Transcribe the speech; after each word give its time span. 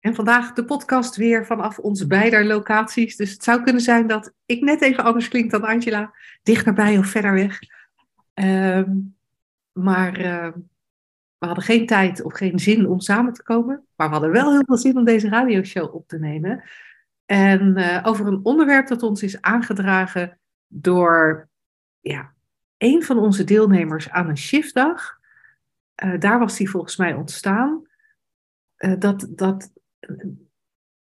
En 0.00 0.14
vandaag 0.14 0.52
de 0.52 0.64
podcast 0.64 1.16
weer 1.16 1.46
vanaf 1.46 1.78
onze 1.78 2.06
beide 2.06 2.44
locaties. 2.44 3.16
Dus 3.16 3.32
het 3.32 3.44
zou 3.44 3.62
kunnen 3.62 3.82
zijn 3.82 4.06
dat 4.06 4.32
ik 4.46 4.60
net 4.60 4.82
even 4.82 5.04
anders 5.04 5.28
klink 5.28 5.50
dan 5.50 5.64
Angela. 5.64 6.14
Dichterbij 6.42 6.98
of 6.98 7.06
verder 7.06 7.32
weg. 7.32 7.58
Ehm, 8.34 8.96
maar 9.72 10.20
uh, 10.20 10.48
we 11.38 11.46
hadden 11.46 11.64
geen 11.64 11.86
tijd 11.86 12.22
of 12.22 12.32
geen 12.32 12.58
zin 12.58 12.88
om 12.88 13.00
samen 13.00 13.32
te 13.32 13.42
komen. 13.42 13.84
Maar 13.96 14.06
we 14.06 14.12
hadden 14.12 14.32
wel 14.32 14.52
heel 14.52 14.64
veel 14.64 14.76
zin 14.76 14.96
om 14.96 15.04
deze 15.04 15.28
radioshow 15.28 15.94
op 15.94 16.08
te 16.08 16.18
nemen. 16.18 16.62
En 17.26 17.78
uh, 17.78 18.00
over 18.02 18.26
een 18.26 18.40
onderwerp 18.42 18.86
dat 18.86 19.02
ons 19.02 19.22
is 19.22 19.40
aangedragen 19.40 20.38
door 20.66 21.48
ja, 22.00 22.32
een 22.78 23.02
van 23.02 23.18
onze 23.18 23.44
deelnemers 23.44 24.10
aan 24.10 24.28
een 24.28 24.38
shiftdag. 24.38 25.18
Uh, 26.04 26.18
daar 26.18 26.38
was 26.38 26.56
die 26.56 26.70
volgens 26.70 26.96
mij 26.96 27.14
ontstaan. 27.14 27.86
dat, 28.98 29.26
dat, 29.30 29.70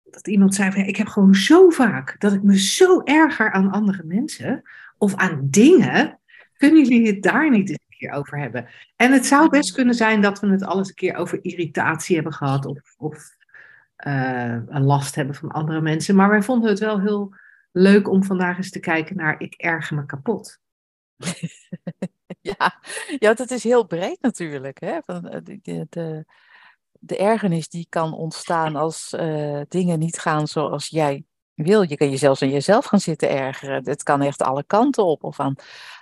dat 0.02 0.28
iemand 0.28 0.54
zei 0.54 0.72
van, 0.72 0.82
ik 0.82 0.96
heb 0.96 1.06
gewoon 1.06 1.34
zo 1.34 1.70
vaak 1.70 2.20
dat 2.20 2.32
ik 2.32 2.42
me 2.42 2.58
zo 2.58 3.02
erger 3.02 3.52
aan 3.52 3.70
andere 3.70 4.02
mensen 4.04 4.62
of 4.98 5.14
aan 5.14 5.46
dingen 5.50 6.18
kunnen 6.56 6.84
jullie 6.84 7.06
het 7.06 7.22
daar 7.22 7.50
niet 7.50 7.68
eens 7.68 7.78
een 7.88 7.96
keer 7.98 8.12
over 8.12 8.38
hebben? 8.38 8.68
En 8.96 9.12
het 9.12 9.26
zou 9.26 9.48
best 9.48 9.72
kunnen 9.72 9.94
zijn 9.94 10.20
dat 10.20 10.40
we 10.40 10.46
het 10.46 10.62
alles 10.62 10.88
een 10.88 10.94
keer 10.94 11.14
over 11.14 11.38
irritatie 11.44 12.14
hebben 12.14 12.32
gehad 12.32 12.66
of, 12.66 12.94
of 12.96 13.34
een 13.96 14.82
last 14.82 15.14
hebben 15.14 15.34
van 15.34 15.50
andere 15.50 15.80
mensen. 15.80 16.14
Maar 16.14 16.28
wij 16.28 16.42
vonden 16.42 16.70
het 16.70 16.78
wel 16.78 17.00
heel 17.00 17.34
leuk 17.72 18.08
om 18.08 18.24
vandaag 18.24 18.56
eens 18.56 18.70
te 18.70 18.80
kijken 18.80 19.16
naar 19.16 19.40
ik 19.40 19.54
erger 19.54 19.96
me 19.96 20.06
kapot. 20.06 20.60
ja, 22.40 22.80
ja, 23.18 23.34
dat 23.34 23.50
is 23.50 23.64
heel 23.64 23.86
breed 23.86 24.18
natuurlijk. 24.20 24.80
Hè? 24.80 24.98
Eh, 25.06 25.36
de, 25.42 25.86
de, 25.88 26.24
de 27.00 27.16
ergernis 27.16 27.68
die 27.68 27.86
kan 27.88 28.14
ontstaan 28.14 28.76
als 28.76 29.14
uh, 29.16 29.60
dingen 29.68 29.98
niet 29.98 30.18
gaan 30.18 30.46
zoals 30.46 30.88
jij 30.88 31.24
wil. 31.54 31.82
Je 31.82 31.96
kan 31.96 32.10
jezelf 32.10 32.42
aan 32.42 32.50
jezelf 32.50 32.84
gaan 32.84 33.00
zitten 33.00 33.30
ergeren. 33.30 33.88
Het 33.88 34.02
kan 34.02 34.22
echt 34.22 34.42
alle 34.42 34.64
kanten 34.64 35.04
op. 35.04 35.24
Of 35.24 35.40
aan, 35.40 35.54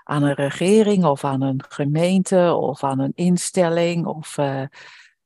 aan 0.05 0.23
een 0.23 0.35
regering, 0.35 1.05
of 1.05 1.25
aan 1.25 1.43
een 1.43 1.65
gemeente, 1.69 2.55
of 2.55 2.85
aan 2.85 2.99
een 2.99 3.13
instelling. 3.15 4.07
Of 4.07 4.39
uh, 4.39 4.61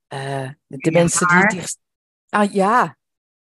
uh, 0.08 0.48
de 0.66 0.90
mensen 0.90 1.28
die 1.28 1.46
dichtst... 1.46 1.78
Ah, 2.28 2.52
ja, 2.52 2.96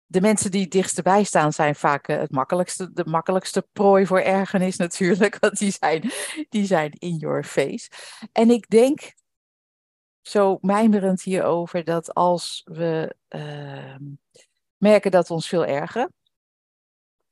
de 0.05 0.21
mensen 0.21 0.51
die 0.51 0.67
dichtstbij 0.67 1.23
staan 1.23 1.53
zijn 1.53 1.75
vaak 1.75 2.07
het 2.07 2.31
makkelijkste, 2.31 2.93
de 2.93 3.05
makkelijkste 3.05 3.67
prooi 3.73 4.05
voor 4.05 4.19
ergernis 4.19 4.77
natuurlijk. 4.77 5.37
Want 5.41 5.57
die 5.57 5.71
zijn, 5.71 6.11
die 6.49 6.65
zijn 6.65 6.91
in 6.91 7.15
your 7.15 7.43
face. 7.43 7.89
En 8.31 8.49
ik 8.49 8.69
denk, 8.69 9.13
zo 10.27 10.57
mijmerend 10.61 11.21
hierover, 11.21 11.83
dat 11.83 12.13
als 12.13 12.61
we 12.65 13.15
uh, 13.29 13.95
merken 14.77 15.11
dat 15.11 15.31
ons 15.31 15.47
veel 15.47 15.65
ergeren, 15.65 16.13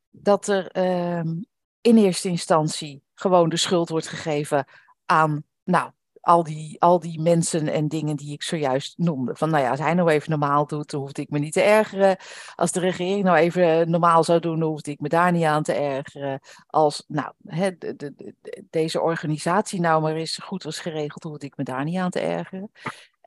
dat 0.10 0.48
er 0.48 0.68
ehm, 0.68 1.42
in 1.82 1.98
eerste 1.98 2.30
instantie 2.30 3.04
gewoon 3.14 3.50
de 3.50 3.58
schuld 3.58 3.90
wordt 3.90 4.08
gegeven 4.08 4.66
aan, 5.06 5.44
nou, 5.64 5.92
al 6.26 6.44
die, 6.44 6.82
al 6.82 7.00
die 7.00 7.22
mensen 7.22 7.68
en 7.68 7.88
dingen 7.88 8.16
die 8.16 8.34
ik 8.34 8.44
zojuist 8.44 8.98
noemde. 8.98 9.36
Van 9.36 9.50
nou 9.50 9.64
ja, 9.64 9.70
als 9.70 9.80
hij 9.80 9.94
nou 9.94 10.10
even 10.10 10.30
normaal 10.30 10.68
doet, 10.68 10.92
dan 10.92 11.00
hoefde 11.00 11.22
ik 11.22 11.30
me 11.30 11.40
niet 11.40 11.54
te 11.54 11.62
ergeren. 11.62 12.18
Als 12.56 12.72
de 12.72 12.80
regering 12.80 13.24
nou 13.24 13.38
even 13.38 13.90
normaal 13.90 14.24
zou 14.24 14.40
doen, 14.40 14.60
dan 14.60 14.70
hoefde 14.70 14.92
ik 14.92 15.00
me 15.00 15.10
daar 15.10 15.32
niet 15.32 15.44
aan 15.44 15.64
te 15.64 15.74
ergeren. 15.74 16.40
Als 16.68 17.04
nou, 17.08 17.34
de, 17.78 18.34
deze 18.70 19.02
organisatie 19.02 19.80
nou 19.80 20.02
maar 20.02 20.16
eens 20.16 20.38
goed 20.38 20.64
was 20.64 20.80
geregeld, 20.80 21.24
hoefde 21.24 21.46
ik 21.46 21.58
me 21.58 21.64
daar 21.64 21.84
niet 21.84 21.98
aan 21.98 22.10
te 22.10 22.20
ergeren. 22.20 22.72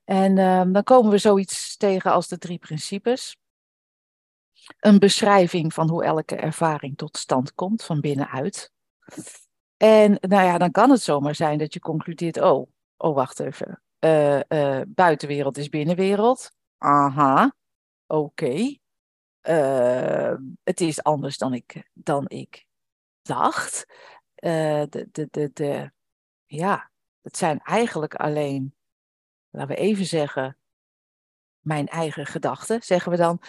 En 0.04 0.38
um, 0.38 0.72
dan 0.72 0.82
komen 0.82 1.10
we 1.10 1.18
zoiets 1.18 1.76
tegen 1.76 2.12
als 2.12 2.28
de 2.28 2.38
drie 2.38 2.58
principes 2.58 3.36
een 4.80 4.98
beschrijving 4.98 5.74
van 5.74 5.88
hoe 5.88 6.04
elke 6.04 6.36
ervaring 6.36 6.96
tot 6.96 7.16
stand 7.16 7.54
komt 7.54 7.84
van 7.84 8.00
binnenuit. 8.00 8.72
En 9.76 10.18
nou 10.20 10.44
ja, 10.44 10.58
dan 10.58 10.70
kan 10.70 10.90
het 10.90 11.02
zomaar 11.02 11.34
zijn 11.34 11.58
dat 11.58 11.74
je 11.74 11.80
concludeert, 11.80 12.40
oh, 12.40 12.68
oh 12.98 13.14
wacht 13.14 13.40
even, 13.40 13.82
uh, 14.00 14.40
uh, 14.48 14.80
buitenwereld 14.86 15.56
is 15.56 15.68
binnenwereld. 15.68 16.50
Aha, 16.78 17.54
oké. 18.06 18.44
Okay. 18.44 18.80
Uh, 19.42 20.34
het 20.62 20.80
is 20.80 21.02
anders 21.02 21.38
dan 21.38 21.54
ik, 21.54 21.90
dan 21.92 22.28
ik 22.28 22.66
dacht. 23.22 23.86
de, 24.34 25.08
de, 25.12 25.28
de, 25.30 25.50
de, 25.52 25.92
ja, 26.46 26.90
het 27.22 27.36
zijn 27.36 27.60
eigenlijk 27.60 28.14
alleen, 28.14 28.74
laten 29.50 29.74
we 29.74 29.80
even 29.80 30.06
zeggen, 30.06 30.56
mijn 31.60 31.86
eigen 31.86 32.26
gedachten, 32.26 32.82
zeggen 32.82 33.12
we 33.12 33.16
dan, 33.16 33.42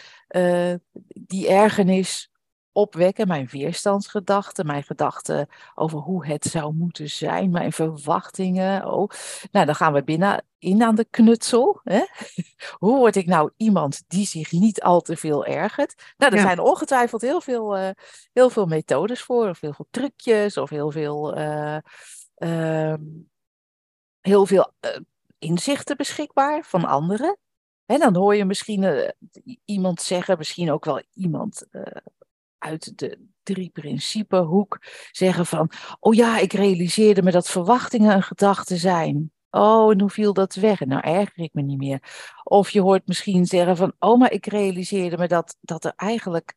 die 1.14 1.48
ergernis 1.48 2.32
opwekken, 2.72 3.28
mijn 3.28 3.48
weerstandsgedachten, 3.52 4.66
mijn 4.66 4.84
gedachten 4.84 5.48
over 5.76 6.00
hoe 6.00 6.26
het 6.26 6.46
zou 6.46 6.74
moeten 6.74 7.10
zijn, 7.10 7.52
mijn 7.52 7.72
verwachtingen. 7.72 8.86
Oh. 8.94 9.10
Nou, 9.52 9.66
dan 9.66 9.76
gaan 9.76 9.94
we 9.94 10.04
binnen 10.04 10.44
in 10.58 10.84
aan 10.84 10.96
de 10.96 11.06
knutsel. 11.10 11.80
Hè? 11.84 12.02
hoe 12.84 12.98
word 12.98 13.16
ik 13.16 13.26
nou 13.26 13.52
iemand 13.58 14.04
die 14.08 14.26
zich 14.26 14.52
niet 14.52 14.82
al 14.82 15.02
te 15.02 15.18
veel 15.18 15.46
ergert? 15.46 16.14
Nou, 16.18 16.36
er 16.36 16.42
zijn 16.42 16.60
ongetwijfeld 16.60 17.22
heel 17.22 17.42
veel, 17.42 17.78
uh, 17.78 17.90
heel 18.34 18.50
veel 18.50 18.66
methodes 18.66 19.22
voor, 19.22 19.50
of 19.50 19.60
heel 19.60 19.74
veel 19.74 19.88
trucjes, 19.90 20.58
of 20.58 20.70
heel 20.70 20.92
veel, 20.92 21.38
uh, 21.38 21.78
heel 24.22 24.46
veel 24.46 24.74
inzichten 25.40 25.98
beschikbaar 25.98 26.64
van 26.64 26.86
anderen. 26.86 27.38
En 27.86 28.00
dan 28.00 28.16
hoor 28.16 28.36
je 28.36 28.46
misschien 28.46 29.14
iemand 29.66 30.02
zeggen, 30.02 30.38
misschien 30.38 30.72
ook 30.72 30.86
wel 30.86 31.02
iemand 31.14 31.66
uit 32.60 32.98
de 32.98 33.28
drie 33.44 33.70
principe 33.70 34.38
hoek 34.38 34.78
zeggen 35.12 35.46
van, 35.46 35.72
oh 36.00 36.14
ja, 36.14 36.38
ik 36.38 36.54
realiseerde 36.54 37.22
me 37.22 37.32
dat 37.32 37.50
verwachtingen 37.50 38.16
een 38.16 38.24
gedachte 38.24 38.78
zijn. 38.78 39.32
Oh, 39.50 39.92
en 39.92 40.00
hoe 40.00 40.10
viel 40.10 40.34
dat 40.34 40.56
weg? 40.56 40.80
Nou 40.80 41.02
erger 41.02 41.44
ik 41.44 41.54
me 41.54 41.62
niet 41.62 41.78
meer. 41.78 42.02
Of 42.44 42.70
je 42.70 42.82
hoort 42.82 43.08
misschien 43.08 43.46
zeggen 43.46 43.78
van, 43.78 43.94
oh, 44.00 44.20
maar 44.20 44.32
ik 44.32 44.46
realiseerde 44.46 45.18
me 45.18 45.28
dat, 45.28 45.58
dat 45.62 45.86
er 45.86 45.94
eigenlijk, 45.96 46.54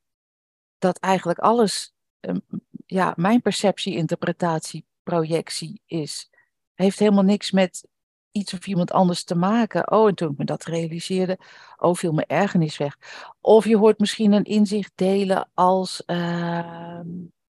dat 0.79 0.99
eigenlijk 0.99 1.39
alles, 1.39 1.95
um, 2.21 2.43
ja, 2.87 3.13
mijn 3.17 3.43
perceptie, 3.43 3.97
interpretatie, 3.97 4.87
projectie 5.03 5.83
is. 5.87 6.31
Heeft 6.75 6.99
helemaal 6.99 7.23
niks 7.23 7.51
met 7.51 7.89
iets 8.33 8.55
of 8.55 8.67
iemand 8.67 8.93
anders 8.93 9.25
te 9.25 9.35
maken. 9.35 9.91
Oh, 9.91 10.09
en 10.09 10.15
toen 10.15 10.31
ik 10.31 10.39
me 10.39 10.45
dat 10.45 10.65
realiseerde, 10.65 11.39
oh, 11.77 11.95
viel 11.95 12.13
mijn 12.13 12.27
ergernis 12.27 12.77
weg. 12.77 12.99
Of 13.41 13.65
je 13.65 13.77
hoort 13.77 13.99
misschien 13.99 14.33
een 14.33 14.45
inzicht 14.45 14.93
delen 14.95 15.51
als, 15.55 16.03
uh, 16.07 17.01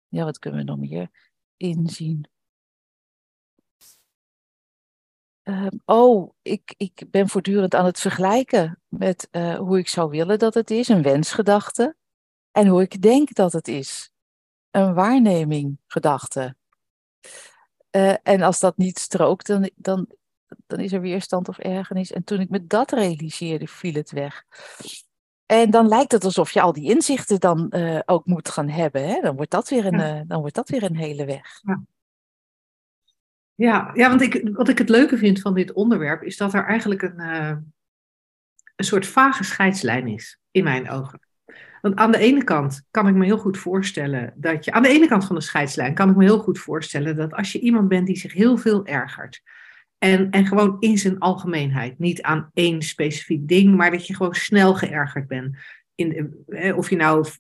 ja, 0.08 0.24
wat 0.24 0.40
kunnen 0.40 0.60
we 0.60 0.66
nog 0.66 0.78
meer 0.78 1.10
inzien? 1.58 2.30
Uh, 5.44 5.68
oh, 5.86 6.34
ik, 6.42 6.74
ik 6.78 7.04
ben 7.08 7.30
voortdurend 7.30 7.76
aan 7.76 7.86
het 7.86 8.00
vergelijken 8.00 8.82
met 8.88 9.28
uh, 9.32 9.58
hoe 9.58 9.78
ik 9.78 9.88
zou 9.88 10.10
willen 10.10 10.40
dat 10.40 10.54
het 10.54 10.72
is, 10.72 10.88
een 10.88 11.02
wensgedachte, 11.02 11.96
en 12.52 12.68
hoe 12.68 12.82
ik 12.82 13.02
denk 13.02 13.34
dat 13.34 13.54
het 13.54 13.68
is, 13.68 14.12
een 14.72 14.94
waarneming, 14.94 15.80
gedachte. 15.88 16.56
Uh, 17.92 18.16
en 18.24 18.42
als 18.42 18.60
dat 18.60 18.78
niet 18.78 19.00
strookt, 19.00 19.48
dan, 19.48 19.70
dan 19.76 20.08
dan 20.68 20.80
is 20.80 20.94
er 20.94 21.02
weerstand 21.02 21.50
of 21.50 21.58
ergernis. 21.58 22.12
En 22.12 22.24
toen 22.24 22.40
ik 22.40 22.50
me 22.50 22.68
dat 22.68 22.92
realiseerde, 22.92 23.68
viel 23.68 23.94
het 23.94 24.12
weg. 24.12 24.44
En 25.46 25.72
dan 25.72 25.88
lijkt 25.88 26.12
het 26.12 26.24
alsof 26.24 26.52
je 26.52 26.62
al 26.62 26.74
die 26.74 26.90
inzichten 26.90 27.40
dan 27.40 27.72
uh, 27.76 28.00
ook 28.06 28.26
moet 28.26 28.50
gaan 28.50 28.70
hebben. 28.70 29.08
Hè? 29.08 29.22
Dan, 29.22 29.36
wordt 29.36 29.52
dat 29.52 29.70
weer 29.70 29.86
een, 29.86 30.00
ja. 30.00 30.16
uh, 30.16 30.22
dan 30.28 30.40
wordt 30.40 30.56
dat 30.56 30.70
weer 30.70 30.84
een 30.84 30.96
hele 30.96 31.26
weg. 31.26 31.60
Ja. 31.62 31.82
Ja, 33.56 33.92
ja, 33.94 34.10
want 34.10 34.22
ik, 34.22 34.50
wat 34.54 34.70
ik 34.70 34.78
het 34.78 34.90
leuke 34.90 35.18
vind 35.18 35.42
van 35.42 35.54
dit 35.54 35.74
onderwerp 35.74 36.24
is 36.24 36.38
dat 36.38 36.54
er 36.54 36.66
eigenlijk 36.66 37.02
een, 37.02 37.20
uh, 37.20 37.58
een 38.76 38.86
soort 38.86 39.08
vage 39.08 39.44
scheidslijn 39.44 40.08
is, 40.08 40.40
in 40.52 40.64
mijn 40.64 40.90
ogen. 40.90 41.20
Want 41.82 41.96
aan 41.96 42.12
de 42.12 42.18
ene 42.18 42.44
kant 42.44 42.84
kan 42.92 43.08
ik 43.08 43.16
me 43.16 43.26
heel 43.26 43.38
goed 43.38 43.58
voorstellen 43.58 44.34
dat 44.36 44.66
je, 44.66 44.72
aan 44.72 44.82
de 44.82 44.90
ene 44.90 45.08
kant 45.08 45.26
van 45.26 45.36
de 45.36 45.42
scheidslijn 45.42 45.94
kan 45.94 46.10
ik 46.10 46.16
me 46.16 46.24
heel 46.24 46.40
goed 46.40 46.60
voorstellen 46.60 47.16
dat 47.16 47.34
als 47.34 47.52
je 47.52 47.60
iemand 47.60 47.88
bent 47.88 48.08
die 48.08 48.18
zich 48.18 48.34
heel 48.34 48.58
veel 48.58 48.86
ergert, 48.86 49.42
en, 49.98 50.30
en 50.30 50.46
gewoon 50.46 50.78
in 50.80 50.98
zijn 50.98 51.20
algemeenheid. 51.20 52.00
Niet 52.00 52.22
aan 52.22 52.50
één 52.54 52.82
specifiek 52.82 53.48
ding, 53.48 53.76
maar 53.76 53.92
dat 53.92 54.08
je 54.08 54.16
gewoon 54.16 54.34
snel 54.34 54.76
geërgerd 54.76 55.28
bent. 55.28 55.58
In, 55.96 56.36
of 56.76 56.90
je 56.90 56.96
nou 56.96 57.20
of, 57.20 57.40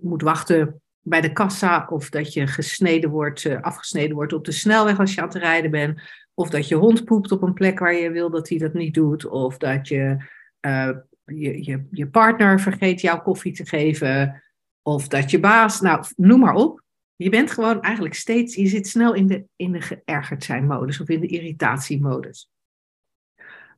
moet 0.00 0.22
wachten 0.22 0.80
bij 1.00 1.20
de 1.20 1.32
kassa, 1.32 1.86
of 1.90 2.10
dat 2.10 2.32
je 2.32 2.46
gesneden 2.46 3.10
wordt, 3.10 3.44
eh, 3.44 3.60
afgesneden 3.60 4.14
wordt 4.14 4.32
op 4.32 4.44
de 4.44 4.52
snelweg 4.52 4.98
als 4.98 5.14
je 5.14 5.20
aan 5.20 5.28
het 5.28 5.36
rijden 5.36 5.70
bent, 5.70 6.00
of 6.34 6.50
dat 6.50 6.68
je 6.68 6.74
hond 6.74 7.04
poept 7.04 7.32
op 7.32 7.42
een 7.42 7.52
plek 7.52 7.78
waar 7.78 7.94
je 7.94 8.10
wil 8.10 8.30
dat 8.30 8.48
hij 8.48 8.58
dat 8.58 8.72
niet 8.72 8.94
doet, 8.94 9.26
of 9.26 9.56
dat 9.56 9.88
je, 9.88 10.16
eh, 10.60 10.90
je, 11.24 11.64
je, 11.64 11.86
je 11.90 12.06
partner 12.06 12.60
vergeet 12.60 13.00
jouw 13.00 13.22
koffie 13.22 13.52
te 13.52 13.66
geven, 13.66 14.42
of 14.82 15.08
dat 15.08 15.30
je 15.30 15.40
baas, 15.40 15.80
nou 15.80 16.04
noem 16.16 16.40
maar 16.40 16.54
op. 16.54 16.84
Je 17.16 17.30
bent 17.30 17.50
gewoon 17.50 17.82
eigenlijk 17.82 18.14
steeds, 18.14 18.54
je 18.54 18.66
zit 18.66 18.88
snel 18.88 19.14
in 19.14 19.26
de, 19.26 19.44
in 19.56 19.72
de 19.72 19.80
geërgerd 19.80 20.44
zijn 20.44 20.66
modus 20.66 21.00
of 21.00 21.08
in 21.08 21.20
de 21.20 21.26
irritatiemodus. 21.26 22.50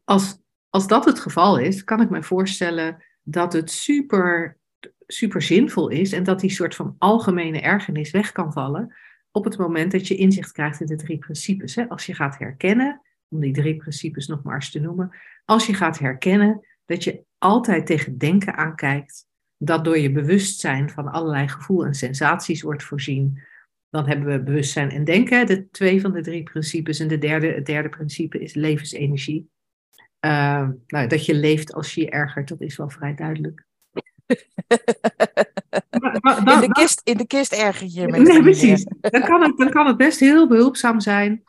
Als, 0.04 0.38
als 0.68 0.86
dat 0.86 1.04
het 1.04 1.18
geval 1.18 1.58
is, 1.58 1.84
kan 1.84 2.00
ik 2.00 2.10
me 2.10 2.22
voorstellen 2.22 3.04
dat 3.22 3.52
het 3.52 3.70
super, 3.70 4.58
super 5.06 5.42
zinvol 5.42 5.88
is 5.88 6.12
en 6.12 6.24
dat 6.24 6.40
die 6.40 6.50
soort 6.50 6.74
van 6.74 6.94
algemene 6.98 7.60
ergernis 7.60 8.10
weg 8.10 8.32
kan 8.32 8.52
vallen 8.52 8.96
op 9.30 9.44
het 9.44 9.58
moment 9.58 9.92
dat 9.92 10.08
je 10.08 10.16
inzicht 10.16 10.52
krijgt 10.52 10.80
in 10.80 10.86
de 10.86 10.96
drie 10.96 11.18
principes. 11.18 11.74
Hè? 11.74 11.88
Als 11.88 12.06
je 12.06 12.14
gaat 12.14 12.38
herkennen, 12.38 13.02
om 13.28 13.40
die 13.40 13.52
drie 13.52 13.76
principes 13.76 14.26
nog 14.26 14.42
maar 14.42 14.54
eens 14.54 14.70
te 14.70 14.80
noemen, 14.80 15.16
als 15.44 15.66
je 15.66 15.74
gaat 15.74 15.98
herkennen 15.98 16.66
dat 16.84 17.04
je 17.04 17.24
altijd 17.38 17.86
tegen 17.86 18.18
denken 18.18 18.54
aankijkt, 18.54 19.27
dat 19.58 19.84
door 19.84 19.98
je 19.98 20.12
bewustzijn 20.12 20.90
van 20.90 21.08
allerlei 21.08 21.48
gevoel 21.48 21.84
en 21.84 21.94
sensaties 21.94 22.62
wordt 22.62 22.82
voorzien, 22.82 23.42
dan 23.90 24.06
hebben 24.06 24.26
we 24.26 24.42
bewustzijn 24.42 24.90
en 24.90 25.04
denken, 25.04 25.46
de 25.46 25.70
twee 25.70 26.00
van 26.00 26.12
de 26.12 26.20
drie 26.20 26.42
principes. 26.42 27.00
En 27.00 27.08
de 27.08 27.18
derde, 27.18 27.46
het 27.46 27.66
derde 27.66 27.88
principe 27.88 28.38
is 28.38 28.54
levensenergie. 28.54 29.50
Uh, 30.26 30.68
nou, 30.86 31.06
dat 31.06 31.26
je 31.26 31.34
leeft 31.34 31.74
als 31.74 31.94
je 31.94 32.00
je 32.00 32.10
ergert, 32.10 32.48
dat 32.48 32.60
is 32.60 32.76
wel 32.76 32.90
vrij 32.90 33.14
duidelijk. 33.14 33.66
in, 34.26 34.36
de 36.60 36.68
kist, 36.72 37.00
in 37.04 37.16
de 37.16 37.26
kist 37.26 37.52
erger 37.52 37.86
je 37.90 38.08
met 38.08 38.22
Nee, 38.22 38.42
precies. 38.42 38.86
Dan 39.00 39.22
kan, 39.22 39.42
het, 39.42 39.56
dan 39.56 39.70
kan 39.70 39.86
het 39.86 39.96
best 39.96 40.20
heel 40.20 40.48
behulpzaam 40.48 41.00
zijn 41.00 41.42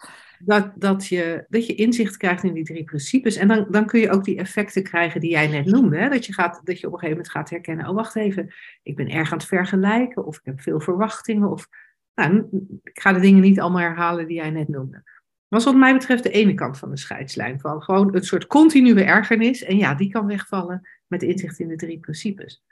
dat, 0.45 0.71
dat, 0.75 1.07
je, 1.07 1.45
dat 1.49 1.65
je 1.67 1.75
inzicht 1.75 2.17
krijgt 2.17 2.43
in 2.43 2.53
die 2.53 2.63
drie 2.63 2.83
principes. 2.83 3.35
En 3.35 3.47
dan, 3.47 3.67
dan 3.69 3.85
kun 3.85 3.99
je 3.99 4.09
ook 4.09 4.23
die 4.23 4.37
effecten 4.37 4.83
krijgen 4.83 5.21
die 5.21 5.29
jij 5.29 5.47
net 5.47 5.65
noemde. 5.65 6.09
Dat, 6.09 6.25
je 6.25 6.33
gaat, 6.33 6.61
dat 6.63 6.79
je 6.79 6.87
op 6.87 6.93
een 6.93 6.99
gegeven 6.99 7.23
moment 7.23 7.29
gaat 7.29 7.49
herkennen, 7.49 7.87
oh 7.87 7.95
wacht 7.95 8.15
even, 8.15 8.53
ik 8.83 8.95
ben 8.95 9.09
erg 9.09 9.31
aan 9.31 9.37
het 9.37 9.47
vergelijken 9.47 10.25
of 10.25 10.37
ik 10.37 10.45
heb 10.45 10.61
veel 10.61 10.79
verwachtingen. 10.79 11.49
Of, 11.51 11.67
nou, 12.15 12.47
ik 12.83 12.99
ga 12.99 13.13
de 13.13 13.19
dingen 13.19 13.41
niet 13.41 13.59
allemaal 13.59 13.81
herhalen 13.81 14.27
die 14.27 14.35
jij 14.35 14.49
net 14.49 14.67
noemde. 14.67 15.03
Dat 15.47 15.59
is 15.59 15.65
wat 15.65 15.75
mij 15.75 15.93
betreft 15.93 16.23
de 16.23 16.31
ene 16.31 16.53
kant 16.53 16.77
van 16.77 16.89
de 16.89 16.97
scheidslijn. 16.97 17.59
Van 17.59 17.83
gewoon 17.83 18.15
een 18.15 18.23
soort 18.23 18.47
continue 18.47 19.03
ergernis. 19.03 19.63
En 19.63 19.77
ja, 19.77 19.95
die 19.95 20.11
kan 20.11 20.25
wegvallen 20.25 20.87
met 21.07 21.23
inzicht 21.23 21.59
in 21.59 21.67
de 21.67 21.75
drie 21.75 21.99
principes. 21.99 22.63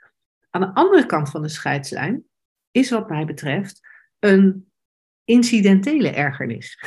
Aan 0.50 0.60
de 0.60 0.74
andere 0.74 1.06
kant 1.06 1.30
van 1.30 1.42
de 1.42 1.48
scheidslijn 1.48 2.24
is 2.70 2.90
wat 2.90 3.08
mij 3.08 3.24
betreft 3.24 3.80
een 4.18 4.70
incidentele 5.28 6.10
ergernis. 6.10 6.78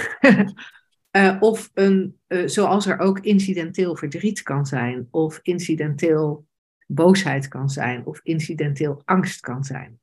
uh, 1.11 1.37
of 1.49 1.69
een, 1.73 2.19
uh, 2.27 2.47
zoals 2.47 2.85
er 2.85 2.99
ook 2.99 3.19
incidenteel 3.19 3.95
verdriet 3.95 4.41
kan 4.41 4.65
zijn, 4.65 5.07
of 5.11 5.39
incidenteel 5.41 6.45
boosheid 6.87 7.47
kan 7.47 7.69
zijn, 7.69 8.05
of 8.05 8.19
incidenteel 8.23 9.01
angst 9.05 9.39
kan 9.39 9.63
zijn. 9.63 9.99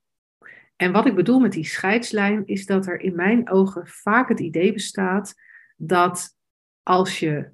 En 0.75 0.91
wat 0.91 1.05
ik 1.05 1.15
bedoel 1.15 1.39
met 1.39 1.51
die 1.51 1.65
scheidslijn 1.65 2.45
is 2.45 2.65
dat 2.65 2.87
er 2.87 2.99
in 2.99 3.15
mijn 3.15 3.49
ogen 3.49 3.87
vaak 3.87 4.29
het 4.29 4.39
idee 4.39 4.73
bestaat 4.73 5.33
dat 5.77 6.35
als 6.83 7.19
je 7.19 7.51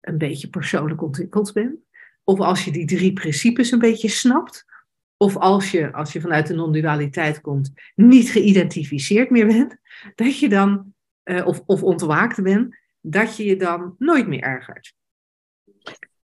een 0.00 0.18
beetje 0.18 0.48
persoonlijk 0.48 1.02
ontwikkeld 1.02 1.52
bent, 1.52 1.78
of 2.24 2.40
als 2.40 2.64
je 2.64 2.70
die 2.70 2.86
drie 2.86 3.12
principes 3.12 3.70
een 3.70 3.78
beetje 3.78 4.08
snapt, 4.08 4.64
of 5.16 5.36
als 5.36 5.70
je, 5.70 5.92
als 5.92 6.12
je 6.12 6.20
vanuit 6.20 6.46
de 6.46 6.54
non-dualiteit 6.54 7.40
komt, 7.40 7.72
niet 7.94 8.30
geïdentificeerd 8.30 9.30
meer 9.30 9.46
bent, 9.46 9.76
dat 10.14 10.38
je 10.38 10.48
dan, 10.48 10.94
uh, 11.24 11.46
of, 11.46 11.62
of 11.66 11.82
ontwaakt 11.82 12.42
bent, 12.42 12.76
dat 13.00 13.36
je 13.36 13.44
je 13.44 13.56
dan 13.56 13.94
nooit 13.98 14.26
meer 14.26 14.40
ergert. 14.40 14.94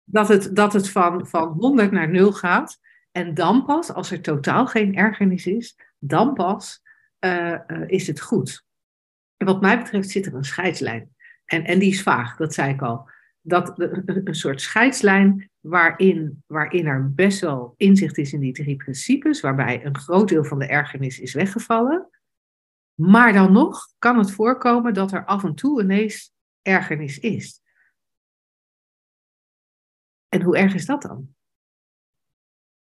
Dat 0.04 0.28
het, 0.28 0.56
dat 0.56 0.72
het 0.72 0.88
van, 0.88 1.26
van 1.26 1.48
100 1.48 1.90
naar 1.90 2.08
0 2.08 2.32
gaat. 2.32 2.78
En 3.10 3.34
dan 3.34 3.64
pas, 3.64 3.92
als 3.92 4.10
er 4.10 4.20
totaal 4.20 4.66
geen 4.66 4.96
ergernis 4.96 5.46
is, 5.46 5.78
dan 5.98 6.34
pas 6.34 6.82
uh, 7.20 7.58
uh, 7.66 7.82
is 7.86 8.06
het 8.06 8.20
goed. 8.20 8.64
En 9.36 9.46
wat 9.46 9.60
mij 9.60 9.78
betreft 9.78 10.10
zit 10.10 10.26
er 10.26 10.34
een 10.34 10.44
scheidslijn. 10.44 11.14
En, 11.44 11.64
en 11.64 11.78
die 11.78 11.90
is 11.90 12.02
vaag, 12.02 12.36
dat 12.36 12.54
zei 12.54 12.72
ik 12.72 12.82
al. 12.82 13.10
Dat, 13.44 13.72
een 13.78 14.34
soort 14.34 14.60
scheidslijn 14.60 15.50
waarin, 15.60 16.42
waarin 16.46 16.86
er 16.86 17.14
best 17.14 17.40
wel 17.40 17.74
inzicht 17.76 18.18
is 18.18 18.32
in 18.32 18.40
die 18.40 18.52
drie 18.52 18.76
principes, 18.76 19.40
waarbij 19.40 19.84
een 19.84 19.98
groot 19.98 20.28
deel 20.28 20.44
van 20.44 20.58
de 20.58 20.66
ergernis 20.66 21.20
is 21.20 21.34
weggevallen. 21.34 22.10
Maar 22.94 23.32
dan 23.32 23.52
nog 23.52 23.88
kan 23.98 24.18
het 24.18 24.30
voorkomen 24.30 24.94
dat 24.94 25.12
er 25.12 25.24
af 25.24 25.44
en 25.44 25.54
toe 25.54 25.82
ineens 25.82 26.32
ergernis 26.62 27.18
is. 27.18 27.60
En 30.28 30.42
hoe 30.42 30.56
erg 30.56 30.74
is 30.74 30.86
dat 30.86 31.02
dan? 31.02 31.34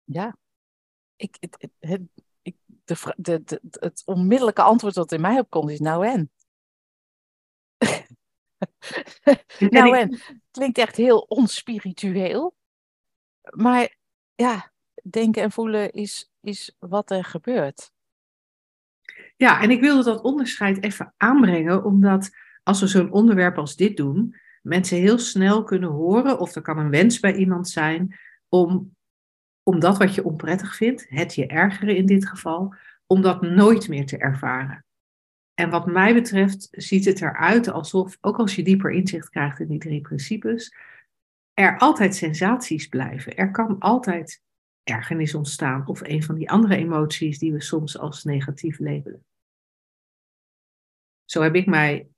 Ja, 0.05 0.37
ik, 1.17 1.37
het, 1.41 1.69
het, 1.79 2.01
ik, 2.43 2.57
de, 2.67 3.15
de, 3.17 3.43
de, 3.45 3.61
het 3.63 4.03
onmiddellijke 4.05 4.63
antwoord 4.63 4.95
dat 4.95 5.13
in 5.13 5.21
mij 5.21 5.39
opkomt 5.39 5.71
is 5.71 5.81
nou 5.81 6.07
en. 6.07 6.31
nou 9.71 9.97
en, 9.97 10.21
klinkt 10.51 10.79
echt 10.79 10.97
heel 10.97 11.19
onspiritueel. 11.19 12.57
Maar 13.51 13.97
ja, 14.35 14.73
denken 15.11 15.43
en 15.43 15.53
voelen 15.53 15.93
is, 15.93 16.31
is 16.41 16.77
wat 16.79 17.11
er 17.11 17.25
gebeurt. 17.25 17.93
Ja, 19.37 19.61
en 19.61 19.71
ik 19.71 19.81
wilde 19.81 20.05
dat 20.05 20.23
onderscheid 20.23 20.83
even 20.83 21.15
aanbrengen, 21.17 21.85
omdat 21.85 22.31
als 22.63 22.81
we 22.81 22.87
zo'n 22.87 23.13
onderwerp 23.13 23.59
als 23.59 23.77
dit 23.77 23.97
doen, 23.97 24.37
mensen 24.63 24.99
heel 24.99 25.19
snel 25.19 25.65
kunnen 25.65 25.91
horen, 25.91 26.39
of 26.39 26.55
er 26.55 26.63
kan 26.63 26.79
een 26.79 26.91
wens 26.91 27.21
bij 27.21 27.35
iemand 27.35 27.69
zijn, 27.69 28.19
om, 28.49 28.97
om 29.63 29.81
dat 29.81 29.99
wat 29.99 30.15
je 30.15 30.25
onprettig 30.25 30.77
vindt, 30.77 31.07
het 31.09 31.35
je 31.35 31.47
ergeren 31.47 31.97
in 31.97 32.07
dit 32.07 32.29
geval, 32.29 32.75
om 33.07 33.23
dat 33.23 33.43
nooit 33.43 33.89
meer 33.89 34.07
te 34.07 34.19
ervaren. 34.19 34.85
En 35.59 35.71
wat 35.71 35.87
mij 35.87 36.15
betreft 36.15 36.69
ziet 36.71 37.05
het 37.05 37.21
eruit 37.21 37.69
alsof, 37.69 38.19
ook 38.21 38.37
als 38.39 38.55
je 38.55 38.63
dieper 38.63 38.91
inzicht 38.91 39.29
krijgt 39.29 39.61
in 39.61 39.69
die 39.69 39.79
drie 39.79 40.01
principes, 40.01 40.75
er 41.55 41.79
altijd 41.79 42.15
sensaties 42.15 42.87
blijven. 42.87 43.37
Er 43.37 43.51
kan 43.51 43.79
altijd 43.79 44.43
ergernis 44.83 45.35
ontstaan 45.35 45.87
of 45.87 46.01
een 46.01 46.23
van 46.23 46.35
die 46.35 46.51
andere 46.51 46.77
emoties 46.77 47.39
die 47.39 47.53
we 47.53 47.63
soms 47.63 47.99
als 47.99 48.25
negatief 48.25 48.79
labelen. 48.79 49.25
Zo 51.25 51.43
heb 51.43 51.55
ik 51.55 51.67
mij 51.67 52.09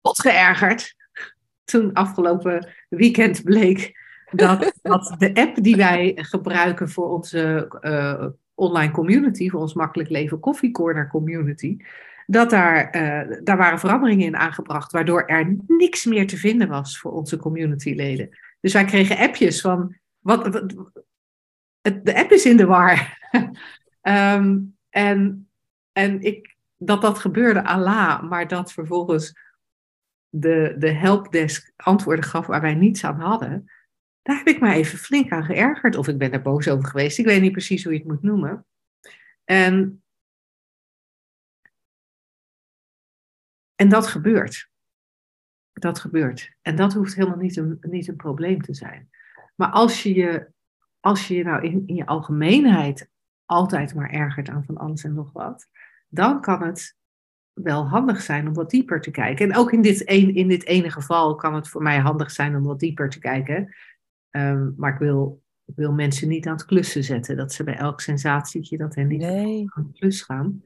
wat 0.00 0.20
geërgerd 0.20 0.94
toen 1.64 1.92
afgelopen 1.92 2.74
weekend 2.88 3.42
bleek 3.42 3.98
dat, 4.30 4.72
dat 4.82 5.14
de 5.18 5.34
app 5.34 5.62
die 5.62 5.76
wij 5.76 6.12
gebruiken 6.16 6.88
voor 6.88 7.08
onze 7.08 7.68
uh, 7.80 8.26
online 8.54 8.92
community, 8.92 9.50
voor 9.50 9.60
ons 9.60 9.74
Makkelijk 9.74 10.10
Leven 10.10 10.40
Coffee 10.40 10.70
Corner 10.70 11.08
community, 11.08 11.76
dat 12.26 12.50
daar, 12.50 12.96
uh, 12.96 13.36
daar 13.42 13.56
waren 13.56 13.78
veranderingen 13.78 14.26
in 14.26 14.36
aangebracht, 14.36 14.92
waardoor 14.92 15.24
er 15.24 15.56
niks 15.66 16.04
meer 16.04 16.26
te 16.26 16.36
vinden 16.36 16.68
was 16.68 16.98
voor 16.98 17.12
onze 17.12 17.36
communityleden. 17.36 18.28
Dus 18.60 18.72
wij 18.72 18.84
kregen 18.84 19.18
appjes 19.18 19.60
van, 19.60 19.96
wat, 20.18 20.44
het, 20.44 22.04
de 22.04 22.14
app 22.16 22.30
is 22.30 22.46
in 22.46 22.56
de 22.56 22.66
war. 22.66 23.18
um, 24.02 24.76
en, 24.90 25.48
en 25.92 26.20
ik, 26.20 26.56
dat 26.76 27.02
dat 27.02 27.18
gebeurde, 27.18 27.64
Allah, 27.64 28.22
maar 28.22 28.48
dat 28.48 28.72
vervolgens 28.72 29.32
de, 30.28 30.74
de 30.78 30.90
helpdesk 30.90 31.72
antwoorden 31.76 32.24
gaf 32.24 32.46
waar 32.46 32.60
wij 32.60 32.74
niets 32.74 33.04
aan 33.04 33.20
hadden, 33.20 33.70
daar 34.24 34.36
heb 34.36 34.46
ik 34.46 34.60
me 34.60 34.72
even 34.72 34.98
flink 34.98 35.32
aan 35.32 35.44
geërgerd. 35.44 35.96
Of 35.96 36.08
ik 36.08 36.18
ben 36.18 36.32
er 36.32 36.42
boos 36.42 36.68
over 36.68 36.88
geweest. 36.88 37.18
Ik 37.18 37.24
weet 37.24 37.40
niet 37.40 37.52
precies 37.52 37.84
hoe 37.84 37.92
je 37.92 37.98
het 37.98 38.08
moet 38.08 38.22
noemen. 38.22 38.66
En, 39.44 40.02
en 43.74 43.88
dat 43.88 44.06
gebeurt. 44.06 44.70
Dat 45.72 45.98
gebeurt. 45.98 46.52
En 46.62 46.76
dat 46.76 46.92
hoeft 46.92 47.14
helemaal 47.14 47.38
niet 47.38 47.56
een, 47.56 47.78
niet 47.80 48.08
een 48.08 48.16
probleem 48.16 48.60
te 48.62 48.74
zijn. 48.74 49.10
Maar 49.54 49.70
als 49.70 50.02
je 50.02 50.14
je, 50.14 50.50
als 51.00 51.28
je, 51.28 51.34
je 51.34 51.44
nou 51.44 51.62
in, 51.62 51.82
in 51.86 51.94
je 51.94 52.06
algemeenheid 52.06 53.08
altijd 53.44 53.94
maar 53.94 54.10
ergert 54.10 54.48
aan 54.48 54.64
van 54.64 54.76
alles 54.76 55.04
en 55.04 55.14
nog 55.14 55.32
wat, 55.32 55.68
dan 56.08 56.40
kan 56.40 56.62
het 56.62 56.96
wel 57.52 57.88
handig 57.88 58.22
zijn 58.22 58.48
om 58.48 58.54
wat 58.54 58.70
dieper 58.70 59.00
te 59.00 59.10
kijken. 59.10 59.50
En 59.50 59.56
ook 59.56 59.72
in 59.72 59.82
dit, 59.82 60.08
een, 60.08 60.34
in 60.34 60.48
dit 60.48 60.64
ene 60.64 60.90
geval 60.90 61.34
kan 61.34 61.54
het 61.54 61.68
voor 61.68 61.82
mij 61.82 61.98
handig 61.98 62.30
zijn 62.30 62.56
om 62.56 62.62
wat 62.62 62.80
dieper 62.80 63.10
te 63.10 63.18
kijken. 63.18 63.74
Um, 64.36 64.74
maar 64.76 64.92
ik 64.92 64.98
wil, 64.98 65.42
ik 65.64 65.74
wil 65.76 65.92
mensen 65.92 66.28
niet 66.28 66.46
aan 66.46 66.54
het 66.54 66.64
klussen 66.64 67.04
zetten. 67.04 67.36
Dat 67.36 67.52
ze 67.52 67.64
bij 67.64 67.76
elk 67.76 68.00
sensatietje 68.00 68.76
dat 68.76 68.94
hen 68.94 69.06
niet 69.06 69.20
nee. 69.20 69.66
aan 69.74 69.84
het 69.86 69.98
klus 69.98 70.22
gaan. 70.22 70.62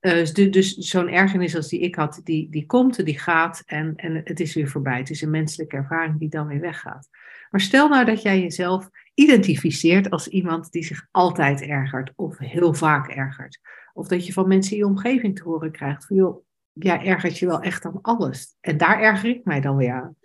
Uh, 0.00 0.12
dus, 0.12 0.32
dus 0.32 0.74
zo'n 0.74 1.08
ergernis 1.08 1.56
als 1.56 1.68
die 1.68 1.80
ik 1.80 1.94
had, 1.94 2.20
die, 2.24 2.50
die 2.50 2.66
komt 2.66 2.98
en 2.98 3.04
die 3.04 3.18
gaat 3.18 3.62
en, 3.66 3.96
en 3.96 4.20
het 4.24 4.40
is 4.40 4.54
weer 4.54 4.68
voorbij. 4.68 4.98
Het 4.98 5.10
is 5.10 5.22
een 5.22 5.30
menselijke 5.30 5.76
ervaring 5.76 6.18
die 6.18 6.28
dan 6.28 6.46
weer 6.46 6.60
weggaat. 6.60 7.08
Maar 7.50 7.60
stel 7.60 7.88
nou 7.88 8.04
dat 8.04 8.22
jij 8.22 8.40
jezelf 8.40 8.90
identificeert 9.14 10.10
als 10.10 10.28
iemand 10.28 10.72
die 10.72 10.84
zich 10.84 11.06
altijd 11.10 11.62
ergert 11.62 12.12
of 12.16 12.38
heel 12.38 12.74
vaak 12.74 13.08
ergert. 13.08 13.60
Of 13.92 14.08
dat 14.08 14.26
je 14.26 14.32
van 14.32 14.48
mensen 14.48 14.72
in 14.72 14.78
je 14.78 14.86
omgeving 14.86 15.36
te 15.36 15.42
horen 15.42 15.72
krijgt 15.72 16.06
van 16.06 16.16
joh, 16.16 16.44
jij 16.72 17.04
ergert 17.04 17.38
je 17.38 17.46
wel 17.46 17.60
echt 17.60 17.84
aan 17.84 18.00
alles. 18.02 18.56
En 18.60 18.76
daar 18.76 19.00
erger 19.00 19.30
ik 19.30 19.44
mij 19.44 19.60
dan 19.60 19.76
weer 19.76 19.92
aan. 19.92 20.16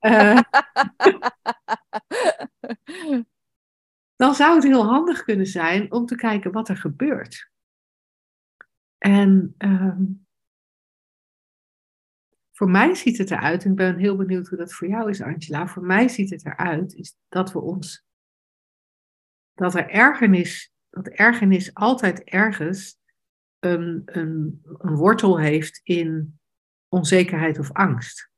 Uh, 0.00 0.40
dan 4.16 4.34
zou 4.34 4.54
het 4.54 4.64
heel 4.64 4.84
handig 4.84 5.24
kunnen 5.24 5.46
zijn 5.46 5.92
om 5.92 6.06
te 6.06 6.14
kijken 6.14 6.52
wat 6.52 6.68
er 6.68 6.76
gebeurt. 6.76 7.50
En 8.98 9.54
ehm, 9.58 10.04
voor 12.52 12.70
mij 12.70 12.94
ziet 12.94 13.18
het 13.18 13.30
eruit, 13.30 13.64
en 13.64 13.70
ik 13.70 13.76
ben 13.76 13.96
heel 13.96 14.16
benieuwd 14.16 14.48
hoe 14.48 14.58
dat 14.58 14.72
voor 14.72 14.88
jou 14.88 15.10
is, 15.10 15.22
Angela. 15.22 15.66
Voor 15.66 15.82
mij 15.82 16.08
ziet 16.08 16.30
het 16.30 16.46
eruit 16.46 16.94
is 16.94 17.16
dat 17.28 17.52
we 17.52 17.60
ons, 17.60 18.04
dat 19.54 19.74
er 19.74 19.88
ergernis, 19.88 20.72
dat 20.90 21.08
ergernis 21.08 21.74
altijd 21.74 22.24
ergens 22.24 22.98
een, 23.58 24.02
een, 24.04 24.62
een 24.78 24.94
wortel 24.94 25.38
heeft 25.38 25.80
in 25.84 26.38
onzekerheid 26.88 27.58
of 27.58 27.72
angst. 27.72 28.30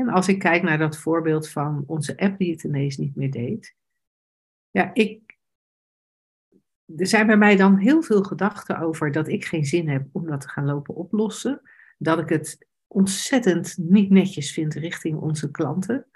En 0.00 0.08
als 0.08 0.28
ik 0.28 0.38
kijk 0.38 0.62
naar 0.62 0.78
dat 0.78 0.96
voorbeeld 0.96 1.48
van 1.48 1.84
onze 1.86 2.16
app 2.16 2.38
die 2.38 2.50
het 2.50 2.64
ineens 2.64 2.96
niet 2.96 3.16
meer 3.16 3.30
deed. 3.30 3.74
Ja, 4.70 4.90
ik, 4.94 5.38
er 6.96 7.06
zijn 7.06 7.26
bij 7.26 7.36
mij 7.36 7.56
dan 7.56 7.76
heel 7.76 8.02
veel 8.02 8.22
gedachten 8.22 8.78
over 8.78 9.12
dat 9.12 9.28
ik 9.28 9.44
geen 9.44 9.64
zin 9.64 9.88
heb 9.88 10.06
om 10.12 10.26
dat 10.26 10.40
te 10.40 10.48
gaan 10.48 10.64
lopen 10.64 10.94
oplossen. 10.94 11.60
Dat 11.98 12.18
ik 12.18 12.28
het 12.28 12.66
ontzettend 12.86 13.76
niet 13.78 14.10
netjes 14.10 14.52
vind 14.52 14.74
richting 14.74 15.18
onze 15.18 15.50
klanten. 15.50 16.06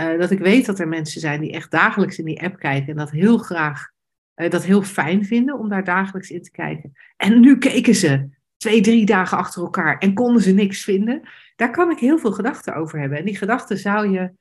Uh, 0.00 0.18
dat 0.18 0.30
ik 0.30 0.38
weet 0.38 0.66
dat 0.66 0.78
er 0.78 0.88
mensen 0.88 1.20
zijn 1.20 1.40
die 1.40 1.52
echt 1.52 1.70
dagelijks 1.70 2.18
in 2.18 2.24
die 2.24 2.42
app 2.42 2.58
kijken 2.58 2.88
en 2.88 2.96
dat 2.96 3.10
heel 3.10 3.38
graag, 3.38 3.90
uh, 4.36 4.50
dat 4.50 4.64
heel 4.64 4.82
fijn 4.82 5.24
vinden 5.24 5.58
om 5.58 5.68
daar 5.68 5.84
dagelijks 5.84 6.30
in 6.30 6.42
te 6.42 6.50
kijken. 6.50 6.92
En 7.16 7.40
nu 7.40 7.58
keken 7.58 7.94
ze 7.94 8.28
twee, 8.64 8.80
drie 8.80 9.06
dagen 9.06 9.38
achter 9.38 9.62
elkaar 9.62 9.98
en 9.98 10.14
konden 10.14 10.42
ze 10.42 10.52
niks 10.52 10.84
vinden. 10.84 11.28
Daar 11.56 11.70
kan 11.70 11.90
ik 11.90 11.98
heel 11.98 12.18
veel 12.18 12.32
gedachten 12.32 12.74
over 12.74 13.00
hebben. 13.00 13.18
En 13.18 13.24
die 13.24 13.36
gedachten 13.36 13.78
zou 13.78 14.08
je, 14.08 14.32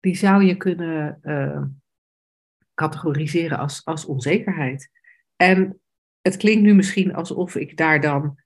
die 0.00 0.16
zou 0.16 0.44
je 0.44 0.56
kunnen 0.56 1.18
uh, 1.22 1.62
categoriseren 2.74 3.58
als, 3.58 3.84
als 3.84 4.04
onzekerheid. 4.04 4.90
En 5.36 5.80
het 6.20 6.36
klinkt 6.36 6.62
nu 6.62 6.74
misschien 6.74 7.14
alsof 7.14 7.54
ik 7.54 7.76
daar 7.76 8.00
dan 8.00 8.38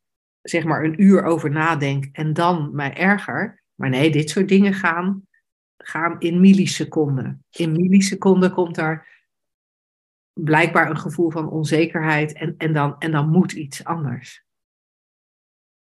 zeg 0.42 0.64
maar 0.64 0.84
een 0.84 1.02
uur 1.02 1.22
over 1.22 1.50
nadenk 1.50 2.08
en 2.12 2.32
dan 2.32 2.74
mij 2.74 2.94
erger. 2.94 3.62
Maar 3.74 3.88
nee, 3.88 4.10
dit 4.10 4.30
soort 4.30 4.48
dingen 4.48 4.74
gaan, 4.74 5.26
gaan 5.76 6.20
in 6.20 6.40
milliseconden. 6.40 7.44
In 7.50 7.72
milliseconden 7.72 8.52
komt 8.52 8.74
daar 8.74 9.26
blijkbaar 10.32 10.90
een 10.90 10.98
gevoel 10.98 11.30
van 11.30 11.50
onzekerheid 11.50 12.32
en, 12.32 12.54
en, 12.58 12.72
dan, 12.72 12.98
en 12.98 13.10
dan 13.10 13.28
moet 13.28 13.52
iets 13.52 13.84
anders. 13.84 14.46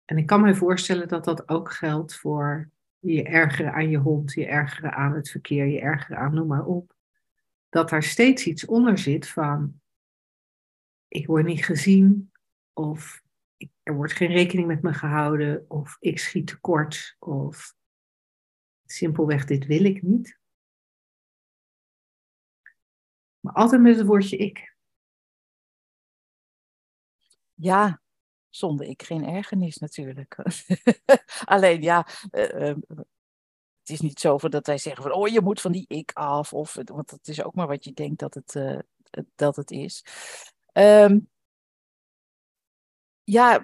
En 0.06 0.18
ik 0.18 0.26
kan 0.26 0.42
me 0.42 0.56
voorstellen 0.56 1.08
dat 1.08 1.24
dat 1.24 1.50
ook 1.50 1.72
geldt 1.72 2.16
voor 2.16 2.70
je 3.00 3.24
ergeren 3.24 3.74
aan 3.74 3.90
je 3.90 3.98
hond, 3.98 4.34
je 4.34 4.46
ergeren 4.46 4.94
aan 4.94 5.14
het 5.14 5.30
verkeer, 5.30 5.66
je 5.66 5.80
ergeren 5.80 6.18
aan 6.18 6.34
noem 6.34 6.48
maar 6.48 6.66
op. 6.66 6.96
Dat 7.70 7.90
daar 7.90 8.04
steeds 8.04 8.46
iets 8.46 8.66
onder 8.66 8.98
zit 8.98 9.28
van 9.28 9.82
ik 11.08 11.28
word 11.28 11.46
niet 11.46 11.66
gezien 11.66 12.32
of 12.74 13.24
er 13.84 13.96
wordt 13.96 14.14
geen 14.14 14.32
rekening 14.32 14.68
met 14.68 14.82
me 14.82 14.94
gehouden 14.94 15.70
of 15.70 15.98
ik 16.00 16.20
schiet 16.20 16.48
tekort 16.48 17.16
of 17.20 17.76
simpelweg 18.86 19.46
dit 19.46 19.66
wil 19.66 19.84
ik 19.84 20.02
niet. 20.02 20.40
Maar 23.40 23.54
altijd 23.54 23.82
met 23.82 23.98
het 23.98 24.06
woordje 24.06 24.38
ik. 24.38 24.76
Ja, 27.54 28.03
zonder 28.56 28.88
ik 28.88 29.04
geen 29.04 29.26
ergernis 29.26 29.78
natuurlijk. 29.78 30.36
Alleen 31.46 31.82
ja, 31.82 32.08
uh, 32.32 32.54
uh, 32.54 32.76
het 33.80 33.90
is 33.90 34.02
niet 34.02 34.20
zo 34.20 34.38
dat 34.38 34.68
wij 34.68 34.78
zeggen 34.78 35.04
van 35.04 35.14
oh 35.14 35.28
je 35.28 35.42
moet 35.42 35.62
van 35.62 35.72
die 35.72 35.86
ik 35.88 36.12
af. 36.14 36.54
Of, 36.54 36.74
want 36.74 37.10
dat 37.10 37.28
is 37.28 37.44
ook 37.44 37.56
maar 37.56 37.68
wat 37.68 37.84
je 37.84 37.94
denkt 37.94 38.20
dat 38.20 38.34
het, 38.34 38.56
uh, 38.56 38.80
dat 39.36 39.56
het 39.56 39.72
is. 39.72 40.06
Um, 40.74 41.30
ja, 43.24 43.64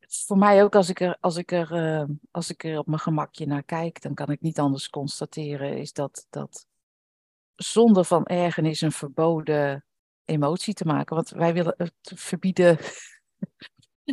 voor 0.00 0.38
mij 0.38 0.62
ook 0.62 0.74
als 0.74 0.88
ik 0.88 1.00
er, 1.00 1.16
als 1.20 1.36
ik 1.36 1.52
er, 1.52 1.72
uh, 1.72 2.08
als 2.30 2.50
ik 2.50 2.64
er 2.64 2.78
op 2.78 2.86
mijn 2.86 3.00
gemakje 3.00 3.46
naar 3.46 3.62
kijk, 3.62 4.00
dan 4.00 4.14
kan 4.14 4.30
ik 4.30 4.40
niet 4.40 4.58
anders 4.58 4.90
constateren, 4.90 5.78
is 5.78 5.92
dat, 5.92 6.26
dat 6.30 6.66
zonder 7.54 8.04
van 8.04 8.26
ergernis 8.26 8.80
een 8.80 8.92
verboden 8.92 9.84
emotie 10.24 10.74
te 10.74 10.84
maken. 10.84 11.16
Want 11.16 11.28
wij 11.28 11.54
willen 11.54 11.74
het 11.76 12.12
verbieden. 12.14 12.78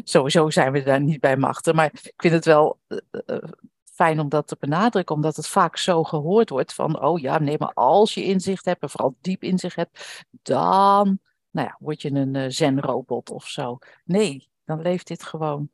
Sowieso 0.04 0.50
zijn 0.50 0.72
we 0.72 0.84
daar 0.84 1.02
niet 1.02 1.20
bij 1.20 1.38
machten, 1.38 1.76
maar 1.76 1.86
ik 1.94 2.14
vind 2.18 2.34
het 2.34 2.46
wel 2.46 2.80
uh, 2.88 3.38
fijn 3.84 4.20
om 4.20 4.30
dat 4.30 4.48
te 4.48 4.58
benadrukken, 4.60 5.16
omdat 5.16 5.36
het 5.36 5.48
vaak 5.48 5.78
zo 5.78 6.04
gehoord 6.04 6.50
wordt 6.50 6.74
van, 6.74 7.02
oh 7.02 7.20
ja, 7.20 7.40
nee, 7.40 7.58
maar 7.58 7.74
als 7.74 8.14
je 8.14 8.24
inzicht 8.24 8.66
hebt, 8.66 8.82
en 8.82 8.90
vooral 8.90 9.16
diep 9.22 9.44
inzicht 9.44 9.76
hebt, 9.76 10.24
dan 10.42 11.20
nou 11.52 11.68
ja, 11.68 11.76
word 11.80 12.02
je 12.02 12.12
een 12.12 12.36
uh, 12.36 12.46
zen-robot 12.48 13.30
of 13.30 13.48
zo. 13.48 13.78
Nee, 14.04 14.50
dan 14.66 14.82
leeft 14.82 15.08
dit 15.08 15.24
gewoon 15.24 15.70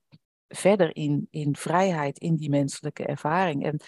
verder 0.47 0.95
in, 0.95 1.27
in 1.29 1.55
vrijheid, 1.55 2.19
in 2.19 2.35
die 2.35 2.49
menselijke 2.49 3.05
ervaring. 3.05 3.63
En 3.63 3.79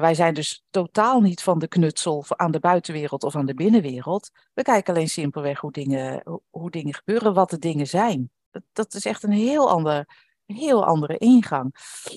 wij 0.00 0.14
zijn 0.14 0.34
dus 0.34 0.64
totaal 0.70 1.20
niet 1.20 1.42
van 1.42 1.58
de 1.58 1.68
knutsel 1.68 2.24
aan 2.28 2.50
de 2.50 2.60
buitenwereld 2.60 3.22
of 3.22 3.36
aan 3.36 3.46
de 3.46 3.54
binnenwereld. 3.54 4.30
We 4.54 4.62
kijken 4.62 4.94
alleen 4.94 5.08
simpelweg 5.08 5.60
hoe 5.60 5.72
dingen, 5.72 6.22
hoe 6.50 6.70
dingen 6.70 6.94
gebeuren, 6.94 7.34
wat 7.34 7.50
de 7.50 7.58
dingen 7.58 7.86
zijn. 7.86 8.30
Dat, 8.72 8.94
is 8.94 9.04
echt 9.04 9.22
een 9.22 9.32
heel, 9.32 9.70
ander, 9.70 10.08
heel 10.46 10.84
andere 10.84 11.18
ingang. 11.18 11.74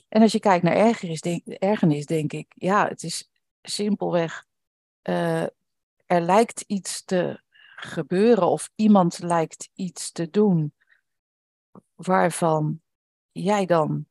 En 0.10 0.22
als 0.22 0.32
je 0.32 0.40
kijkt 0.40 0.64
naar 0.64 0.76
ergernis, 0.76 1.22
denk, 1.22 1.48
ergernis, 1.48 2.06
denk 2.06 2.34
ik, 2.34 2.54
ja, 2.56 2.88
het 2.88 3.04
is 3.04 3.30
simpelweg, 3.62 4.46
uh, 5.04 5.44
er 6.06 6.22
lijkt 6.22 6.64
iets 6.68 7.04
te 7.04 7.42
gebeuren 7.76 8.48
of 8.48 8.70
iemand 8.76 9.20
lijkt 9.20 9.70
iets 9.74 10.12
te 10.12 10.30
doen 10.30 10.74
waarvan 11.96 12.82
jij 13.32 13.66
dan 13.66 14.06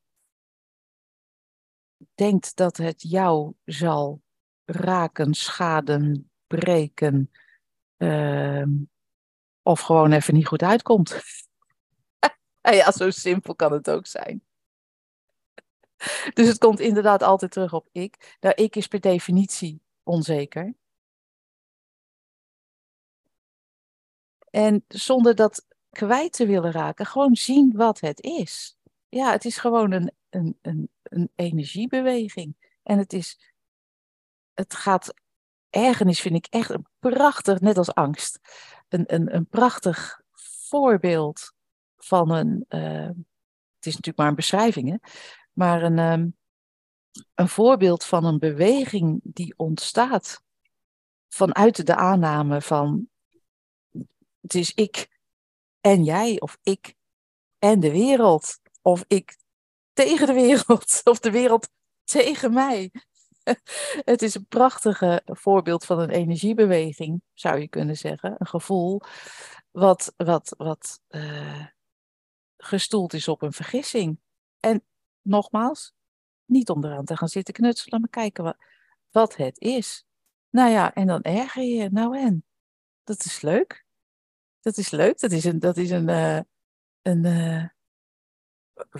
denkt 2.14 2.56
dat 2.56 2.76
het 2.76 3.02
jou 3.02 3.52
zal 3.64 4.22
raken, 4.64 5.34
schaden, 5.34 6.30
breken, 6.46 7.30
uh, 7.96 8.66
of 9.62 9.80
gewoon 9.80 10.12
even 10.12 10.34
niet 10.34 10.46
goed 10.46 10.62
uitkomt. 10.62 11.20
Ja, 12.62 12.92
zo 12.92 13.10
simpel 13.10 13.54
kan 13.54 13.72
het 13.72 13.90
ook 13.90 14.06
zijn. 14.06 14.42
Dus 16.34 16.48
het 16.48 16.58
komt 16.58 16.80
inderdaad 16.80 17.22
altijd 17.22 17.52
terug 17.52 17.72
op 17.72 17.88
ik. 17.92 18.36
Nou, 18.40 18.54
ik 18.54 18.76
is 18.76 18.86
per 18.86 19.00
definitie 19.00 19.80
onzeker. 20.02 20.74
En 24.50 24.84
zonder 24.88 25.34
dat 25.34 25.66
kwijt 25.90 26.32
te 26.32 26.46
willen 26.46 26.72
raken, 26.72 27.06
gewoon 27.06 27.36
zien 27.36 27.72
wat 27.76 28.00
het 28.00 28.20
is. 28.20 28.76
Ja, 29.08 29.30
het 29.32 29.44
is 29.44 29.56
gewoon 29.56 29.92
een, 29.92 30.12
een, 30.30 30.58
een, 30.62 30.90
een 31.02 31.30
energiebeweging. 31.34 32.56
En 32.82 32.98
het 32.98 33.12
is, 33.12 33.52
het 34.54 34.74
gaat, 34.74 35.14
ergernis 35.70 36.20
vind 36.20 36.34
ik 36.34 36.46
echt 36.50 36.70
een 36.70 36.86
prachtig, 36.98 37.60
net 37.60 37.78
als 37.78 37.94
angst, 37.94 38.38
een, 38.88 39.14
een, 39.14 39.34
een 39.34 39.46
prachtig 39.46 40.20
voorbeeld 40.68 41.52
van 42.04 42.30
een, 42.30 42.64
uh, 42.68 43.06
het 43.76 43.86
is 43.86 43.92
natuurlijk 43.92 44.16
maar 44.16 44.28
een 44.28 44.34
beschrijving, 44.34 44.88
hè? 44.88 44.96
maar 45.52 45.82
een, 45.82 45.98
um, 45.98 46.36
een 47.34 47.48
voorbeeld 47.48 48.04
van 48.04 48.24
een 48.24 48.38
beweging 48.38 49.20
die 49.22 49.54
ontstaat 49.56 50.42
vanuit 51.28 51.86
de 51.86 51.96
aanname 51.96 52.62
van 52.62 53.08
het 54.40 54.54
is 54.54 54.74
ik 54.74 55.08
en 55.80 56.04
jij, 56.04 56.40
of 56.40 56.58
ik 56.62 56.94
en 57.58 57.80
de 57.80 57.90
wereld, 57.90 58.58
of 58.82 59.04
ik 59.06 59.36
tegen 59.92 60.26
de 60.26 60.32
wereld, 60.32 61.00
of 61.04 61.18
de 61.18 61.30
wereld 61.30 61.68
tegen 62.04 62.52
mij. 62.52 62.90
Het 64.04 64.22
is 64.22 64.34
een 64.34 64.46
prachtige 64.46 65.22
voorbeeld 65.24 65.84
van 65.84 65.98
een 65.98 66.10
energiebeweging, 66.10 67.22
zou 67.34 67.58
je 67.58 67.68
kunnen 67.68 67.96
zeggen. 67.96 68.34
Een 68.38 68.46
gevoel 68.46 69.00
wat, 69.70 70.12
wat, 70.16 70.54
wat 70.56 71.00
uh, 71.08 71.66
gestoeld 72.64 73.12
is 73.12 73.28
op 73.28 73.42
een 73.42 73.52
vergissing. 73.52 74.20
En 74.60 74.84
nogmaals, 75.22 75.94
niet 76.44 76.70
om 76.70 76.84
eraan 76.84 77.04
te 77.04 77.16
gaan 77.16 77.28
zitten 77.28 77.54
knutselen, 77.54 78.00
maar 78.00 78.10
kijken 78.10 78.44
wat, 78.44 78.56
wat 79.10 79.36
het 79.36 79.58
is. 79.60 80.04
Nou 80.50 80.70
ja, 80.70 80.94
en 80.94 81.06
dan 81.06 81.22
erger 81.22 81.62
je. 81.62 81.90
Nou 81.90 82.18
en? 82.18 82.44
Dat 83.04 83.24
is 83.24 83.40
leuk. 83.40 83.84
Dat 84.60 84.76
is 84.76 84.90
leuk. 84.90 85.18
Dat 85.18 85.32
is 85.32 85.44
een, 85.44 85.58
dat 85.58 85.76
is 85.76 85.90
een, 85.90 86.08
uh, 86.08 86.40
een 87.02 87.24
uh, 87.24 87.64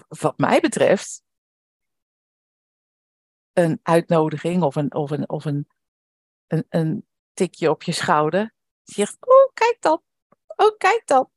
wat 0.09 0.39
mij 0.39 0.61
betreft, 0.61 1.23
een 3.53 3.81
uitnodiging 3.83 4.63
of 4.63 4.77
een, 4.77 4.95
of 4.95 5.11
een, 5.11 5.29
of 5.29 5.45
een 5.45 5.69
een, 6.53 6.67
een 6.69 7.07
tikje 7.33 7.71
op 7.71 7.83
je 7.83 7.93
schouder. 7.93 8.55
Ze 8.83 8.93
zegt, 8.93 9.17
oh, 9.21 9.53
kijk 9.55 9.77
dan. 9.81 10.03
Oh, 10.47 10.77
kijk 10.77 11.03
dan. 11.05 11.31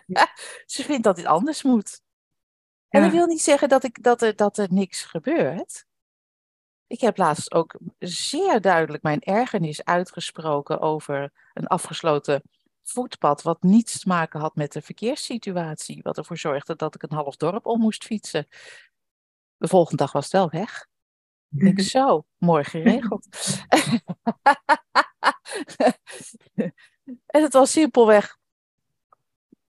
Ze 0.66 0.82
vindt 0.82 1.02
dat 1.04 1.16
het 1.16 1.26
anders 1.26 1.62
moet. 1.62 2.00
En 2.88 3.00
Ja. 3.00 3.06
dat 3.06 3.14
wil 3.16 3.26
niet 3.26 3.42
zeggen 3.42 3.68
dat, 3.68 3.84
ik, 3.84 4.02
dat, 4.02 4.22
er, 4.22 4.36
dat 4.36 4.58
er 4.58 4.72
niks 4.72 5.04
gebeurt. 5.04 5.86
Ik 6.86 7.00
heb 7.00 7.16
laatst 7.16 7.52
ook 7.52 7.78
zeer 7.98 8.60
duidelijk 8.60 9.02
mijn 9.02 9.20
ergernis 9.20 9.84
uitgesproken 9.84 10.80
over 10.80 11.32
een 11.52 11.66
afgesloten 11.66 12.42
voetpad, 12.82 13.42
wat 13.42 13.62
niets 13.62 14.00
te 14.00 14.08
maken 14.08 14.40
had 14.40 14.54
met 14.54 14.72
de 14.72 14.82
verkeerssituatie, 14.82 16.02
wat 16.02 16.18
ervoor 16.18 16.38
zorgde 16.38 16.76
dat 16.76 16.94
ik 16.94 17.02
een 17.02 17.12
half 17.12 17.36
dorp 17.36 17.66
om 17.66 17.80
moest 17.80 18.04
fietsen. 18.04 18.46
De 19.56 19.68
volgende 19.68 19.96
dag 19.96 20.12
was 20.12 20.24
het 20.24 20.32
wel 20.32 20.50
weg. 20.50 20.86
Ik 21.50 21.60
denk, 21.64 21.80
zo, 21.80 22.24
mooi 22.38 22.64
geregeld. 22.64 23.26
en 27.26 27.42
het 27.42 27.52
was 27.52 27.70
simpelweg. 27.70 28.40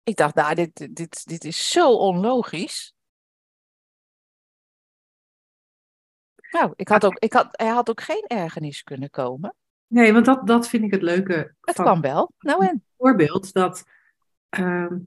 Ik 0.03 0.17
dacht, 0.17 0.35
nou, 0.35 0.55
dit, 0.55 0.97
dit, 0.97 1.29
dit 1.29 1.45
is 1.45 1.71
zo 1.71 1.97
onlogisch. 1.97 2.95
Nou, 6.51 6.73
ik 6.77 6.89
had 6.89 7.05
ook, 7.05 7.19
ik 7.19 7.33
had, 7.33 7.61
er 7.61 7.73
had 7.73 7.91
ook 7.91 8.01
geen 8.01 8.25
ergernis 8.27 8.83
kunnen 8.83 9.11
komen. 9.11 9.55
Nee, 9.87 10.13
want 10.13 10.25
dat, 10.25 10.47
dat 10.47 10.69
vind 10.69 10.85
ik 10.85 10.91
het 10.91 11.03
leuke 11.03 11.55
Het 11.61 11.75
van 11.75 11.85
kwam 11.85 12.01
wel. 12.01 12.33
Nou 12.39 12.67
en? 12.67 12.85
voorbeeld 12.97 13.53
dat 13.53 13.85
ehm, 14.49 14.99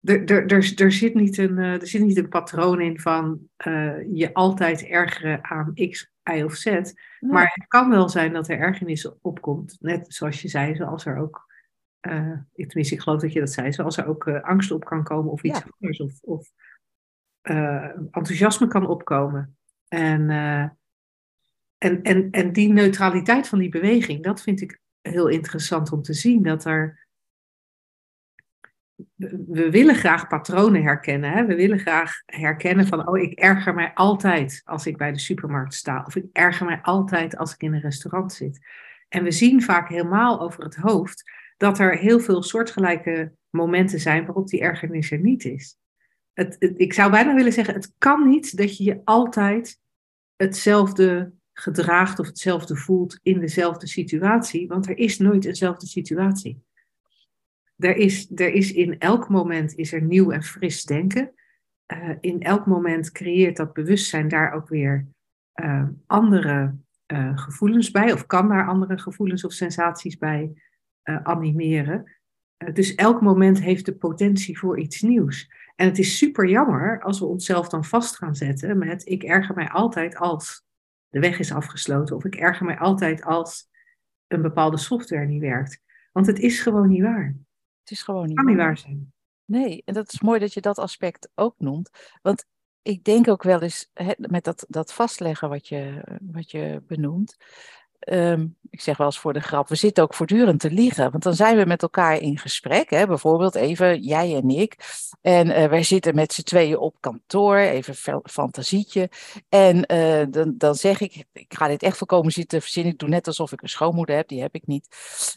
er, 0.00 0.24
er, 0.24 0.46
er, 0.46 0.72
er, 0.76 0.92
zit 0.92 1.14
niet 1.14 1.38
een, 1.38 1.58
eh, 1.58 1.80
er 1.80 1.86
zit 1.86 2.02
niet 2.02 2.16
een 2.16 2.28
patroon 2.28 2.80
in 2.80 3.00
van 3.00 3.48
eh, 3.56 4.12
je 4.12 4.34
altijd 4.34 4.84
ergeren 4.84 5.44
aan 5.44 5.74
X, 5.74 6.10
Y 6.32 6.42
of 6.42 6.54
Z. 6.54 6.64
Nee. 6.64 6.92
Maar 7.20 7.50
het 7.54 7.66
kan 7.68 7.90
wel 7.90 8.08
zijn 8.08 8.32
dat 8.32 8.48
er 8.48 8.58
ergernis 8.58 9.20
opkomt. 9.20 9.76
Net 9.80 10.14
zoals 10.14 10.42
je 10.42 10.48
zei, 10.48 10.74
zoals 10.76 11.06
er 11.06 11.16
ook, 11.16 11.51
eh, 12.02 12.32
ik- 12.54 12.66
tenminste 12.66 12.94
ik 12.94 13.00
geloof 13.00 13.20
dat 13.20 13.32
je 13.32 13.40
dat 13.40 13.52
zei, 13.52 13.72
zoals 13.72 13.96
er 13.96 14.06
ook 14.06 14.26
eh, 14.26 14.42
angst 14.42 14.70
op 14.70 14.84
kan 14.84 15.04
komen 15.04 15.32
of 15.32 15.42
iets 15.42 15.58
Ja. 15.58 15.64
anders. 15.78 16.00
Of, 16.00 16.20
of 16.22 16.48
eh, 17.40 17.84
enthousiasme 18.10 18.66
kan 18.68 18.86
opkomen. 18.86 19.56
En, 19.88 20.30
en, 21.78 22.02
en, 22.02 22.30
en 22.30 22.52
die 22.52 22.72
neutraliteit 22.72 23.48
van 23.48 23.58
die 23.58 23.68
beweging, 23.68 24.22
dat 24.22 24.42
vind 24.42 24.60
ik 24.60 24.80
heel 25.00 25.28
interessant 25.28 25.92
om 25.92 26.02
te 26.02 26.12
zien. 26.12 26.42
Dat 26.42 26.64
er. 26.64 27.06
We 29.14 29.44
we 29.48 29.70
willen 29.70 29.94
graag 29.94 30.26
patronen 30.28 30.82
herkennen. 30.82 31.30
Hè? 31.32 31.46
We 31.46 31.54
willen 31.54 31.78
graag 31.78 32.12
herkennen 32.26 32.86
van, 32.86 33.08
oh, 33.08 33.18
ik 33.18 33.38
erger 33.38 33.74
mij 33.74 33.94
altijd 33.94 34.62
als 34.64 34.86
ik 34.86 34.96
bij 34.96 35.12
de 35.12 35.18
supermarkt 35.18 35.74
sta. 35.74 36.02
Of 36.06 36.16
ik 36.16 36.24
erger 36.32 36.66
mij 36.66 36.80
altijd 36.82 37.36
als 37.36 37.54
ik 37.54 37.62
in 37.62 37.74
een 37.74 37.80
restaurant 37.80 38.32
zit. 38.32 38.60
En 39.08 39.24
we 39.24 39.30
zien 39.30 39.62
vaak 39.62 39.88
helemaal 39.88 40.40
over 40.40 40.64
het 40.64 40.76
hoofd 40.76 41.30
dat 41.62 41.78
er 41.78 41.98
heel 41.98 42.20
veel 42.20 42.42
soortgelijke 42.42 43.32
momenten 43.50 44.00
zijn 44.00 44.24
waarop 44.26 44.48
die 44.48 44.60
ergernis 44.60 45.10
er 45.10 45.18
niet 45.18 45.44
is. 45.44 45.76
Het, 46.32 46.56
ik 46.76 46.92
zou 46.92 47.10
bijna 47.10 47.34
willen 47.34 47.52
zeggen, 47.52 47.74
het 47.74 47.92
kan 47.98 48.28
niet 48.28 48.56
dat 48.56 48.76
je 48.76 48.84
je 48.84 49.00
altijd 49.04 49.80
hetzelfde 50.36 51.32
gedraagt 51.52 52.18
of 52.18 52.26
hetzelfde 52.26 52.76
voelt 52.76 53.18
in 53.22 53.40
dezelfde 53.40 53.86
situatie, 53.86 54.68
want 54.68 54.88
er 54.88 54.98
is 54.98 55.18
nooit 55.18 55.44
eenzelfde 55.44 55.86
situatie. 55.86 56.62
Er 57.76 57.96
is, 57.96 58.30
er 58.34 58.52
is 58.52 58.72
in 58.72 58.98
elk 58.98 59.28
moment 59.28 59.74
is 59.74 59.92
er 59.92 60.02
nieuw 60.02 60.30
en 60.30 60.42
fris 60.42 60.84
denken. 60.84 61.34
Eh, 61.86 62.10
in 62.20 62.40
elk 62.40 62.66
moment 62.66 63.12
creëert 63.12 63.56
dat 63.56 63.72
bewustzijn 63.72 64.28
daar 64.28 64.52
ook 64.52 64.68
weer 64.68 65.06
eh, 65.52 65.88
andere 66.06 66.76
eh, 67.06 67.38
gevoelens 67.38 67.90
bij, 67.90 68.12
of 68.12 68.26
kan 68.26 68.48
daar 68.48 68.66
andere 68.66 68.98
gevoelens 68.98 69.44
of 69.44 69.52
sensaties 69.52 70.18
bij 70.18 70.52
animeren. 71.02 72.12
Eh, 72.56 72.74
dus 72.74 72.94
elk 72.94 73.20
moment 73.20 73.60
heeft 73.60 73.86
de 73.86 73.96
potentie 73.96 74.58
voor 74.58 74.78
iets 74.78 75.00
nieuws. 75.00 75.50
En 75.76 75.86
het 75.86 75.98
is 75.98 76.18
super 76.18 76.48
jammer 76.48 77.02
als 77.02 77.18
we 77.18 77.26
onszelf 77.26 77.68
dan 77.68 77.84
vast 77.84 78.16
gaan 78.16 78.34
zetten 78.34 78.78
met 78.78 79.08
ik 79.08 79.22
erger 79.22 79.54
mij 79.54 79.68
altijd 79.68 80.16
als 80.16 80.64
de 81.08 81.20
weg 81.20 81.38
is 81.38 81.52
afgesloten 81.52 82.16
of 82.16 82.24
ik 82.24 82.34
erger 82.34 82.66
mij 82.66 82.78
altijd 82.78 83.22
als 83.22 83.68
een 84.26 84.42
bepaalde 84.42 84.78
software 84.78 85.26
niet 85.26 85.40
werkt. 85.40 85.80
Want 86.12 86.26
het 86.26 86.38
is 86.38 86.60
gewoon 86.60 86.88
niet 86.88 87.02
waar. 87.02 87.36
Het 87.80 87.90
is 87.90 88.02
gewoon 88.02 88.26
niet 88.26 88.36
kan 88.36 88.46
niet 88.46 88.56
waar. 88.56 88.66
waar 88.66 88.78
zijn. 88.78 89.12
Nee, 89.44 89.82
en 89.84 89.94
dat 89.94 90.12
is 90.12 90.20
mooi 90.20 90.40
dat 90.40 90.54
je 90.54 90.60
dat 90.60 90.78
aspect 90.78 91.30
ook 91.34 91.54
noemt. 91.58 91.90
Want 92.22 92.44
ik 92.82 93.04
denk 93.04 93.28
ook 93.28 93.42
wel 93.42 93.62
eens, 93.62 93.90
hè, 93.92 94.12
met 94.16 94.44
dat, 94.44 94.64
dat 94.68 94.92
vastleggen 94.92 95.48
wat 95.48 95.68
je, 95.68 96.04
wat 96.22 96.50
je 96.50 96.82
benoemt. 96.86 97.36
Ehm, 98.04 98.46
ik 98.70 98.80
zeg 98.80 98.96
wel 98.96 99.06
eens 99.06 99.18
voor 99.18 99.32
de 99.32 99.40
grap, 99.40 99.68
we 99.68 99.74
zitten 99.74 100.02
ook 100.02 100.14
voortdurend 100.14 100.60
te 100.60 100.70
liegen. 100.70 101.10
Want 101.10 101.22
dan 101.22 101.34
zijn 101.34 101.56
we 101.56 101.64
met 101.64 101.82
elkaar 101.82 102.16
in 102.18 102.38
gesprek. 102.38 102.90
Hè, 102.90 103.06
bijvoorbeeld 103.06 103.54
even 103.54 104.02
jij 104.02 104.36
en 104.36 104.48
ik. 104.50 104.76
En 105.20 105.50
eh, 105.50 105.68
wij 105.68 105.82
zitten 105.82 106.14
met 106.14 106.32
z'n 106.32 106.42
tweeën 106.42 106.78
op 106.78 106.96
kantoor, 107.00 107.56
even 107.56 107.94
fa- 107.94 108.20
fantasietje. 108.24 109.10
En 109.48 109.86
eh, 109.86 110.26
dan, 110.30 110.54
dan 110.58 110.74
zeg 110.74 111.00
ik, 111.00 111.24
ik 111.32 111.54
ga 111.54 111.68
dit 111.68 111.82
echt 111.82 111.96
voorkomen 111.96 112.32
zitten 112.32 112.62
verzinnen. 112.62 112.92
Ik 112.92 112.98
doe 112.98 113.08
net 113.08 113.26
alsof 113.26 113.52
ik 113.52 113.62
een 113.62 113.68
schoonmoeder 113.68 114.16
heb, 114.16 114.28
die 114.28 114.40
heb 114.40 114.54
ik 114.54 114.66
niet. 114.66 114.88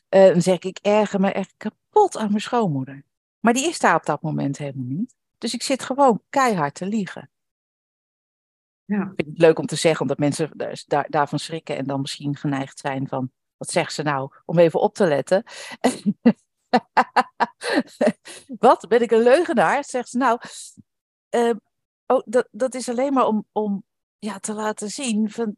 Eh, 0.10 0.26
dan 0.26 0.42
zeg 0.42 0.56
ik, 0.56 0.64
ik 0.66 0.80
erger 0.82 1.20
me 1.20 1.32
echt 1.32 1.54
kapot 1.58 2.18
aan 2.18 2.30
mijn 2.30 2.42
schoonmoeder. 2.42 3.04
Maar 3.40 3.54
die 3.54 3.68
is 3.68 3.80
daar 3.80 3.96
op 3.96 4.06
dat 4.06 4.22
moment 4.22 4.58
helemaal 4.58 4.86
niet. 4.88 5.16
Dus 5.38 5.54
ik 5.54 5.64
zit 5.64 5.84
gewoon 5.84 6.22
keihard 6.30 6.76
te 6.76 6.86
liegen. 6.86 7.30
Ja. 8.86 9.02
Ik 9.02 9.12
vind 9.16 9.28
het 9.28 9.38
leuk 9.38 9.60
om 9.60 9.66
te 9.66 9.76
zeggen, 9.76 10.02
omdat 10.02 10.18
mensen 10.18 10.52
daar, 10.58 10.84
daar- 10.88 11.10
daarvan 11.10 11.40
schrikken 11.40 11.78
en 11.78 11.86
dan 11.86 12.02
misschien 12.02 12.36
geneigd 12.36 12.80
zijn 12.80 13.08
van, 13.08 13.32
wat 13.58 13.70
zegt 13.70 13.94
ze 13.94 14.04
nou, 14.04 14.32
om 14.46 14.60
even 14.60 14.80
op 14.80 14.94
te 14.94 15.08
letten. 15.08 15.44
wat, 18.60 18.88
ben 18.88 19.02
ik 19.02 19.12
een 19.12 19.24
leugenaar? 19.24 19.84
Zegt 19.84 20.10
ze 20.10 20.18
nou, 20.18 20.40
eh, 21.30 21.52
oh, 22.06 22.22
dat, 22.26 22.48
dat 22.52 22.76
is 22.76 22.90
alleen 22.90 23.14
maar 23.14 23.28
om, 23.28 23.46
om 23.52 23.84
ja, 24.20 24.40
te 24.40 24.54
laten 24.54 24.90
zien 24.90 25.30
van, 25.30 25.56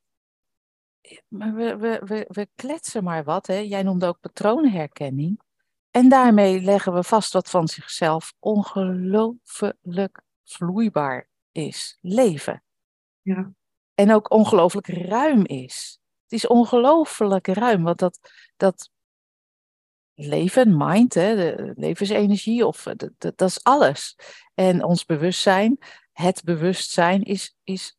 we, 1.27 1.77
we, 1.77 2.01
we, 2.05 2.25
we 2.27 2.47
kletsen 2.55 3.03
maar 3.03 3.23
wat. 3.23 3.47
Hè? 3.47 3.57
Jij 3.57 3.83
noemde 3.83 4.05
ook 4.05 4.19
patroonherkenning. 4.19 5.41
En 5.91 6.09
daarmee 6.09 6.61
leggen 6.61 6.93
we 6.93 7.03
vast 7.03 7.33
wat 7.33 7.49
van 7.49 7.67
zichzelf 7.67 8.33
ongelooflijk 8.39 10.21
vloeibaar 10.43 11.29
is. 11.51 11.97
Leven. 12.01 12.61
En 13.93 14.13
ook 14.13 14.31
ongelooflijk 14.31 14.87
ruim 14.87 15.45
is. 15.45 15.99
Het 16.23 16.31
is 16.31 16.47
ongelooflijk 16.47 17.47
ruim, 17.47 17.83
want 17.83 17.99
dat, 17.99 18.19
dat 18.57 18.89
leven, 20.13 20.77
mind, 20.77 21.13
hè, 21.13 21.35
de 21.35 21.73
levensenergie, 21.75 22.65
of, 22.65 22.85
eh, 22.85 22.93
dat, 22.95 23.37
dat, 23.37 23.49
is 23.49 23.63
alles. 23.63 24.15
En 24.53 24.83
ons 24.83 25.05
bewustzijn, 25.05 25.77
het 26.11 26.43
bewustzijn 26.43 27.23
is, 27.23 27.55
is 27.63 27.97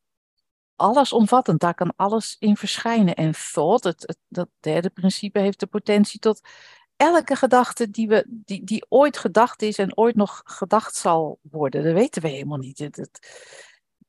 allesomvattend. 0.76 1.60
Daar 1.60 1.74
kan 1.74 1.92
alles 1.96 2.36
in 2.38 2.56
verschijnen. 2.56 3.14
En 3.14 3.32
thought, 3.52 3.84
het, 3.84 4.02
het, 4.06 4.18
dat 4.28 4.48
derde 4.60 4.90
principe, 4.90 5.38
heeft 5.38 5.60
de 5.60 5.66
potentie 5.66 6.20
tot 6.20 6.40
elke 6.96 7.36
gedachte 7.36 7.90
die, 7.90 8.08
we, 8.08 8.26
die, 8.28 8.64
die 8.64 8.86
ooit 8.88 9.18
gedacht 9.18 9.62
is 9.62 9.78
en 9.78 9.96
ooit 9.96 10.16
nog 10.16 10.42
gedacht 10.44 10.94
zal 10.94 11.38
worden. 11.42 11.84
Dat 11.84 11.94
weten 11.94 12.22
we 12.22 12.28
helemaal 12.28 12.58
niet. 12.58 12.78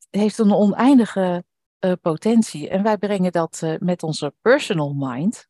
Heeft 0.10 0.38
een 0.38 0.54
oneindige 0.54 1.44
uh, 1.80 1.94
potentie. 2.02 2.70
En 2.70 2.84
wij 2.84 2.98
brengen 2.98 3.32
dat 3.32 3.62
uh, 3.64 3.78
met 3.80 4.04
onze 4.04 4.34
personal 4.42 4.94
mind, 4.94 5.48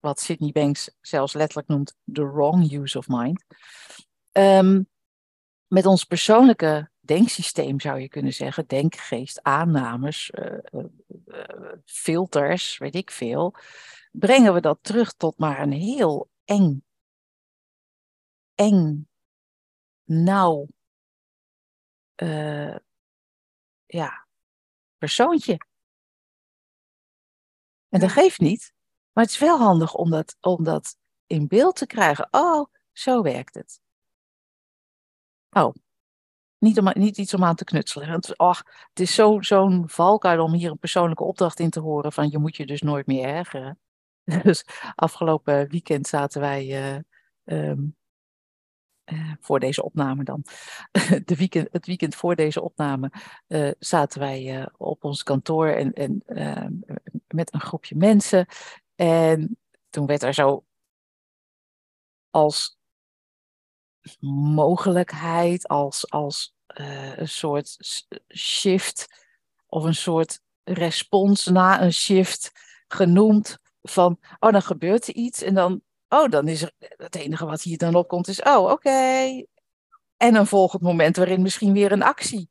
wat 0.00 0.20
Sydney 0.20 0.52
Banks 0.52 0.90
zelfs 1.00 1.32
letterlijk 1.32 1.68
noemt 1.68 1.96
the 2.12 2.30
wrong 2.30 2.72
use 2.72 2.98
of 2.98 3.08
mind. 3.08 3.44
Um, 4.32 4.88
met 5.66 5.86
ons 5.86 6.04
persoonlijke 6.04 6.90
denksysteem 7.00 7.80
zou 7.80 8.00
je 8.00 8.08
kunnen 8.08 8.32
zeggen, 8.32 8.66
denkgeest, 8.66 9.42
aannames, 9.42 10.32
uh, 10.34 10.84
filters, 11.84 12.78
weet 12.78 12.94
ik 12.94 13.10
veel, 13.10 13.54
brengen 14.12 14.54
we 14.54 14.60
dat 14.60 14.78
terug 14.80 15.12
tot 15.12 15.38
maar 15.38 15.62
een 15.62 15.72
heel 15.72 16.30
eng, 16.44 16.84
eng, 18.54 19.08
nauw, 20.04 20.66
ja, 23.94 24.26
persoontje. 24.98 25.58
En 27.88 28.00
dat 28.00 28.10
geeft 28.10 28.40
niet, 28.40 28.72
maar 29.12 29.24
het 29.24 29.32
is 29.32 29.38
wel 29.38 29.58
handig 29.58 29.94
om 29.94 30.10
dat, 30.10 30.36
om 30.40 30.64
dat 30.64 30.96
in 31.26 31.46
beeld 31.46 31.76
te 31.76 31.86
krijgen. 31.86 32.28
Oh, 32.30 32.66
zo 32.92 33.22
werkt 33.22 33.54
het. 33.54 33.80
Oh, 35.50 35.74
niet, 36.58 36.78
om, 36.78 36.90
niet 36.92 37.18
iets 37.18 37.34
om 37.34 37.44
aan 37.44 37.54
te 37.54 37.64
knutselen. 37.64 38.08
Het, 38.08 38.38
oh, 38.38 38.60
het 38.88 39.00
is 39.00 39.14
zo'n 39.14 39.44
zo 39.44 39.82
valkuil 39.86 40.44
om 40.44 40.52
hier 40.52 40.70
een 40.70 40.78
persoonlijke 40.78 41.24
opdracht 41.24 41.60
in 41.60 41.70
te 41.70 41.80
horen 41.80 42.12
van 42.12 42.30
je 42.30 42.38
moet 42.38 42.56
je 42.56 42.66
dus 42.66 42.82
nooit 42.82 43.06
meer 43.06 43.28
ergeren. 43.28 43.78
Dus 44.42 44.64
afgelopen 44.94 45.68
weekend 45.68 46.06
zaten 46.06 46.40
wij, 46.40 46.94
uh, 47.44 47.68
um, 47.70 47.96
uh, 49.12 49.32
voor 49.40 49.60
deze 49.60 49.82
opname 49.82 50.24
dan, 50.24 50.44
De 51.24 51.36
weekend, 51.36 51.68
het 51.72 51.86
weekend 51.86 52.14
voor 52.14 52.36
deze 52.36 52.62
opname, 52.62 53.12
uh, 53.48 53.70
zaten 53.78 54.20
wij 54.20 54.68
op 54.76 55.04
ons 55.04 55.22
kantoor 55.22 55.68
en, 55.68 55.92
en 55.92 56.22
met 57.28 57.54
een 57.54 57.60
groepje 57.60 57.96
mensen. 57.96 58.46
En 58.94 59.58
toen 59.90 60.06
werd 60.06 60.22
er 60.22 60.34
zo 60.34 60.64
als 62.30 62.78
mogelijkheid, 64.54 65.68
als, 65.68 66.10
als 66.10 66.54
een 66.66 67.28
soort 67.28 67.76
shift 68.34 69.24
of 69.66 69.84
een 69.84 69.94
soort 69.94 70.40
respons 70.64 71.46
na 71.46 71.82
een 71.82 71.92
shift 71.92 72.52
genoemd 72.88 73.58
van, 73.82 74.18
oh 74.38 74.52
dan 74.52 74.62
gebeurt 74.62 75.08
er 75.08 75.14
iets 75.14 75.42
en 75.42 75.54
dan, 75.54 75.82
oh 76.14 76.30
dan 76.30 76.48
is 76.48 76.62
er, 76.62 76.72
het 76.78 77.14
enige 77.14 77.46
wat 77.46 77.62
hier 77.62 77.78
dan 77.78 77.94
opkomt 77.94 78.28
is, 78.28 78.42
oh 78.42 78.70
oké. 78.70 78.90
En 80.16 80.34
een 80.34 80.46
volgend 80.46 80.82
moment 80.82 81.16
waarin 81.16 81.42
misschien 81.42 81.72
weer 81.72 81.92
een 81.92 82.02
actie 82.02 82.50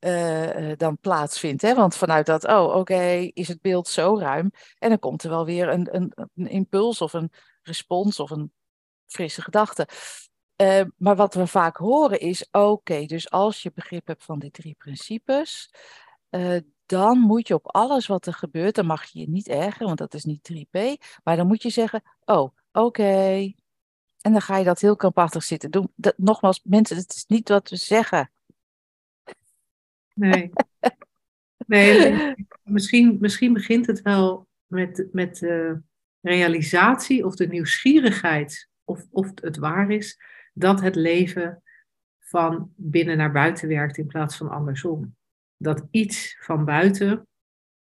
uh, 0.00 0.72
dan 0.76 0.98
plaatsvindt. 0.98 1.62
Hè? 1.62 1.74
Want 1.74 1.96
vanuit 1.96 2.26
dat, 2.26 2.46
oh 2.46 2.76
oké, 2.76 3.30
is 3.32 3.48
het 3.48 3.60
beeld 3.60 3.88
zo 3.88 4.18
ruim. 4.18 4.50
En 4.78 4.88
dan 4.88 4.98
komt 4.98 5.22
er 5.22 5.30
wel 5.30 5.44
weer 5.44 5.68
een, 5.68 5.94
een, 5.94 6.12
een 6.34 6.48
impuls 6.48 7.00
of 7.00 7.12
een 7.12 7.32
respons 7.62 8.20
of 8.20 8.30
een 8.30 8.52
frisse 9.06 9.42
gedachte. 9.42 9.88
Uh, 10.56 10.80
maar 10.96 11.16
wat 11.16 11.34
we 11.34 11.46
vaak 11.46 11.76
horen 11.76 12.20
is, 12.20 12.48
oké, 12.50 13.06
dus 13.06 13.30
als 13.30 13.62
je 13.62 13.72
begrip 13.74 14.06
hebt 14.06 14.24
van 14.24 14.38
die 14.38 14.50
drie 14.50 14.74
principes, 14.78 15.70
dan 16.86 17.18
moet 17.18 17.48
je 17.48 17.54
op 17.54 17.66
alles 17.66 18.06
wat 18.06 18.26
er 18.26 18.34
gebeurt, 18.34 18.74
dan 18.74 18.86
mag 18.86 19.04
je 19.04 19.18
je 19.18 19.28
niet 19.28 19.48
ergeren, 19.48 19.86
want 19.86 19.98
dat 19.98 20.14
is 20.14 20.24
niet 20.24 20.52
3P, 20.52 20.80
maar 21.22 21.36
dan 21.36 21.46
moet 21.46 21.62
je 21.62 21.70
zeggen, 21.70 22.02
oh, 22.24 22.50
oké. 22.74 23.52
En 24.20 24.32
dan 24.32 24.40
ga 24.40 24.56
je 24.56 24.64
dat 24.64 24.80
heel 24.80 24.96
krampachtig 24.96 25.42
zitten 25.42 25.70
doen. 25.70 25.92
Dat, 25.94 26.18
nogmaals, 26.18 26.60
mensen, 26.64 26.96
het 26.96 27.14
is 27.14 27.24
niet 27.26 27.48
wat 27.48 27.70
we 27.70 27.76
zeggen. 27.76 28.30
Nee. 30.14 30.50
nee, 31.66 32.34
misschien, 32.62 33.16
misschien 33.20 33.52
begint 33.52 33.86
het 33.86 34.02
wel 34.02 34.48
met, 34.66 35.08
met 35.12 35.38
de 35.38 35.80
realisatie 36.20 37.26
of 37.26 37.34
de 37.34 37.46
nieuwsgierigheid 37.46 38.68
of, 38.84 39.06
of 39.10 39.30
het 39.34 39.56
waar 39.56 39.90
is 39.90 40.18
dat 40.52 40.80
het 40.80 40.94
leven 40.94 41.62
van 42.18 42.72
binnen 42.76 43.16
naar 43.16 43.32
buiten 43.32 43.68
werkt 43.68 43.96
in 43.96 44.06
plaats 44.06 44.36
van 44.36 44.50
andersom. 44.50 45.16
Dat 45.56 45.86
iets 45.90 46.36
van 46.40 46.64
buiten 46.64 47.28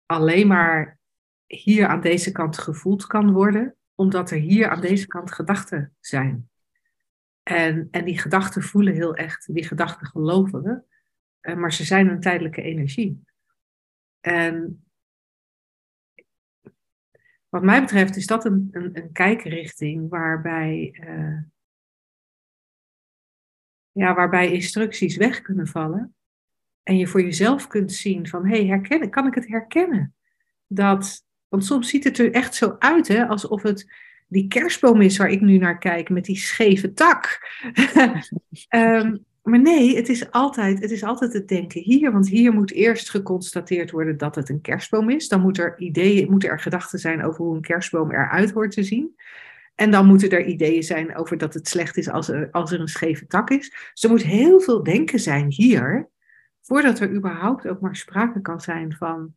alleen 0.05 0.47
maar 0.47 0.99
hier 1.45 1.87
aan 1.87 2.01
deze 2.01 2.31
kant 2.31 2.57
gevoeld 2.57 3.05
kan 3.05 3.31
worden, 3.31 3.75
omdat 3.97 4.31
er 4.31 4.37
hier 4.37 4.69
aan 4.69 4.81
deze 4.81 5.07
kant 5.07 5.31
gedachten 5.31 5.95
zijn. 5.99 6.49
En, 7.43 7.87
en 7.91 8.05
die 8.05 8.19
gedachten 8.19 8.61
voelen 8.61 8.93
heel 8.93 9.15
echt, 9.15 9.53
die 9.53 9.65
gedachten 9.65 10.07
geloven 10.07 10.61
we, 10.61 10.81
eh, 11.39 11.55
maar 11.55 11.73
ze 11.73 11.83
zijn 11.83 12.07
een 12.07 12.19
tijdelijke 12.19 12.61
energie. 12.61 13.23
En 14.19 14.85
wat 17.49 17.63
mij 17.63 17.81
betreft 17.81 18.15
is 18.15 18.25
dat 18.25 18.45
een, 18.45 18.67
een, 18.71 18.97
een 18.97 19.11
kijkrichting 19.11 20.09
waarbij 20.09 20.97
uh, 21.07 21.41
ja, 23.91 24.15
waarbij 24.15 24.51
instructies 24.51 25.15
weg 25.15 25.41
kunnen 25.41 25.67
vallen. 25.67 26.15
En 26.83 26.97
je 26.97 27.07
voor 27.07 27.21
jezelf 27.21 27.67
kunt 27.67 27.91
zien 27.91 28.27
van, 28.27 28.47
hé, 28.47 28.65
hey, 28.65 29.09
kan 29.09 29.27
ik 29.27 29.33
het 29.33 29.47
herkennen? 29.47 30.15
Dat, 30.67 31.26
want 31.49 31.65
soms 31.65 31.89
ziet 31.89 32.03
het 32.03 32.17
er 32.17 32.31
echt 32.31 32.55
zo 32.55 32.75
uit, 32.79 33.07
hè, 33.07 33.27
alsof 33.27 33.61
het 33.61 33.87
die 34.27 34.47
kerstboom 34.47 35.01
is 35.01 35.17
waar 35.17 35.29
ik 35.29 35.41
nu 35.41 35.57
naar 35.57 35.77
kijk, 35.77 36.09
met 36.09 36.25
die 36.25 36.37
scheve 36.37 36.93
tak. 36.93 37.39
um, 38.69 39.25
maar 39.49 39.59
nee, 39.59 39.95
het 39.95 40.09
is, 40.09 40.31
altijd, 40.31 40.81
het 40.81 40.91
is 40.91 41.03
altijd 41.03 41.33
het 41.33 41.47
denken 41.47 41.81
hier, 41.81 42.11
want 42.11 42.29
hier 42.29 42.53
moet 42.53 42.71
eerst 42.71 43.09
geconstateerd 43.09 43.91
worden 43.91 44.17
dat 44.17 44.35
het 44.35 44.49
een 44.49 44.61
kerstboom 44.61 45.09
is. 45.09 45.27
Dan 45.27 45.41
moet 45.41 45.57
er 45.57 45.79
ideeën, 45.79 46.29
moeten 46.29 46.49
er 46.49 46.59
gedachten 46.59 46.99
zijn 46.99 47.23
over 47.23 47.45
hoe 47.45 47.55
een 47.55 47.61
kerstboom 47.61 48.11
eruit 48.11 48.51
hoort 48.51 48.71
te 48.71 48.83
zien. 48.83 49.15
En 49.75 49.91
dan 49.91 50.05
moeten 50.05 50.29
er 50.29 50.45
ideeën 50.45 50.83
zijn 50.83 51.15
over 51.15 51.37
dat 51.37 51.53
het 51.53 51.67
slecht 51.67 51.97
is 51.97 52.09
als 52.09 52.29
er, 52.29 52.51
als 52.51 52.71
er 52.71 52.79
een 52.79 52.87
scheve 52.87 53.27
tak 53.27 53.49
is. 53.49 53.69
Dus 53.93 54.03
er 54.03 54.09
moet 54.09 54.23
heel 54.23 54.59
veel 54.59 54.83
denken 54.83 55.19
zijn 55.19 55.51
hier, 55.51 56.09
voordat 56.61 56.99
er 56.99 57.11
überhaupt 57.11 57.67
ook 57.67 57.81
maar 57.81 57.95
sprake 57.95 58.41
kan 58.41 58.61
zijn 58.61 58.93
van, 58.93 59.35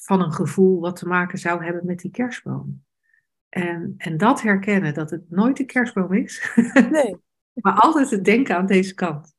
van 0.00 0.22
een 0.22 0.32
gevoel 0.32 0.80
wat 0.80 0.96
te 0.96 1.06
maken 1.06 1.38
zou 1.38 1.64
hebben 1.64 1.86
met 1.86 1.98
die 1.98 2.10
kerstboom. 2.10 2.84
En, 3.48 3.94
en 3.96 4.16
dat 4.16 4.42
herkennen, 4.42 4.94
dat 4.94 5.10
het 5.10 5.30
nooit 5.30 5.58
een 5.58 5.66
kerstboom 5.66 6.12
is, 6.12 6.52
nee. 6.90 7.16
maar 7.52 7.80
altijd 7.80 8.10
het 8.10 8.24
denken 8.24 8.56
aan 8.56 8.66
deze 8.66 8.94
kant. 8.94 9.38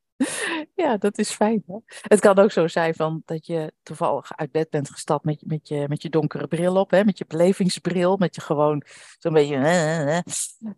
Ja, 0.76 0.98
dat 0.98 1.18
is 1.18 1.32
fijn. 1.32 1.64
Hè? 1.68 1.78
Het 2.02 2.20
kan 2.20 2.38
ook 2.38 2.52
zo 2.52 2.68
zijn 2.68 2.96
van 2.96 3.22
dat 3.26 3.46
je 3.46 3.74
toevallig 3.84 4.38
uit 4.38 4.52
bed 4.52 4.70
bent 4.70 4.90
gestapt 4.90 5.26
met, 5.26 5.44
met, 5.46 5.68
je, 5.68 5.86
met 5.88 6.02
je 6.02 6.10
donkere 6.10 6.48
bril 6.48 6.76
op, 6.76 6.92
hè? 6.92 7.04
met 7.04 7.18
je 7.18 7.26
belevingsbril, 7.28 8.18
met 8.18 8.36
je 8.36 8.42
gewoon 8.42 8.84
zo'n 9.18 9.34
beetje. 9.34 9.56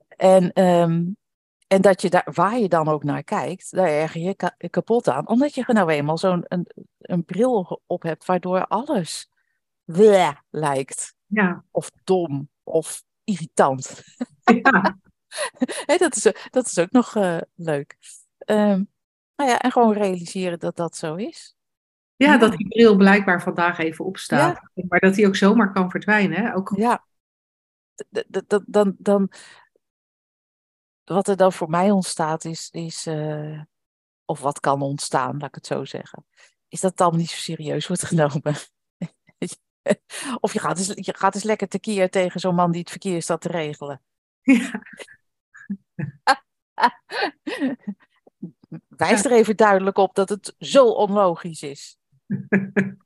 En, 0.08 0.52
ehm, 0.54 1.04
en 1.68 1.82
dat 1.82 2.02
je 2.02 2.10
daar, 2.10 2.28
waar 2.34 2.60
je 2.60 2.70
dan 2.70 2.88
ook 2.88 3.04
naar 3.04 3.24
kijkt, 3.24 3.76
daar 3.76 3.88
erger 3.88 4.22
je 4.22 4.70
kapot 4.70 5.08
aan. 5.08 5.28
Omdat 5.28 5.56
je 5.56 5.64
nou 5.68 5.90
eenmaal 5.92 6.18
zo'n 6.18 6.46
een, 6.48 6.68
een 6.98 7.26
bril 7.26 7.82
op 7.86 8.04
hebt, 8.04 8.26
waardoor 8.26 8.68
alles 8.68 9.32
bleh, 9.86 10.36
lijkt. 10.50 11.16
Ja. 11.26 11.64
Of 11.72 11.92
dom, 12.04 12.50
of 12.64 13.04
irritant. 13.24 14.04
Ja. 14.44 14.98
dat, 15.98 16.16
is, 16.16 16.24
dat 16.50 16.66
is 16.66 16.80
ook 16.80 16.92
nog 16.92 17.16
uh, 17.16 17.42
leuk. 17.56 17.98
Um, 18.46 18.92
nou 19.36 19.50
ja, 19.50 19.60
en 19.60 19.72
gewoon 19.72 19.94
realiseren 19.94 20.60
dat 20.60 20.76
dat 20.76 20.96
zo 20.96 21.16
is. 21.16 21.56
Ja, 22.16 22.38
dat 22.38 22.52
die 22.52 22.68
bril 22.68 22.96
blijkbaar 22.96 23.42
vandaag 23.42 23.78
even 23.78 24.06
opstaat. 24.06 24.62
Maar 24.74 25.00
dat 25.00 25.14
die 25.14 25.28
ook 25.28 25.36
zomaar 25.36 25.72
kan 25.72 25.90
verdwijnen. 25.90 26.38
Hè? 26.38 26.56
Ook... 26.56 26.74
Ja. 26.76 27.06
Dan, 28.10 28.64
dan, 28.68 28.96
dan, 28.98 29.32
wat 31.04 31.28
er 31.28 31.38
dan 31.38 31.54
voor 31.54 31.70
mij 31.70 31.92
ontstaat 31.92 32.46
is, 32.46 32.70
is 32.72 33.08
uh, 33.08 33.62
of 34.26 34.40
wat 34.40 34.60
kan 34.60 34.82
ontstaan, 34.82 35.38
laat 35.38 35.48
ik 35.48 35.56
het 35.56 35.66
zo 35.66 35.86
zeggen, 35.86 36.26
is 36.68 36.82
dat 36.82 36.92
het 36.92 37.02
allemaal 37.02 37.20
niet 37.20 37.30
zo 37.30 37.38
serieus 37.38 37.88
wordt 37.88 38.06
genomen. 38.06 38.56
of 40.40 40.54
je 40.54 40.60
gaat, 40.60 40.78
eens, 40.78 40.92
je 40.96 41.14
gaat 41.18 41.36
eens 41.36 41.44
lekker 41.44 41.68
tekeer 41.68 42.10
tegen 42.10 42.40
zo'n 42.40 42.56
man 42.56 42.72
die 42.72 42.80
het 42.82 42.90
verkeer 42.90 43.22
staat 43.22 43.42
te 43.42 43.48
regelen. 43.48 44.02
Ja. 44.42 44.84
Wijs 48.88 49.26
er 49.26 49.32
even 49.32 49.58
duidelijk 49.58 49.98
op 49.98 50.16
dat 50.16 50.30
het 50.30 50.56
zo 50.60 50.86
onlogisch 50.86 51.64
is. 51.64 51.98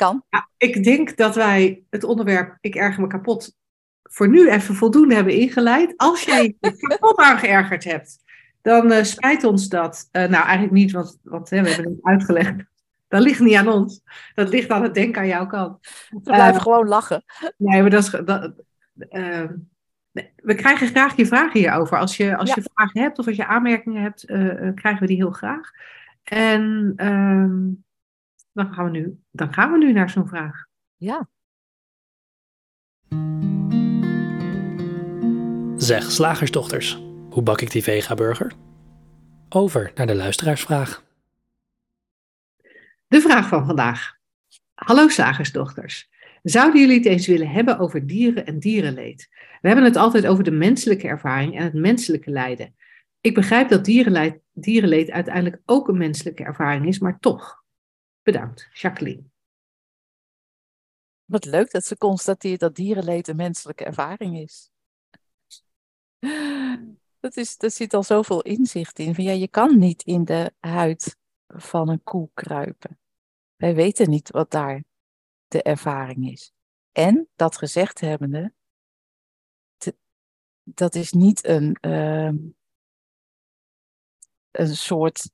kan. 0.00 0.24
Ja, 0.28 0.48
ik 0.56 0.84
denk 0.84 1.16
dat 1.16 1.34
wij 1.34 1.84
het 1.90 2.04
onderwerp 2.04 2.56
Ik 2.60 2.74
erger 2.74 3.00
me 3.00 3.06
kapot 3.06 3.56
voor 4.02 4.28
nu 4.28 4.50
even 4.50 4.74
voldoende 4.74 5.14
hebben 5.14 5.34
ingeleid. 5.34 5.94
Als 5.96 6.22
jij 6.22 6.56
je 6.60 6.76
kapot 6.76 7.16
aangeërgerd 7.16 7.84
hebt, 7.84 8.18
dan 8.62 8.92
uh, 8.92 9.02
spijt 9.02 9.44
ons 9.44 9.68
dat. 9.68 10.08
Uh, 10.12 10.22
nou, 10.22 10.44
eigenlijk 10.44 10.72
niet, 10.72 10.92
want, 10.92 11.18
want 11.22 11.50
hè, 11.50 11.62
we 11.62 11.68
hebben 11.68 11.92
het 11.92 12.04
uitgelegd. 12.04 12.64
Dat 13.10 13.22
ligt 13.22 13.40
niet 13.40 13.54
aan 13.54 13.68
ons. 13.68 14.02
Dat 14.34 14.48
ligt 14.48 14.70
aan 14.70 14.82
het 14.82 14.94
denken 14.94 15.20
aan 15.20 15.26
jouw 15.26 15.46
kant. 15.46 15.78
We 16.10 16.20
blijven 16.20 16.54
uh, 16.54 16.60
gewoon 16.60 16.88
lachen. 16.88 17.24
Nee, 17.56 17.80
maar 17.80 17.90
dat 17.90 18.02
is. 18.02 18.10
Dat, 18.24 18.52
we 20.36 20.54
krijgen 20.54 20.88
graag 20.88 21.16
je 21.16 21.26
vragen 21.26 21.60
hierover. 21.60 21.98
Als 21.98 22.16
je, 22.16 22.36
als 22.36 22.54
je 22.54 22.62
vragen 22.74 23.00
hebt 23.00 23.18
of 23.18 23.26
als 23.26 23.36
je 23.36 23.46
aanmerkingen 23.46 24.02
hebt, 24.02 24.30
uh, 24.30 24.74
krijgen 24.74 25.00
we 25.00 25.06
die 25.06 25.16
heel 25.16 25.30
graag. 25.30 25.70
En 26.22 26.92
ehm, 26.96 27.58
dan, 28.52 28.74
gaan 28.74 28.84
we 28.84 28.90
nu, 28.90 29.18
dan 29.30 29.52
gaan 29.52 29.72
we 29.72 29.78
nu 29.78 29.92
naar 29.92 30.10
zo'n 30.10 30.28
vraag. 30.28 30.66
Ja. 30.96 31.28
Zeg, 35.76 36.10
slagersdochters, 36.10 37.02
hoe 37.30 37.42
bak 37.42 37.60
ik 37.60 37.70
die 37.70 37.82
vega-burger? 37.82 38.52
Over 39.48 39.92
naar 39.94 40.06
de 40.06 40.14
luisteraarsvraag. 40.14 41.08
De 43.10 43.20
vraag 43.20 43.48
van 43.48 43.66
vandaag. 43.66 44.16
Hallo 44.74 45.08
slagersdochters. 45.08 46.10
Zouden 46.42 46.80
jullie 46.80 46.96
het 46.96 47.06
eens 47.06 47.26
willen 47.26 47.48
hebben 47.48 47.78
over 47.78 48.06
dieren 48.06 48.46
en 48.46 48.58
dierenleed? 48.58 49.28
We 49.60 49.68
hebben 49.68 49.84
het 49.84 49.96
altijd 49.96 50.26
over 50.26 50.44
de 50.44 50.50
menselijke 50.50 51.08
ervaring 51.08 51.56
en 51.58 51.64
het 51.64 51.74
menselijke 51.74 52.30
lijden. 52.30 52.76
Ik 53.20 53.34
begrijp 53.34 53.68
dat 53.68 53.84
dierenleed, 54.52 55.10
uiteindelijk 55.10 55.62
ook 55.66 55.88
een 55.88 55.98
menselijke 55.98 56.44
ervaring 56.44 56.86
is, 56.86 56.98
maar 56.98 57.18
toch. 57.18 57.64
Bedankt, 58.22 58.68
Jacqueline. 58.72 59.22
Wat 61.24 61.44
leuk 61.44 61.70
dat 61.70 61.84
ze 61.84 61.96
constateert 61.96 62.60
dat 62.60 62.74
dierenleed 62.74 63.28
een 63.28 63.36
menselijke 63.36 63.84
ervaring 63.84 64.38
is. 64.38 64.70
Dat 67.20 67.36
is, 67.36 67.56
daar 67.56 67.70
zit 67.70 67.94
al 67.94 68.02
zoveel 68.02 68.42
inzicht 68.42 68.98
in. 68.98 69.14
Van 69.14 69.24
ja, 69.24 69.32
je 69.32 69.48
kan 69.48 69.78
niet 69.78 70.02
in 70.02 70.24
de 70.24 70.52
huid 70.60 71.18
van 71.54 71.88
een 71.88 72.02
koe 72.02 72.30
kruipen. 72.34 72.98
Wij 73.56 73.74
weten 73.74 74.10
niet 74.10 74.30
wat 74.30 74.50
daar 74.50 74.84
de 75.48 75.62
ervaring 75.62 76.30
is. 76.30 76.52
En 76.92 77.28
dat 77.36 77.56
gezegd 77.56 78.00
hebbende, 78.00 78.52
dat 80.62 80.94
is 80.94 81.12
niet 81.12 81.46
een, 81.46 81.76
uh, 81.80 82.32
een 84.50 84.76
soort, 84.76 85.30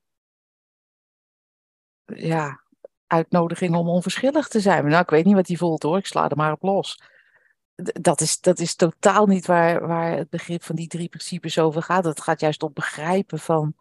ja, 2.04 2.64
uitnodiging 3.06 3.74
om 3.74 3.88
onverschillig 3.88 4.48
te 4.48 4.60
zijn. 4.60 4.86
Nou, 4.86 5.02
ik 5.02 5.10
weet 5.10 5.24
niet 5.24 5.34
wat 5.34 5.48
hij 5.48 5.56
voelt 5.56 5.82
hoor, 5.82 5.98
ik 5.98 6.06
sla 6.06 6.28
er 6.28 6.36
maar 6.36 6.52
op 6.52 6.62
los. 6.62 7.02
Dat 7.76 8.20
is, 8.20 8.40
dat 8.40 8.58
is 8.58 8.74
totaal 8.74 9.26
niet 9.26 9.46
waar, 9.46 9.86
waar 9.86 10.16
het 10.16 10.30
begrip 10.30 10.62
van 10.62 10.76
die 10.76 10.88
drie 10.88 11.08
principes 11.08 11.58
over 11.58 11.82
gaat. 11.82 12.04
Het 12.04 12.20
gaat 12.20 12.40
juist 12.40 12.62
om 12.62 12.72
begrijpen 12.72 13.38
van, 13.38 13.74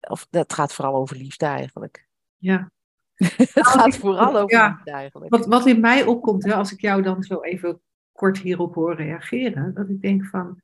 of 0.00 0.26
dat 0.30 0.52
gaat 0.52 0.72
vooral 0.72 0.94
over 0.94 1.16
liefde 1.16 1.46
eigenlijk. 1.46 2.08
Ja. 2.36 2.70
het 3.36 3.66
gaat 3.66 3.96
vooral 3.96 4.36
over 4.36 4.56
ja, 4.56 4.68
liefde 4.68 4.90
eigenlijk. 4.90 5.30
Wat, 5.30 5.46
wat 5.46 5.66
in 5.66 5.80
mij 5.80 6.04
opkomt, 6.04 6.44
hè, 6.44 6.54
als 6.54 6.72
ik 6.72 6.80
jou 6.80 7.02
dan 7.02 7.22
zo 7.22 7.42
even 7.42 7.80
kort 8.12 8.38
hierop 8.38 8.74
hoor 8.74 8.94
reageren, 8.94 9.74
dat 9.74 9.88
ik 9.88 10.00
denk 10.00 10.24
van, 10.24 10.62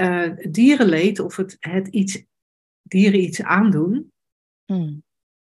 uh, 0.00 0.36
dierenleed 0.50 1.18
of 1.18 1.36
het, 1.36 1.56
het 1.60 1.88
iets, 1.88 2.24
dieren 2.82 3.20
iets 3.20 3.42
aandoen, 3.42 4.12
hmm. 4.64 5.02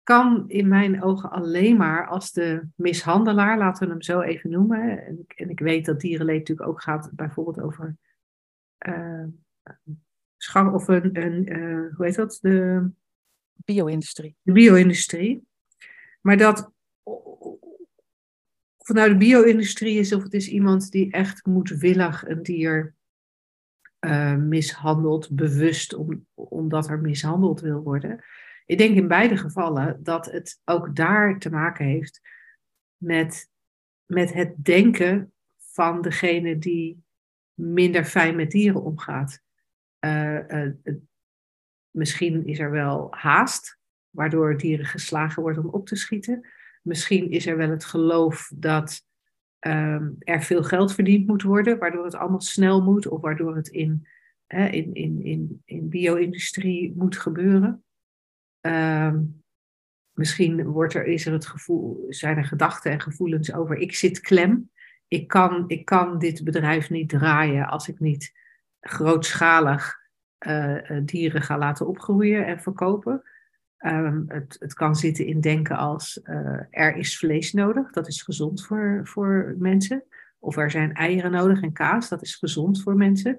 kan 0.04 0.44
in 0.48 0.68
mijn 0.68 1.04
ogen 1.04 1.32
alleen 1.32 1.78
maar 1.78 2.08
als 2.08 2.32
de 2.32 2.68
mishandelaar, 2.76 3.58
laten 3.58 3.86
we 3.86 3.91
hem 3.91 4.02
zo 4.02 4.22
even 4.22 4.50
noemen, 4.50 5.06
en, 5.06 5.26
en 5.28 5.50
ik 5.50 5.60
weet 5.60 5.86
dat 5.86 6.00
dierenleed 6.00 6.39
natuurlijk 6.39 6.70
ook 6.70 6.82
gaat 6.82 7.10
bijvoorbeeld 7.13 7.62
over 7.62 7.98
uh, 8.88 9.26
of 10.54 10.88
een, 10.88 11.24
een 11.24 11.60
uh, 11.60 11.95
hoe 11.95 12.06
heet 12.06 12.15
dat? 12.15 12.38
De 12.41 12.89
bio-industrie. 13.56 14.36
De 14.41 14.52
bio-industrie. 14.52 15.48
Maar 16.21 16.38
dat 16.38 16.74
of 18.86 18.95
het 18.95 18.98
nou 18.98 19.10
de 19.10 19.26
bio-industrie 19.26 20.00
is 20.00 20.13
of 20.13 20.24
het 20.24 20.34
is 20.34 20.48
iemand 20.48 20.91
die 20.91 21.12
echt 21.12 21.45
moedwillig 21.45 22.28
een 22.28 22.43
dier 22.43 22.95
uh, 24.00 24.36
mishandelt, 24.36 25.30
bewust 25.30 25.93
om, 25.93 26.26
omdat 26.34 26.89
er 26.89 27.00
mishandeld 27.00 27.62
wil 27.62 27.82
worden. 27.82 28.24
Ik 28.65 28.78
denk 28.78 28.95
in 28.95 29.08
beide 29.08 29.38
gevallen 29.38 30.04
dat 30.04 30.26
het 30.26 30.62
ook 30.65 30.95
daar 30.95 31.39
te 31.39 31.50
maken 31.50 31.86
heeft 31.86 32.21
met, 32.98 33.50
met 34.06 34.34
het 34.34 34.54
denken 34.58 35.34
van 35.58 36.02
degene 36.02 36.58
die 36.58 37.04
minder 37.54 38.06
fijn 38.06 38.36
met 38.36 38.52
dieren 38.52 38.84
omgaat. 38.84 39.41
Uh, 40.06 40.48
uh, 40.48 40.96
misschien 41.89 42.46
is 42.46 42.60
er 42.60 42.72
wel 42.72 43.08
haast, 43.12 43.80
waardoor 44.10 44.58
dieren 44.58 44.86
geslagen 44.86 45.41
worden 45.41 45.63
om 45.63 45.70
op 45.70 45.88
te 45.88 45.96
schieten. 45.96 46.48
Misschien 46.82 47.32
is 47.32 47.46
er 47.46 47.58
wel 47.58 47.70
het 47.70 47.86
geloof 47.86 48.52
dat 48.56 49.04
um, 49.60 50.15
er 50.20 50.41
veel 50.41 50.63
geld 50.63 50.94
verdiend 50.94 51.28
moet 51.28 51.41
worden, 51.41 51.78
waardoor 51.78 52.06
het 52.06 52.15
allemaal 52.15 52.41
snel 52.41 52.84
moet 52.84 53.08
of 53.08 53.22
waardoor 53.22 53.56
het 53.56 53.68
in, 53.68 54.08
in, 54.48 54.94
in, 54.94 55.24
in, 55.24 55.62
in 55.65 55.89
bio-industrie 55.89 56.94
moet 56.96 57.18
gebeuren. 57.18 57.84
Um, 58.62 59.44
misschien 60.12 60.63
wordt 60.65 60.94
er, 60.94 61.06
is 61.06 61.26
er 61.26 61.34
het 61.34 61.46
gevoel, 61.46 62.06
zijn 62.10 62.38
er 62.38 62.46
gedachten 62.46 62.91
en 62.91 63.02
gevoelens 63.02 63.54
over 63.54 63.78
ik 63.78 63.96
zit 63.96 64.20
klem. 64.20 64.70
Ik 65.08 65.28
kan, 65.28 65.63
ik 65.68 65.86
kan 65.86 66.20
dit 66.20 66.44
bedrijf 66.44 66.89
niet 66.89 67.10
draaien 67.10 67.68
als 67.68 67.88
ik 67.88 68.00
niet 68.00 68.34
grootschalig 68.88 70.00
uh, 70.48 71.00
dieren 71.06 71.41
ga 71.41 71.58
laten 71.58 71.88
opgroeien 71.88 72.45
en 72.45 72.60
verkopen. 72.60 73.24
Um, 73.80 74.26
het, 74.28 74.56
het, 74.60 74.74
kan 74.74 74.95
zitten 74.95 75.26
in 75.26 75.41
denken 75.41 75.78
als 75.78 76.19
uh, 76.24 76.60
er 76.69 76.95
is 76.95 77.17
vlees 77.17 77.54
nodig, 77.54 77.91
dat 77.91 78.08
is 78.08 78.21
gezond 78.21 78.65
voor, 78.65 79.02
voor 79.04 79.56
mensen. 79.58 80.04
Of 80.39 80.58
er 80.58 80.71
zijn 80.71 80.93
eieren 80.93 81.32
nodig 81.32 81.62
en 81.62 81.74
kaas, 81.74 82.10
dat 82.10 82.21
is 82.21 82.36
gezond 82.36 82.82
voor 82.82 82.95
mensen. 82.95 83.36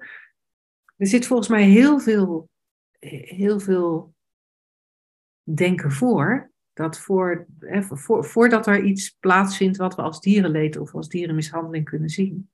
Er 0.97 1.07
zit 1.07 1.25
volgens 1.25 1.49
mij 1.49 1.63
heel 1.63 1.99
veel, 1.99 2.49
heel 2.99 3.59
veel 3.59 4.15
denken 5.43 5.91
voor. 5.91 6.51
Dat 6.73 6.99
voor, 6.99 7.47
hè, 7.59 7.83
voor, 7.83 8.25
voordat 8.25 8.67
er 8.67 8.83
iets 8.83 9.09
plaatsvindt 9.19 9.77
wat 9.77 9.95
we 9.95 10.01
als 10.01 10.21
dierenleed 10.21 10.77
of 10.77 10.95
als 10.95 11.09
dierenmishandeling 11.09 11.85
kunnen 11.85 12.09
zien. 12.09 12.49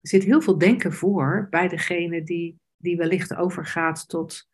Er 0.00 0.08
zit 0.08 0.24
heel 0.24 0.40
veel 0.40 0.58
denken 0.58 0.92
voor 0.92 1.46
bij 1.50 1.68
degene 1.68 2.22
die, 2.22 2.58
die 2.76 2.96
wellicht 2.96 3.34
overgaat 3.34 4.08
tot 4.08 4.48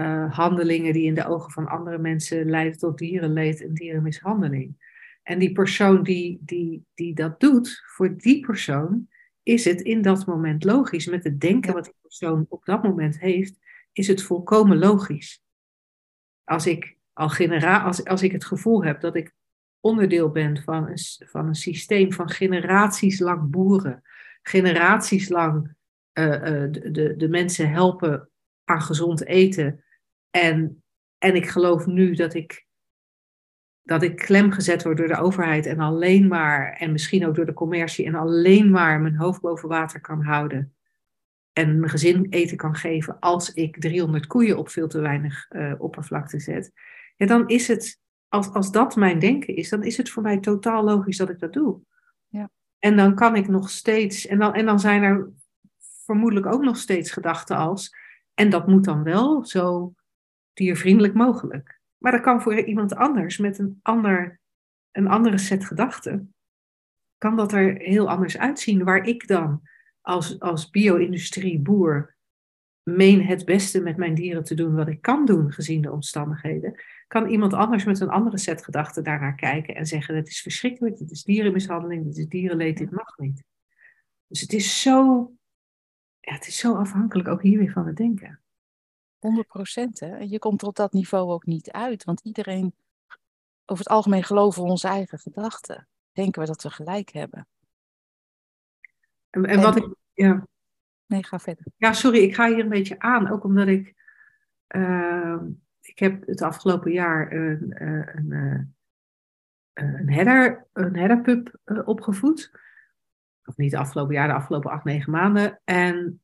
uh, 0.00 0.36
handelingen 0.36 0.92
die 0.92 1.06
in 1.06 1.14
de 1.14 1.26
ogen 1.26 1.50
van 1.50 1.68
andere 1.68 1.98
mensen 1.98 2.50
leiden 2.50 2.78
tot 2.78 2.98
dierenleed 2.98 3.62
en 3.62 3.74
dierenmishandeling. 3.74 4.88
En 5.22 5.38
die 5.38 5.52
persoon 5.52 6.02
die, 6.02 6.38
die, 6.40 6.84
die 6.94 7.14
dat 7.14 7.40
doet, 7.40 7.82
voor 7.86 8.16
die 8.16 8.40
persoon 8.40 9.08
is 9.42 9.64
het 9.64 9.80
in 9.80 10.02
dat 10.02 10.26
moment 10.26 10.64
logisch. 10.64 11.06
Met 11.06 11.24
het 11.24 11.40
denken 11.40 11.74
wat 11.74 11.84
die 11.84 11.94
persoon 12.00 12.46
op 12.48 12.64
dat 12.64 12.82
moment 12.82 13.20
heeft, 13.20 13.58
is 13.92 14.06
het 14.06 14.22
volkomen 14.22 14.78
logisch. 14.78 15.42
Als 16.44 16.66
ik, 16.66 16.96
al 17.12 17.28
genera 17.28 17.82
als, 17.82 18.04
als 18.04 18.22
ik 18.22 18.32
het 18.32 18.44
gevoel 18.44 18.84
heb 18.84 19.00
dat 19.00 19.16
ik 19.16 19.34
onderdeel 19.80 20.30
ben 20.30 20.62
van 20.62 20.88
een, 20.88 20.98
van 21.28 21.46
een 21.46 21.54
systeem 21.54 22.12
van 22.12 22.30
generaties 22.30 23.18
lang 23.18 23.50
boeren, 23.50 24.02
generaties 24.42 25.28
lang 25.28 25.74
uh, 26.18 26.26
uh, 26.26 26.40
de, 26.70 26.90
de, 26.90 27.16
de 27.16 27.28
mensen 27.28 27.70
helpen 27.70 28.30
aan 28.64 28.82
gezond 28.82 29.26
eten, 29.26 29.84
en, 30.30 30.82
en 31.18 31.34
ik 31.34 31.48
geloof 31.48 31.86
nu 31.86 32.14
dat 32.14 32.34
ik, 32.34 32.66
dat 33.82 34.02
ik 34.02 34.16
klem 34.16 34.50
gezet 34.50 34.82
word 34.82 34.96
door 34.96 35.08
de 35.08 35.18
overheid 35.18 35.66
en 35.66 35.80
alleen 35.80 36.28
maar, 36.28 36.72
en 36.72 36.92
misschien 36.92 37.26
ook 37.26 37.34
door 37.34 37.46
de 37.46 37.52
commercie, 37.52 38.06
en 38.06 38.14
alleen 38.14 38.70
maar 38.70 39.00
mijn 39.00 39.16
hoofd 39.16 39.40
boven 39.40 39.68
water 39.68 40.00
kan 40.00 40.22
houden. 40.22 40.74
En 41.52 41.78
mijn 41.78 41.90
gezin 41.90 42.26
eten 42.30 42.56
kan 42.56 42.74
geven 42.74 43.18
als 43.18 43.52
ik 43.52 43.80
300 43.80 44.26
koeien 44.26 44.58
op 44.58 44.68
veel 44.68 44.88
te 44.88 45.00
weinig 45.00 45.46
uh, 45.50 45.74
oppervlakte 45.78 46.40
zet. 46.40 46.72
Ja, 47.16 47.26
dan 47.26 47.48
is 47.48 47.68
het, 47.68 48.00
als, 48.28 48.52
als 48.52 48.72
dat 48.72 48.96
mijn 48.96 49.18
denken 49.18 49.56
is, 49.56 49.68
dan 49.68 49.82
is 49.82 49.96
het 49.96 50.10
voor 50.10 50.22
mij 50.22 50.40
totaal 50.40 50.84
logisch 50.84 51.16
dat 51.16 51.30
ik 51.30 51.38
dat 51.38 51.52
doe. 51.52 51.80
En 52.80 52.96
dan 52.96 53.14
kan 53.14 53.36
ik 53.36 53.48
nog 53.48 53.70
steeds, 53.70 54.26
en 54.26 54.38
dan, 54.38 54.54
en 54.54 54.66
dan 54.66 54.80
zijn 54.80 55.02
er 55.02 55.30
vermoedelijk 56.04 56.46
ook 56.46 56.62
nog 56.62 56.76
steeds 56.76 57.10
gedachten 57.10 57.56
als, 57.56 57.94
en 58.34 58.50
dat 58.50 58.66
moet 58.66 58.84
dan 58.84 59.02
wel 59.02 59.44
zo 59.44 59.94
diervriendelijk 60.52 61.14
mogelijk. 61.14 61.80
Maar 61.98 62.12
dat 62.12 62.20
kan 62.20 62.42
voor 62.42 62.60
iemand 62.60 62.94
anders 62.94 63.38
met 63.38 63.58
een, 63.58 63.78
ander, 63.82 64.40
een 64.92 65.08
andere 65.08 65.38
set 65.38 65.64
gedachten, 65.64 66.34
kan 67.18 67.36
dat 67.36 67.52
er 67.52 67.76
heel 67.76 68.08
anders 68.08 68.38
uitzien. 68.38 68.84
Waar 68.84 69.06
ik 69.06 69.26
dan 69.26 69.62
als, 70.00 70.40
als 70.40 70.70
bio-industrie 70.70 71.58
boer 71.58 72.16
meen 72.82 73.24
het 73.24 73.44
beste 73.44 73.80
met 73.80 73.96
mijn 73.96 74.14
dieren 74.14 74.44
te 74.44 74.54
doen 74.54 74.74
wat 74.74 74.88
ik 74.88 75.02
kan 75.02 75.24
doen 75.24 75.52
gezien 75.52 75.82
de 75.82 75.92
omstandigheden, 75.92 76.80
kan 77.10 77.26
iemand 77.26 77.52
anders 77.52 77.84
met 77.84 78.00
een 78.00 78.08
andere 78.08 78.38
set 78.38 78.64
gedachten 78.64 79.04
daarnaar 79.04 79.34
kijken 79.34 79.74
en 79.74 79.86
zeggen: 79.86 80.14
Het 80.16 80.28
is 80.28 80.40
verschrikkelijk, 80.40 80.96
dit 80.98 81.10
is 81.10 81.22
dierenmishandeling, 81.22 82.04
dit 82.04 82.16
is 82.16 82.28
dierenleed, 82.28 82.78
dit 82.78 82.90
mag 82.90 83.16
niet. 83.16 83.42
Dus 84.26 84.40
het 84.40 84.52
is 84.52 84.82
zo, 84.82 85.32
ja, 86.20 86.32
het 86.32 86.46
is 86.46 86.56
zo 86.56 86.74
afhankelijk 86.74 87.28
ook 87.28 87.42
hier 87.42 87.58
weer 87.58 87.72
van 87.72 87.86
het 87.86 87.96
denken. 87.96 88.40
100 89.18 89.46
procent, 89.46 90.00
hè. 90.00 90.16
Je 90.16 90.38
komt 90.38 90.58
tot 90.58 90.76
dat 90.76 90.92
niveau 90.92 91.30
ook 91.30 91.46
niet 91.46 91.70
uit, 91.70 92.04
want 92.04 92.20
iedereen, 92.20 92.74
over 93.64 93.84
het 93.84 93.92
algemeen 93.92 94.24
geloven 94.24 94.62
we 94.62 94.68
onze 94.68 94.88
eigen 94.88 95.18
gedachten. 95.18 95.88
Denken 96.12 96.40
we 96.40 96.46
dat 96.46 96.62
we 96.62 96.70
gelijk 96.70 97.10
hebben. 97.10 97.48
En, 99.30 99.44
en, 99.44 99.60
wat 99.60 99.76
ik, 99.76 99.94
ja. 100.12 100.46
Nee, 101.06 101.24
ga 101.24 101.38
verder. 101.38 101.64
Ja, 101.76 101.92
sorry, 101.92 102.18
ik 102.18 102.34
ga 102.34 102.48
hier 102.48 102.58
een 102.58 102.68
beetje 102.68 102.98
aan, 102.98 103.30
ook 103.30 103.44
omdat 103.44 103.66
ik, 103.66 103.94
uh, 104.68 105.42
ik 105.90 105.98
heb 105.98 106.26
het 106.26 106.42
afgelopen 106.42 106.92
jaar 106.92 107.32
een, 107.32 107.76
uh, 107.82 108.14
een, 108.14 108.30
uh, 108.30 108.60
een, 109.72 110.12
herder, 110.12 110.66
een 110.72 110.96
herderpup 110.96 111.58
opgevoed. 111.84 112.50
Of 113.44 113.56
niet 113.56 113.72
het 113.72 113.80
afgelopen 113.80 114.14
jaar, 114.14 114.28
de 114.28 114.34
afgelopen 114.34 114.70
acht, 114.70 114.84
negen 114.84 115.12
maanden. 115.12 115.60
En 115.64 116.20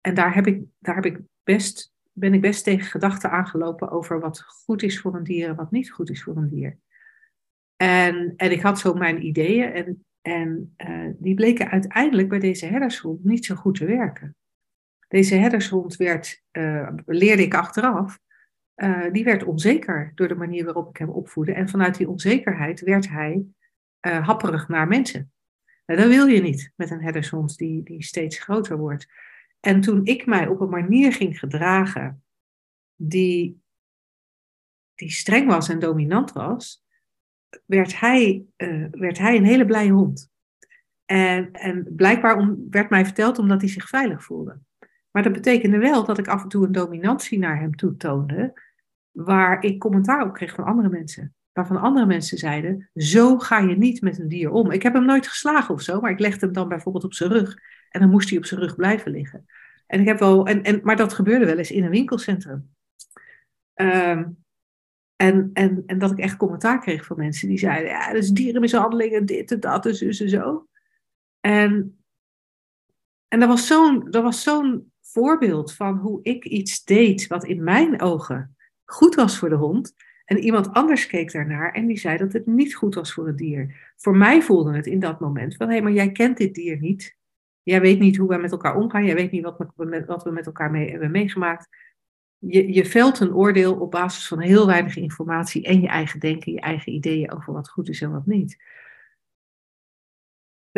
en 0.00 0.14
daar, 0.14 0.34
heb 0.34 0.46
ik, 0.46 0.64
daar 0.78 0.94
heb 0.94 1.04
ik 1.04 1.20
best, 1.42 1.94
ben 2.12 2.34
ik 2.34 2.40
best 2.40 2.64
tegen 2.64 2.86
gedachten 2.86 3.30
aangelopen 3.30 3.90
over 3.90 4.20
wat 4.20 4.40
goed 4.40 4.82
is 4.82 5.00
voor 5.00 5.14
een 5.14 5.24
dier 5.24 5.48
en 5.48 5.54
wat 5.54 5.70
niet 5.70 5.90
goed 5.90 6.10
is 6.10 6.22
voor 6.22 6.36
een 6.36 6.48
dier. 6.48 6.78
En, 7.76 8.32
en 8.36 8.50
ik 8.50 8.60
had 8.60 8.78
zo 8.78 8.94
mijn 8.94 9.26
ideeën 9.26 9.72
en, 9.72 10.04
en 10.20 10.76
die 11.18 11.34
bleken 11.34 11.70
uiteindelijk 11.70 12.28
bij 12.28 12.38
deze 12.38 12.66
herdershond 12.66 13.24
niet 13.24 13.44
zo 13.44 13.54
goed 13.54 13.74
te 13.74 13.84
werken. 13.84 14.36
Deze 15.08 15.34
herdershond 15.34 15.96
werd, 15.96 16.42
uh, 16.52 16.90
leerde 17.06 17.42
ik 17.42 17.54
achteraf, 17.54 18.18
uh, 18.76 19.12
die 19.12 19.24
werd 19.24 19.44
onzeker 19.44 20.12
door 20.14 20.28
de 20.28 20.34
manier 20.34 20.64
waarop 20.64 20.88
ik 20.88 20.96
hem 20.96 21.08
opvoedde. 21.08 21.52
En 21.52 21.68
vanuit 21.68 21.96
die 21.96 22.08
onzekerheid 22.08 22.80
werd 22.80 23.08
hij 23.08 23.44
happerig 24.00 24.68
naar 24.68 24.88
mensen. 24.88 25.32
Dat 25.84 26.08
wil 26.08 26.26
je 26.26 26.40
niet 26.40 26.72
met 26.76 26.90
een 26.90 27.02
herdershond 27.02 27.56
die, 27.56 27.82
die 27.82 28.02
steeds 28.02 28.38
groter 28.38 28.76
wordt. 28.76 29.06
En 29.60 29.80
toen 29.80 30.04
ik 30.04 30.26
mij 30.26 30.46
op 30.46 30.60
een 30.60 30.68
manier 30.68 31.12
ging 31.12 31.38
gedragen 31.38 32.24
die, 32.94 33.62
die 34.94 35.10
streng 35.10 35.46
was 35.46 35.68
en 35.68 35.78
dominant 35.78 36.32
was, 36.32 36.84
werd 37.64 38.00
hij, 38.00 38.44
uh, 38.56 38.86
werd 38.90 39.18
hij 39.18 39.36
een 39.36 39.44
hele 39.44 39.66
blije 39.66 39.90
hond. 39.90 40.30
En, 41.04 41.52
en 41.52 41.94
blijkbaar 41.96 42.56
werd 42.70 42.90
mij 42.90 43.04
verteld 43.04 43.38
omdat 43.38 43.60
hij 43.60 43.70
zich 43.70 43.88
veilig 43.88 44.24
voelde. 44.24 44.60
Maar 45.10 45.22
dat 45.22 45.32
betekende 45.32 45.78
wel 45.78 46.04
dat 46.04 46.18
ik 46.18 46.28
af 46.28 46.42
en 46.42 46.48
toe 46.48 46.64
een 46.64 46.72
dominantie 46.72 47.38
naar 47.38 47.60
hem 47.60 47.76
toe 47.76 47.96
toonde, 47.96 48.60
waar 49.10 49.64
ik 49.64 49.78
commentaar 49.78 50.26
op 50.26 50.32
kreeg 50.32 50.54
van 50.54 50.64
andere 50.64 50.88
mensen. 50.88 51.34
Waarvan 51.52 51.80
andere 51.80 52.06
mensen 52.06 52.38
zeiden, 52.38 52.90
zo 52.94 53.38
ga 53.38 53.58
je 53.58 53.76
niet 53.76 54.00
met 54.00 54.18
een 54.18 54.28
dier 54.28 54.50
om. 54.50 54.70
Ik 54.70 54.82
heb 54.82 54.92
hem 54.92 55.04
nooit 55.04 55.28
geslagen 55.28 55.74
of 55.74 55.80
zo, 55.80 56.00
maar 56.00 56.10
ik 56.10 56.18
legde 56.18 56.44
hem 56.44 56.54
dan 56.54 56.68
bijvoorbeeld 56.68 57.04
op 57.04 57.14
zijn 57.14 57.30
rug. 57.30 57.56
En 57.90 58.00
dan 58.00 58.10
moest 58.10 58.28
hij 58.28 58.38
op 58.38 58.44
zijn 58.44 58.60
rug 58.60 58.76
blijven 58.76 59.10
liggen. 59.10 59.46
En 59.86 60.00
ik 60.00 60.06
heb 60.06 60.18
wel, 60.18 60.46
en, 60.46 60.62
en, 60.62 60.80
maar 60.82 60.96
dat 60.96 61.12
gebeurde 61.12 61.46
wel 61.46 61.58
eens 61.58 61.70
in 61.70 61.84
een 61.84 61.90
winkelcentrum. 61.90 62.70
Ehm, 63.74 64.24
en, 65.16 65.50
en, 65.52 65.82
en 65.86 65.98
dat 65.98 66.10
ik 66.10 66.18
echt 66.18 66.36
commentaar 66.36 66.80
kreeg 66.80 67.04
van 67.04 67.16
mensen 67.16 67.48
die 67.48 67.58
zeiden, 67.58 67.90
ja, 67.90 68.06
dat 68.06 68.22
is 68.22 68.30
dierenmishandeling 68.30 69.12
en 69.12 69.26
dit 69.26 69.52
en 69.52 69.60
dat 69.60 69.86
en 69.86 70.14
zo. 70.14 70.68
En, 71.40 71.98
en 73.28 73.40
dat 73.40 73.48
was 73.48 73.66
zo'n 73.66 74.06
zo'n 74.42 74.92
voorbeeld 75.12 75.74
van 75.74 75.98
hoe 75.98 76.20
ik 76.22 76.44
iets 76.44 76.84
deed 76.84 77.26
wat 77.26 77.44
in 77.44 77.64
mijn 77.64 78.00
ogen 78.00 78.56
goed 78.84 79.14
was 79.14 79.38
voor 79.38 79.48
de 79.48 79.54
hond. 79.54 79.94
En 80.24 80.38
iemand 80.38 80.72
anders 80.72 81.06
keek 81.06 81.32
daarnaar 81.32 81.72
en 81.72 81.86
die 81.86 81.98
zei 81.98 82.16
dat 82.16 82.32
het 82.32 82.46
niet 82.46 82.74
goed 82.74 82.94
was 82.94 83.12
voor 83.12 83.26
het 83.26 83.38
dier. 83.38 83.92
Voor 83.96 84.16
mij 84.16 84.42
voelde 84.42 84.76
het 84.76 84.86
in 84.86 84.98
dat 84.98 85.20
moment 85.20 85.56
van, 85.56 85.66
hé, 85.66 85.72
hey, 85.72 85.82
maar 85.82 85.92
jij 85.92 86.12
kent 86.12 86.36
dit 86.36 86.54
dier 86.54 86.78
niet. 86.78 87.16
Jij 87.62 87.80
weet 87.80 87.98
niet 87.98 88.16
hoe 88.16 88.28
we 88.28 88.36
met 88.36 88.52
elkaar 88.52 88.76
omgaan. 88.76 89.04
Jij 89.04 89.14
weet 89.14 89.30
niet 89.30 89.42
wat 89.42 89.58
we, 89.58 89.66
we 90.24 90.30
met 90.30 90.46
elkaar 90.46 90.70
mee, 90.70 90.90
hebben 90.90 91.10
meegemaakt. 91.10 91.68
Je, 92.38 92.72
je 92.72 92.84
velt 92.84 93.20
een 93.20 93.34
oordeel 93.34 93.74
op 93.74 93.90
basis 93.90 94.28
van 94.28 94.40
heel 94.40 94.66
weinig 94.66 94.96
informatie 94.96 95.64
en 95.64 95.80
je 95.80 95.88
eigen 95.88 96.20
denken, 96.20 96.52
je 96.52 96.60
eigen 96.60 96.92
ideeën 96.92 97.32
over 97.32 97.52
wat 97.52 97.68
goed 97.68 97.88
is 97.88 98.00
en 98.00 98.10
wat 98.10 98.26
niet. 98.26 98.56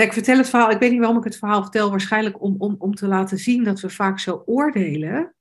Ik 0.01 0.13
vertel 0.13 0.37
het 0.37 0.49
verhaal, 0.49 0.71
ik 0.71 0.79
weet 0.79 0.91
niet 0.91 0.99
waarom 0.99 1.19
ik 1.19 1.25
het 1.25 1.37
verhaal 1.37 1.63
vertel, 1.63 1.91
waarschijnlijk 1.91 2.43
om, 2.43 2.55
om, 2.59 2.75
om 2.79 2.95
te 2.95 3.07
laten 3.07 3.39
zien 3.39 3.65
dat 3.65 3.81
we 3.81 3.91
vaak 3.91 4.19
zo 4.19 4.43
oordelen. 4.47 5.35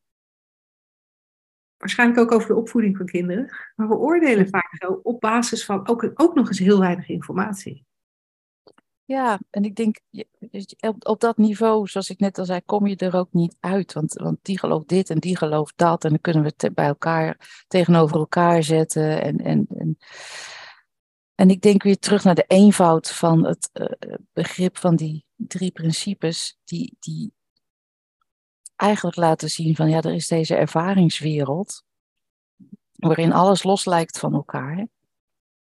Waarschijnlijk 1.78 2.20
ook 2.20 2.32
over 2.32 2.48
de 2.48 2.56
opvoeding 2.56 2.98
van 2.98 3.06
kinderen. 3.06 3.56
Maar 3.76 3.88
we 3.88 3.96
oordelen 3.96 4.50
vaak 4.50 4.76
zo 4.80 5.00
op 5.04 5.20
basis 5.20 5.66
van 5.66 5.88
ook, 5.88 6.12
ook 6.14 6.36
nog 6.36 6.48
eens 6.48 6.60
heel 6.60 6.80
weinig 6.80 7.10
informatie. 7.10 7.88
Ja, 9.06 9.40
en 9.50 9.64
ik 9.64 9.76
denk, 9.76 10.00
op, 10.80 11.08
op 11.08 11.20
dat 11.20 11.38
niveau, 11.38 11.88
zoals 11.88 12.10
ik 12.10 12.20
net 12.20 12.38
al 12.38 12.46
zei, 12.46 12.62
kom 12.66 12.88
je 12.88 12.96
er 12.96 13.16
ook 13.16 13.34
niet 13.34 13.56
uit. 13.60 13.94
Want, 13.94 14.14
want 14.14 14.38
die 14.42 14.60
gelooft 14.60 14.88
dit 14.88 15.10
en 15.10 15.20
die 15.20 15.38
gelooft 15.38 15.74
dat. 15.76 16.04
En 16.04 16.10
dan 16.10 16.22
kunnen 16.22 16.44
we 16.44 16.54
het 16.58 16.74
bij 16.74 16.86
elkaar 16.86 17.64
tegenover 17.68 18.18
elkaar 18.18 18.64
zetten. 18.64 19.22
En, 19.22 19.38
en, 19.38 19.68
en, 19.78 19.98
en 21.40 21.50
ik 21.50 21.62
denk 21.62 21.84
weer 21.84 22.00
terug 22.00 22.24
naar 22.24 22.36
de 22.36 22.46
eenvoud 22.48 23.12
van 23.12 23.46
het 23.46 23.70
uh, 23.74 24.14
begrip 24.34 24.78
van 24.78 24.96
die 24.96 25.26
drie 25.36 25.72
principes, 25.72 26.58
die, 26.64 26.96
die 27.00 27.34
eigenlijk 28.76 29.18
laten 29.18 29.50
zien 29.50 29.76
van 29.76 29.90
ja, 29.90 30.02
er 30.02 30.14
is 30.14 30.28
deze 30.28 30.56
ervaringswereld, 30.56 31.84
waarin 32.92 33.34
alles 33.34 33.64
los 33.64 33.86
lijkt 33.86 34.20
van 34.20 34.34
elkaar. 34.34 34.88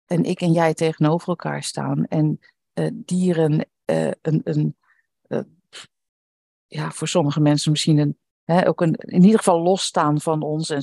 En 0.06 0.24
ik 0.24 0.40
en 0.40 0.52
jij 0.52 0.74
tegenover 0.74 1.28
elkaar 1.28 1.62
staan. 1.62 2.04
En 2.04 2.40
uh, 2.74 2.90
dieren 2.92 3.66
uh, 3.84 4.10
een, 4.22 4.40
een 4.44 4.76
ja, 6.66 6.90
voor 6.90 7.08
sommige 7.08 7.40
mensen 7.40 7.70
misschien 7.70 7.98
een, 7.98 8.18
hè, 8.44 8.68
ook 8.68 8.80
een, 8.80 8.94
in 8.94 9.22
ieder 9.22 9.38
geval 9.38 9.62
losstaan 9.62 10.20
van 10.20 10.42
ons 10.42 10.70
en 10.70 10.82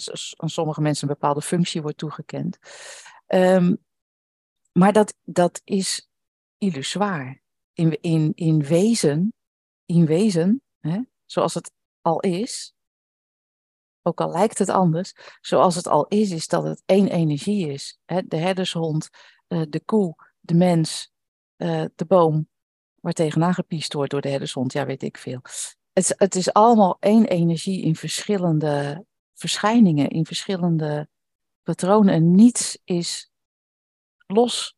sommige 0.50 0.82
mensen 0.82 1.08
een 1.08 1.14
bepaalde 1.14 1.42
functie 1.42 1.82
wordt 1.82 1.98
toegekend. 1.98 2.58
Um, 3.28 3.78
maar 4.72 4.94
dat, 4.94 5.14
dat 5.24 5.62
is 5.64 6.10
illusoir. 6.58 7.42
In, 7.74 8.02
in, 8.02 8.32
in 8.36 8.64
wezen, 8.64 9.34
in 9.86 10.06
wezen 10.06 10.62
hè, 10.80 11.00
zoals 11.26 11.54
het 11.54 11.72
al 12.02 12.20
is, 12.20 12.76
ook 14.02 14.22
al 14.22 14.32
lijkt 14.32 14.58
het 14.58 14.70
anders, 14.70 15.14
zoals 15.42 15.76
het 15.76 15.88
al 15.88 16.08
is, 16.08 16.32
is 16.32 16.48
dat 16.48 16.64
het 16.64 16.84
één 16.86 17.08
energie 17.08 17.70
is. 17.70 18.00
Hè? 18.06 18.22
De 18.28 18.38
herdershond, 18.38 19.10
de 19.48 19.82
koe, 19.86 20.16
de 20.40 20.54
mens, 20.54 21.12
uh, 21.58 21.86
de 21.96 22.06
boom 22.06 22.50
waar 22.96 23.14
tegenaan 23.14 23.54
gepiest 23.54 23.94
wordt 23.94 24.12
door 24.12 24.22
de 24.22 24.30
herdershond, 24.30 24.74
ja, 24.74 24.86
weet 24.86 25.04
ik 25.04 25.18
veel. 25.18 25.42
Het, 25.94 26.14
het 26.18 26.36
is 26.36 26.54
allemaal 26.54 26.98
één 27.00 27.26
energie 27.26 27.82
in 27.82 27.96
verschillende 27.96 29.06
verschijningen, 29.34 30.10
in 30.10 30.26
verschillende 30.26 31.10
patronen. 31.64 32.14
En 32.14 32.36
niets 32.36 32.78
is 32.84 33.31
los 34.32 34.76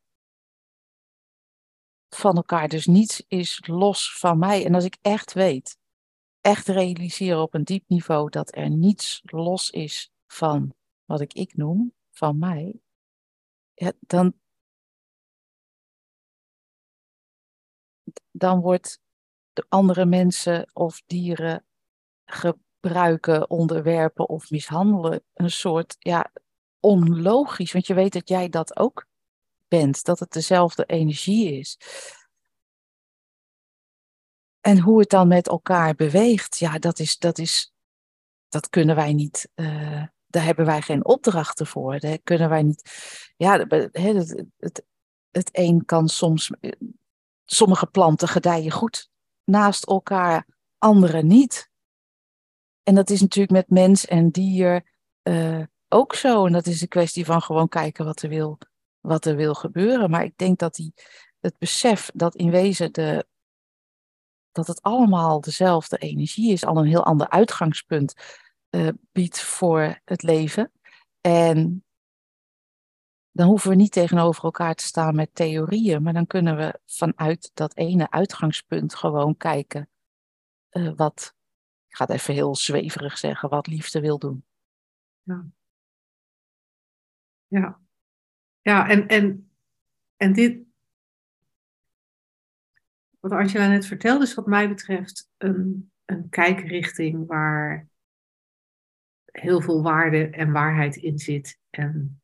van 2.10 2.36
elkaar. 2.36 2.68
Dus 2.68 2.86
niets 2.86 3.24
is 3.28 3.68
los 3.68 4.18
van 4.18 4.40
mij. 4.40 4.66
En 4.66 4.76
als 4.76 4.84
ik 4.86 4.98
echt 5.02 5.34
weet, 5.34 5.78
echt 6.42 6.68
realiseer 6.68 7.38
op 7.38 7.54
een 7.54 7.64
diep 7.64 7.84
niveau 7.88 8.30
dat 8.30 8.56
er 8.56 8.70
niets 8.70 9.22
los 9.24 9.70
is 9.70 10.12
van 10.28 10.74
wat 11.06 11.22
ik 11.22 11.34
ik 11.34 11.56
noem, 11.56 11.94
van 12.12 12.38
mij, 12.38 12.80
ja, 13.74 13.92
dan, 14.00 14.34
dan 18.32 18.60
wordt 18.60 19.02
de 19.54 19.66
andere 19.70 20.06
mensen 20.06 20.70
of 20.74 21.02
dieren 21.06 21.66
gebruiken, 22.26 23.50
onderwerpen 23.50 24.30
of 24.30 24.50
mishandelen 24.50 25.24
een 25.34 25.52
soort 25.52 25.96
ja, 26.00 26.32
onlogisch. 26.80 27.72
Want 27.72 27.88
je 27.88 27.94
weet 27.94 28.14
dat 28.14 28.30
jij 28.30 28.50
dat 28.50 28.78
ook 28.78 29.08
dat 30.04 30.20
het 30.20 30.32
dezelfde 30.32 30.86
energie 30.86 31.60
is. 31.60 31.78
En 34.62 34.80
hoe 34.80 35.00
het 35.00 35.10
dan 35.10 35.28
met 35.28 35.48
elkaar 35.48 35.96
beweegt, 35.96 36.58
ja, 36.58 36.80
dat 36.80 37.00
is, 37.00 37.18
dat 37.18 37.38
is, 37.38 37.74
dat 38.50 38.70
kunnen 38.70 38.96
wij 38.96 39.14
niet. 39.14 39.50
Uh, 39.56 40.04
daar 40.28 40.44
hebben 40.44 40.66
wij 40.66 40.82
geen 40.82 41.06
opdrachten 41.06 41.68
voor. 41.68 42.00
Kunnen 42.24 42.50
wij 42.50 42.64
niet. 42.64 42.92
Ja, 43.38 43.68
het, 43.68 44.46
het, 44.58 44.86
het 45.32 45.50
een 45.52 45.86
kan 45.86 46.08
soms 46.08 46.52
sommige 47.46 47.86
planten 47.86 48.28
gedijen 48.28 48.72
goed 48.72 49.10
naast 49.44 49.84
elkaar, 49.84 50.48
andere 50.78 51.24
niet. 51.24 51.70
En 52.84 52.96
dat 52.96 53.10
is 53.10 53.22
natuurlijk 53.22 53.54
met 53.54 53.70
mens 53.70 54.06
en 54.06 54.30
dier 54.30 54.92
uh, 55.24 55.64
ook 55.88 56.16
zo. 56.16 56.46
En 56.46 56.52
dat 56.52 56.66
is 56.66 56.82
een 56.82 56.88
kwestie 56.88 57.26
van 57.26 57.42
gewoon 57.42 57.68
kijken 57.68 58.06
wat 58.06 58.22
er 58.22 58.30
wil, 58.30 58.58
wat 59.04 59.26
er 59.26 59.36
wil 59.36 59.54
gebeuren. 59.54 60.10
Maar 60.10 60.24
ik 60.24 60.38
denk 60.38 60.60
dat 60.60 60.76
die, 60.76 60.94
het 61.40 61.58
besef 61.58 62.12
dat 62.14 62.36
in 62.36 62.52
wezen 62.52 62.94
de, 62.94 63.28
dat 64.52 64.68
het 64.68 64.82
allemaal 64.82 65.42
dezelfde 65.42 65.98
energie 65.98 66.52
is, 66.52 66.66
al 66.66 66.78
een 66.78 66.88
heel 66.88 67.06
ander 67.06 67.30
uitgangspunt 67.30 68.14
uh, 68.70 68.90
biedt 69.12 69.42
voor 69.42 70.02
het 70.06 70.24
leven. 70.24 70.72
En 71.22 71.86
dan 73.32 73.48
hoeven 73.48 73.70
we 73.70 73.76
niet 73.76 73.92
tegenover 73.92 74.44
elkaar 74.44 74.76
te 74.76 74.84
staan 74.84 75.16
met 75.16 75.36
theorieën, 75.36 76.04
maar 76.04 76.14
dan 76.14 76.28
kunnen 76.28 76.58
we 76.58 76.80
vanuit 76.86 77.52
dat 77.54 77.76
ene 77.76 78.12
uitgangspunt 78.12 78.96
gewoon 78.96 79.38
kijken 79.38 79.90
uh, 80.72 80.92
wat, 80.96 81.36
ik 81.88 81.96
ga 81.96 82.06
het 82.06 82.14
even 82.14 82.34
heel 82.34 82.56
zweverig 82.56 83.18
zeggen, 83.18 83.50
wat 83.50 83.68
liefde 83.68 84.00
wil 84.00 84.18
doen. 84.18 84.46
Ja. 85.24 85.46
Ja, 87.48 87.83
ja 88.64 88.90
en, 88.90 89.08
en, 89.08 89.50
en 90.18 90.34
dit, 90.34 90.62
wat 93.20 93.32
Angela 93.32 93.68
net 93.68 93.86
vertelde, 93.86 94.24
is 94.24 94.34
wat 94.34 94.48
mij 94.48 94.70
betreft 94.70 95.30
een, 95.38 95.92
een 96.06 96.30
kijkrichting 96.30 97.28
waar 97.28 97.88
heel 99.26 99.62
veel 99.62 99.82
waarde 99.82 100.30
en 100.30 100.52
waarheid 100.52 100.96
in 100.96 101.20
zit. 101.20 101.60
En 101.70 102.22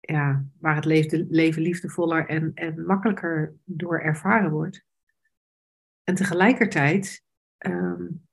ja, 0.00 0.46
waar 0.58 0.74
het 0.74 0.84
leven, 0.84 1.26
leven 1.30 1.62
liefdevoller 1.62 2.28
en, 2.28 2.54
en 2.54 2.84
makkelijker 2.84 3.54
door 3.64 4.00
ervaren 4.00 4.50
wordt. 4.50 4.84
En 6.04 6.14
tegelijkertijd 6.14 7.24
um, 7.58 8.26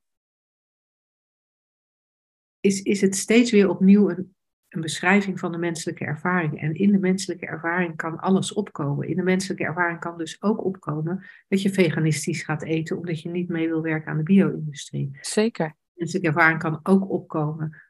is, 2.60 2.82
is 2.82 3.00
het 3.00 3.16
steeds 3.16 3.50
weer 3.50 3.68
opnieuw 3.68 4.10
een, 4.10 4.34
een 4.70 4.80
beschrijving 4.80 5.38
van 5.38 5.52
de 5.52 5.58
menselijke 5.58 6.04
ervaring. 6.04 6.60
En 6.60 6.74
in 6.74 6.92
de 6.92 6.98
menselijke 6.98 7.46
ervaring 7.46 7.96
kan 7.96 8.18
alles 8.18 8.52
opkomen. 8.52 9.08
In 9.08 9.16
de 9.16 9.22
menselijke 9.22 9.64
ervaring 9.64 10.00
kan 10.00 10.18
dus 10.18 10.42
ook 10.42 10.64
opkomen 10.64 11.24
dat 11.48 11.62
je 11.62 11.70
veganistisch 11.70 12.42
gaat 12.42 12.62
eten 12.62 12.96
omdat 12.96 13.20
je 13.20 13.28
niet 13.28 13.48
mee 13.48 13.68
wil 13.68 13.82
werken 13.82 14.10
aan 14.10 14.16
de 14.16 14.22
bio-industrie. 14.22 15.18
Zeker. 15.20 15.68
De 15.68 15.92
menselijke 15.94 16.28
ervaring 16.28 16.58
kan 16.58 16.80
ook 16.82 17.10
opkomen 17.10 17.82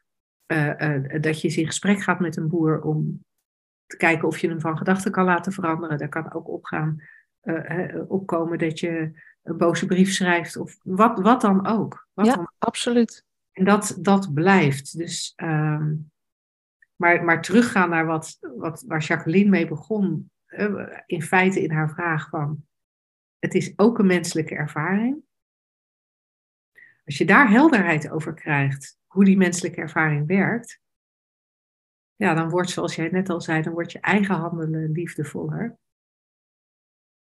uh, 0.47 0.67
uh, 0.67 1.21
dat 1.21 1.41
je 1.41 1.47
eens 1.47 1.57
in 1.57 1.65
gesprek 1.65 2.01
gaat 2.01 2.19
met 2.19 2.37
een 2.37 2.47
boer 2.47 2.81
om 2.81 3.23
te 3.85 3.97
kijken 3.97 4.27
of 4.27 4.37
je 4.37 4.47
hem 4.47 4.59
van 4.59 4.77
gedachten 4.77 5.11
kan 5.11 5.25
laten 5.25 5.51
veranderen. 5.51 5.97
Daar 5.97 6.09
kan 6.09 6.33
ook 6.33 6.49
opgaan, 6.49 7.01
uh, 7.43 8.01
opkomen 8.07 8.57
dat 8.57 8.79
je 8.79 9.11
een 9.43 9.57
boze 9.57 9.85
brief 9.85 10.11
schrijft 10.11 10.57
of 10.57 10.77
wat, 10.83 11.19
wat 11.19 11.41
dan 11.41 11.67
ook. 11.67 12.07
Wat 12.13 12.25
ja, 12.25 12.35
dan. 12.35 12.51
absoluut. 12.57 13.25
En 13.51 13.65
dat, 13.65 13.97
dat 13.99 14.33
blijft. 14.33 14.97
Dus, 14.97 15.33
um, 15.35 16.11
maar, 17.01 17.23
maar 17.23 17.41
teruggaan 17.41 17.89
naar 17.89 18.05
wat, 18.05 18.37
wat, 18.55 18.83
waar 18.87 19.01
Jacqueline 19.01 19.49
mee 19.49 19.67
begon, 19.67 20.31
uh, 20.47 20.99
in 21.05 21.21
feite 21.21 21.61
in 21.61 21.71
haar 21.71 21.89
vraag 21.89 22.29
van, 22.29 22.65
het 23.39 23.53
is 23.53 23.73
ook 23.75 23.99
een 23.99 24.05
menselijke 24.05 24.55
ervaring. 24.55 25.23
Als 27.05 27.17
je 27.17 27.25
daar 27.25 27.49
helderheid 27.49 28.09
over 28.09 28.33
krijgt, 28.33 28.99
hoe 29.07 29.25
die 29.25 29.37
menselijke 29.37 29.81
ervaring 29.81 30.27
werkt, 30.27 30.79
ja, 32.15 32.33
dan 32.33 32.49
wordt, 32.49 32.69
zoals 32.69 32.95
jij 32.95 33.09
net 33.09 33.29
al 33.29 33.41
zei, 33.41 33.61
dan 33.61 33.73
wordt 33.73 33.91
je 33.91 33.99
eigen 33.99 34.35
handelen 34.35 34.91
liefdevoller. 34.91 35.77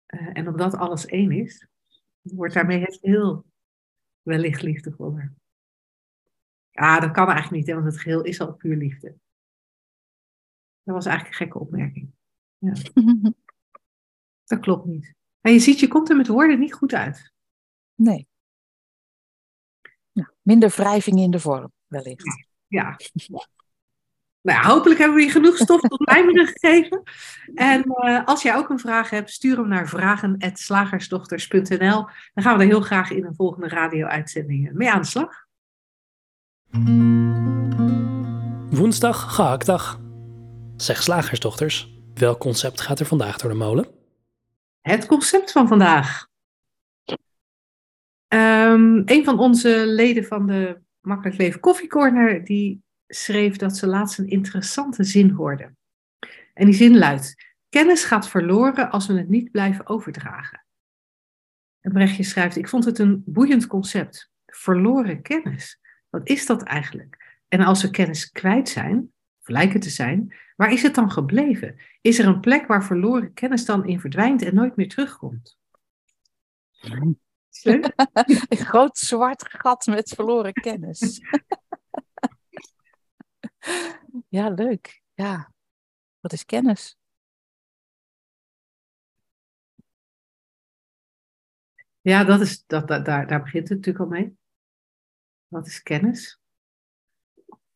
Uh, 0.08 0.30
en 0.34 0.48
omdat 0.48 0.74
alles 0.74 1.06
één 1.06 1.32
is, 1.32 1.68
wordt 2.22 2.54
daarmee 2.54 2.82
het 2.82 2.98
geheel 3.02 3.46
wellicht 4.22 4.62
liefdevoller. 4.62 5.34
Ja, 6.72 7.00
dat 7.00 7.12
kan 7.12 7.30
eigenlijk 7.30 7.66
niet, 7.66 7.76
want 7.76 7.94
het 7.94 8.02
geheel 8.02 8.24
is 8.24 8.40
al 8.40 8.54
puur 8.54 8.76
liefde. 8.76 9.16
Dat 10.90 10.98
was 10.98 11.08
eigenlijk 11.08 11.40
een 11.40 11.46
gekke 11.46 11.60
opmerking. 11.60 12.12
Ja. 12.58 12.74
dat 14.52 14.60
klopt 14.60 14.86
niet. 14.86 15.14
En 15.42 15.54
je 15.54 15.60
ziet, 15.60 15.80
je 15.80 15.88
komt 15.88 16.10
er 16.10 16.16
met 16.16 16.28
woorden 16.28 16.60
niet 16.60 16.74
goed 16.74 16.94
uit. 16.94 17.34
Nee. 17.96 18.28
Nou, 20.12 20.30
minder 20.42 20.70
wrijving 20.70 21.20
in 21.20 21.32
de 21.32 21.40
vorm, 21.40 21.72
wellicht. 21.88 22.48
Ja. 22.68 22.98
ja. 23.14 23.48
Nou, 24.42 24.66
hopelijk 24.66 25.00
hebben 25.00 25.18
we 25.18 25.24
je 25.24 25.30
genoeg 25.30 25.58
stof 25.58 25.82
tot 25.82 26.06
mijmeren 26.06 26.48
gegeven. 26.54 27.04
En 27.56 27.84
uh, 27.88 28.26
als 28.26 28.42
jij 28.42 28.56
ook 28.56 28.70
een 28.70 28.80
vraag 28.80 29.10
hebt, 29.10 29.32
stuur 29.32 29.58
hem 29.58 29.68
naar 29.68 29.88
vragen.slagersdochters.nl. 29.88 32.08
Dan 32.34 32.44
gaan 32.44 32.58
we 32.58 32.64
er 32.64 32.70
heel 32.70 32.82
graag 32.82 33.12
in 33.12 33.26
een 33.26 33.36
volgende 33.36 33.68
radio-uitzending 33.68 34.74
mee 34.74 34.92
aan 34.92 35.02
de 35.02 35.08
slag. 35.08 35.48
Woensdag, 38.70 39.36
gehaktdag. 39.36 40.09
Zeg 40.82 41.04
slagersdochters, 41.04 42.00
welk 42.14 42.40
concept 42.40 42.82
gaat 42.82 43.00
er 43.00 43.06
vandaag 43.06 43.38
door 43.38 43.50
de 43.50 43.58
molen? 43.58 43.88
Het 44.82 45.06
concept 45.06 45.52
van 45.52 45.68
vandaag. 45.68 46.28
Um, 48.28 49.02
een 49.06 49.24
van 49.24 49.40
onze 49.40 49.84
leden 49.86 50.26
van 50.26 50.48
de 50.48 50.82
Makkelijk 51.02 51.38
Leven 51.38 51.60
Koffiecorner, 51.60 52.44
die 52.44 52.84
schreef 53.08 53.56
dat 53.56 53.78
ze 53.78 53.88
laatst 53.88 54.20
een 54.20 54.28
interessante 54.28 55.04
zin 55.04 55.30
hoorde. 55.30 55.74
En 56.54 56.66
die 56.66 56.76
zin 56.76 56.98
luidt: 56.98 57.36
Kennis 57.70 58.04
gaat 58.04 58.30
verloren 58.30 58.92
als 58.92 59.08
we 59.08 59.14
het 59.14 59.30
niet 59.30 59.52
blijven 59.52 59.88
overdragen. 59.88 60.66
En 61.80 61.92
Brechtje 61.92 62.24
schrijft: 62.24 62.56
Ik 62.56 62.70
vond 62.70 62.86
het 62.86 63.00
een 63.00 63.24
boeiend 63.26 63.68
concept. 63.68 64.32
Verloren 64.46 65.22
kennis. 65.22 65.80
Wat 66.10 66.28
is 66.30 66.46
dat 66.46 66.64
eigenlijk? 66.64 67.42
En 67.48 67.62
als 67.62 67.82
we 67.82 67.90
kennis 67.90 68.32
kwijt 68.32 68.70
zijn, 68.70 69.12
of 69.42 69.48
lijken 69.48 69.80
te 69.80 69.90
zijn, 69.90 70.34
waar 70.60 70.72
is 70.72 70.82
het 70.82 70.96
dan 70.96 71.12
gebleven? 71.12 71.80
Is 72.02 72.20
er 72.20 72.26
een 72.26 72.40
plek 72.40 72.68
waar 72.68 72.84
verloren 72.84 73.34
kennis 73.34 73.66
dan 73.66 73.86
in 73.86 74.00
verdwijnt 74.00 74.42
en 74.42 74.56
nooit 74.56 74.76
meer 74.76 74.90
terugkomt? 74.90 75.58
een 78.50 78.58
groot 78.58 78.98
zwart 78.98 79.44
gat 79.50 79.86
met 79.86 80.10
verloren 80.10 80.54
kennis. 80.54 81.22
ja, 84.38 84.50
leuk. 84.50 85.02
Ja. 85.14 85.54
Wat 86.20 86.34
is 86.34 86.46
kennis? 86.46 86.98
Ja, 92.02 92.24
dat 92.24 92.42
is, 92.42 92.66
dat, 92.66 92.88
daar, 92.88 93.28
daar 93.28 93.42
begint 93.44 93.70
het 93.70 93.78
natuurlijk 93.78 94.06
al 94.06 94.12
mee. 94.12 94.38
Wat 95.48 95.68
is 95.68 95.82
kennis? 95.82 96.40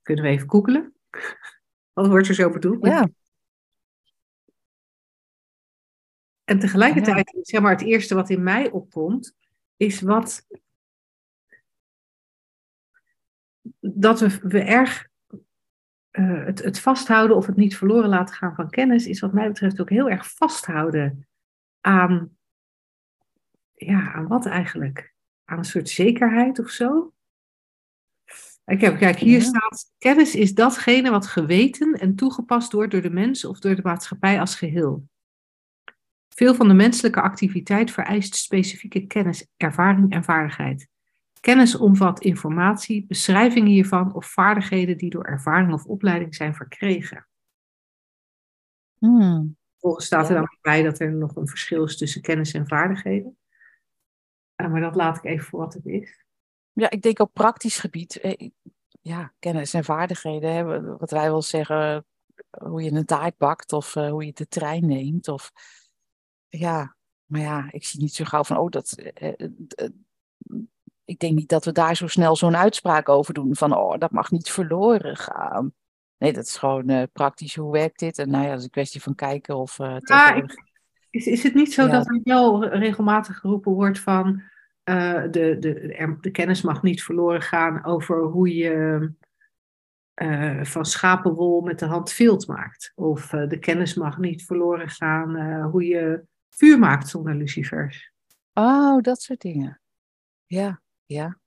Kunnen 0.02 0.24
we 0.24 0.30
even 0.30 0.50
googelen? 0.50 0.94
Wat 1.94 2.08
wordt 2.08 2.28
er 2.28 2.34
zo 2.34 2.50
bedoeld? 2.50 2.86
Ja. 2.86 3.10
En 6.44 6.60
tegelijkertijd, 6.60 7.40
zeg 7.42 7.62
maar, 7.62 7.72
het 7.72 7.82
eerste 7.82 8.16
wat 8.16 8.30
in 8.30 8.44
mij 8.44 8.72
opkomt, 8.72 9.36
is 9.78 10.02
wat. 10.02 10.48
Dat 13.80 14.20
we, 14.20 14.40
we 14.44 14.60
erg. 14.60 15.12
Uh, 16.12 16.46
het, 16.46 16.64
het 16.64 16.80
vasthouden 16.80 17.38
of 17.38 17.46
het 17.46 17.56
niet 17.56 17.78
verloren 17.78 18.10
laten 18.10 18.36
gaan 18.36 18.56
van 18.56 18.70
kennis, 18.70 19.08
is 19.08 19.20
wat 19.20 19.34
mij 19.34 19.48
betreft 19.48 19.82
ook 19.82 19.90
heel 19.90 20.10
erg 20.10 20.32
vasthouden 20.32 21.28
aan. 21.82 22.38
Ja, 23.74 24.14
aan 24.14 24.28
wat 24.28 24.46
eigenlijk? 24.46 25.14
Aan 25.46 25.58
een 25.58 25.64
soort 25.64 25.90
zekerheid 25.90 26.60
of 26.60 26.70
zo? 26.70 27.13
Kijk, 28.66 28.98
kijk 28.98 29.20
hier 29.20 29.42
staat: 29.42 29.92
kennis 29.98 30.36
is 30.36 30.54
datgene 30.54 31.10
wat 31.10 31.28
geweten 31.28 31.94
en 31.94 32.16
toegepast 32.16 32.72
wordt 32.72 32.92
door 32.92 33.02
de 33.02 33.10
mens 33.10 33.46
of 33.46 33.60
door 33.60 33.76
de 33.76 33.82
maatschappij 33.82 34.40
als 34.40 34.56
geheel. 34.56 35.08
Veel 36.30 36.56
van 36.56 36.68
de 36.68 36.74
menselijke 36.74 37.22
activiteit 37.22 37.92
vereist 37.92 38.36
specifieke 38.36 39.08
kennis, 39.08 39.48
ervaring 39.58 40.12
en 40.12 40.24
vaardigheid. 40.24 40.88
Kennis 41.40 41.76
omvat 41.76 42.22
informatie, 42.22 43.06
beschrijvingen 43.06 43.72
hiervan 43.72 44.14
of 44.14 44.26
vaardigheden 44.26 44.98
die 44.98 45.10
door 45.10 45.24
ervaring 45.24 45.74
of 45.74 45.86
opleiding 45.86 46.36
zijn 46.36 46.56
verkregen. 46.56 47.28
Hmm. 48.98 49.58
Volgens 49.80 50.06
staat 50.06 50.30
er 50.30 50.36
dan 50.36 50.58
bij 50.62 50.84
dat 50.84 51.00
er 51.00 51.14
nog 51.14 51.36
een 51.36 51.48
verschil 51.48 51.84
is 51.84 51.98
tussen 51.98 52.22
kennis 52.22 52.54
en 52.54 52.68
vaardigheden. 52.68 53.38
Maar 54.56 54.82
dat 54.82 54.96
laat 54.96 55.18
ik 55.18 55.24
even 55.24 55.46
voor 55.46 55.60
wat 55.60 55.74
het 55.74 55.86
is. 55.86 56.23
Ja, 56.74 56.90
ik 56.90 57.02
denk 57.02 57.20
op 57.20 57.34
praktisch 57.34 57.78
gebied, 57.78 58.20
eh, 58.20 58.50
ja, 59.02 59.34
kennis 59.40 59.74
en 59.74 59.84
vaardigheden, 59.84 60.54
hè, 60.54 60.82
wat 60.98 61.12
wij 61.12 61.30
wel 61.30 61.42
zeggen, 61.42 62.06
hoe 62.50 62.84
je 62.84 62.92
een 62.92 63.06
taart 63.06 63.38
bakt 63.38 63.74
of 63.74 63.96
uh, 63.96 64.10
hoe 64.10 64.26
je 64.26 64.34
de 64.34 64.48
trein 64.48 64.86
neemt. 64.86 65.28
Of, 65.28 65.52
ja, 66.50 66.96
maar 67.26 67.42
ja, 67.42 67.68
ik 67.72 67.86
zie 67.86 68.00
niet 68.00 68.14
zo 68.14 68.26
gauw 68.26 68.44
van, 68.44 68.58
oh, 68.58 68.70
dat. 68.70 68.92
Eh, 68.92 69.34
eh, 69.40 69.90
ik 71.06 71.20
denk 71.20 71.36
niet 71.36 71.50
dat 71.50 71.66
we 71.66 71.72
daar 71.72 71.96
zo 71.96 72.08
snel 72.08 72.36
zo'n 72.36 72.56
uitspraak 72.56 73.10
over 73.10 73.34
doen 73.34 73.56
van, 73.56 73.78
oh, 73.78 73.98
dat 73.98 74.12
mag 74.12 74.32
niet 74.32 74.50
verloren 74.50 75.18
gaan. 75.18 75.74
Nee, 76.18 76.34
dat 76.34 76.46
is 76.46 76.58
gewoon 76.58 77.10
praktisch, 77.14 77.56
hoe 77.56 77.72
werkt 77.72 78.00
dit? 78.00 78.18
En 78.18 78.30
nou 78.30 78.44
ja, 78.44 78.50
dat 78.50 78.58
is 78.58 78.64
een 78.64 78.70
kwestie 78.70 79.02
van 79.02 79.16
kijken 79.16 79.56
of. 79.56 79.80
Is, 81.10 81.26
is 81.26 81.44
het 81.44 81.54
niet 81.54 81.74
zo 81.74 81.88
dat 81.88 82.10
er 82.10 82.20
wel 82.24 82.68
regelmatig 82.68 83.38
geroepen 83.38 83.72
wordt 83.72 84.00
van. 84.00 84.44
Uh, 84.90 85.22
de, 85.22 85.58
de, 85.60 86.18
de 86.22 86.32
kennis 86.32 86.62
mag 86.62 86.84
niet 86.84 87.04
verloren 87.04 87.42
gaan 87.42 87.86
over 87.86 88.24
hoe 88.24 88.56
je 88.56 89.10
uh, 90.22 90.64
van 90.64 90.86
schapenwol 90.86 91.62
met 91.62 91.80
de 91.80 91.86
hand 91.86 92.12
vilt 92.12 92.48
maakt. 92.48 92.92
Of 92.96 93.34
uh, 93.34 93.48
de 93.48 93.60
kennis 93.60 93.94
mag 93.94 94.18
niet 94.18 94.46
verloren 94.46 94.90
gaan 94.90 95.62
hoe 95.62 95.86
je 95.86 96.26
vuur 96.50 96.80
maakt 96.80 97.08
zonder 97.08 97.36
lucifers. 97.36 98.12
Oh, 98.54 99.02
dat 99.02 99.22
soort 99.22 99.42
dingen. 99.42 99.82
Ja, 100.46 100.82
ja. 101.06 101.40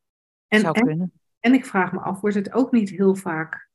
En, 0.48 0.60
Zou 0.60 0.78
en, 0.78 0.86
kunnen. 0.86 1.12
En 1.40 1.54
ik 1.54 1.66
vraag 1.66 1.92
me 1.92 1.98
af, 1.98 2.20
wordt 2.20 2.36
het 2.36 2.52
ook 2.52 2.72
niet 2.72 2.90
heel 2.90 3.14
vaak 3.14 3.68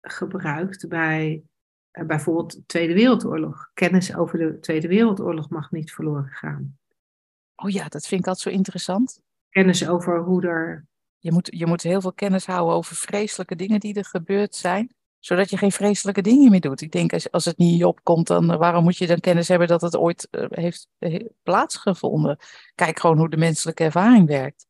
gebruikt 0.00 0.88
bij 0.88 1.42
bijvoorbeeld 1.90 2.52
de 2.52 2.66
Tweede 2.66 2.94
Wereldoorlog? 2.94 3.70
Kennis 3.74 4.14
over 4.16 4.38
de 4.38 4.58
Tweede 4.58 4.88
Wereldoorlog 4.88 5.48
mag 5.48 5.70
niet 5.70 5.92
verloren 5.92 6.30
gaan. 6.30 6.78
Oh 7.64 7.70
ja, 7.70 7.88
dat 7.88 8.06
vind 8.06 8.20
ik 8.20 8.26
altijd 8.26 8.46
zo 8.46 8.58
interessant. 8.58 9.20
Kennis 9.50 9.88
over 9.88 10.22
hoe 10.22 10.46
er. 10.46 10.86
Je 11.18 11.32
moet, 11.32 11.48
je 11.50 11.66
moet 11.66 11.82
heel 11.82 12.00
veel 12.00 12.12
kennis 12.12 12.46
houden 12.46 12.74
over 12.74 12.96
vreselijke 12.96 13.56
dingen 13.56 13.80
die 13.80 13.94
er 13.94 14.04
gebeurd 14.04 14.54
zijn 14.54 14.94
zodat 15.24 15.50
je 15.50 15.56
geen 15.56 15.72
vreselijke 15.72 16.22
dingen 16.22 16.50
meer 16.50 16.60
doet. 16.60 16.80
Ik 16.80 16.92
denk, 16.92 17.12
als, 17.12 17.30
als 17.30 17.44
het 17.44 17.58
niet 17.58 17.84
opkomt, 17.84 18.26
dan 18.26 18.52
uh, 18.52 18.58
waarom 18.58 18.84
moet 18.84 18.96
je 18.96 19.06
dan 19.06 19.20
kennis 19.20 19.48
hebben 19.48 19.68
dat 19.68 19.80
het 19.80 19.96
ooit 19.96 20.28
uh, 20.30 20.46
heeft 20.48 20.88
uh, 20.98 21.28
plaatsgevonden? 21.42 22.38
Kijk 22.74 23.00
gewoon 23.00 23.18
hoe 23.18 23.30
de 23.30 23.36
menselijke 23.36 23.84
ervaring 23.84 24.26
werkt. 24.26 24.66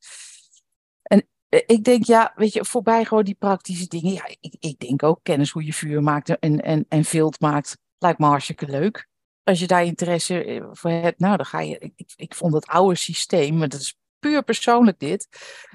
En 1.03 1.29
ik 1.49 1.85
denk, 1.85 2.05
ja, 2.05 2.33
weet 2.37 2.53
je, 2.53 2.65
voorbij 2.65 3.05
gewoon 3.05 3.25
die 3.25 3.35
praktische 3.35 3.87
dingen. 3.89 4.13
Ja, 4.13 4.27
ik, 4.41 4.57
ik 4.59 4.79
denk 4.79 5.03
ook 5.03 5.21
kennis 5.23 5.51
hoe 5.51 5.65
je 5.65 5.73
vuur 5.73 6.03
maakt 6.03 6.39
en, 6.39 6.61
en, 6.61 6.85
en 6.89 7.05
vilt 7.05 7.41
maakt, 7.41 7.79
lijkt 7.99 8.19
me 8.19 8.27
hartstikke 8.27 8.67
leuk. 8.67 9.09
Als 9.45 9.61
je 9.61 9.67
daar 9.67 9.85
interesse 9.85 10.69
voor 10.73 10.91
hebt, 10.91 11.19
nou, 11.19 11.37
dan 11.37 11.47
ga 11.47 11.61
je. 11.61 11.93
Ik, 11.97 12.13
ik 12.17 12.35
vond 12.35 12.55
het 12.55 12.67
oude 12.67 12.97
systeem, 12.97 13.57
maar 13.57 13.69
dat 13.69 13.81
is 13.81 13.97
puur 14.19 14.43
persoonlijk 14.43 14.99
dit, 14.99 15.29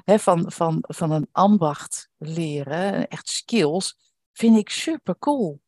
hè, 0.03 0.19
van, 0.19 0.51
van, 0.51 0.83
van 0.87 1.11
een 1.11 1.27
ambacht 1.31 2.09
leren, 2.17 3.07
echt 3.07 3.29
skills 3.29 3.97
vind 4.31 4.57
ik 4.57 4.69
super 4.69 5.17
cool. 5.19 5.61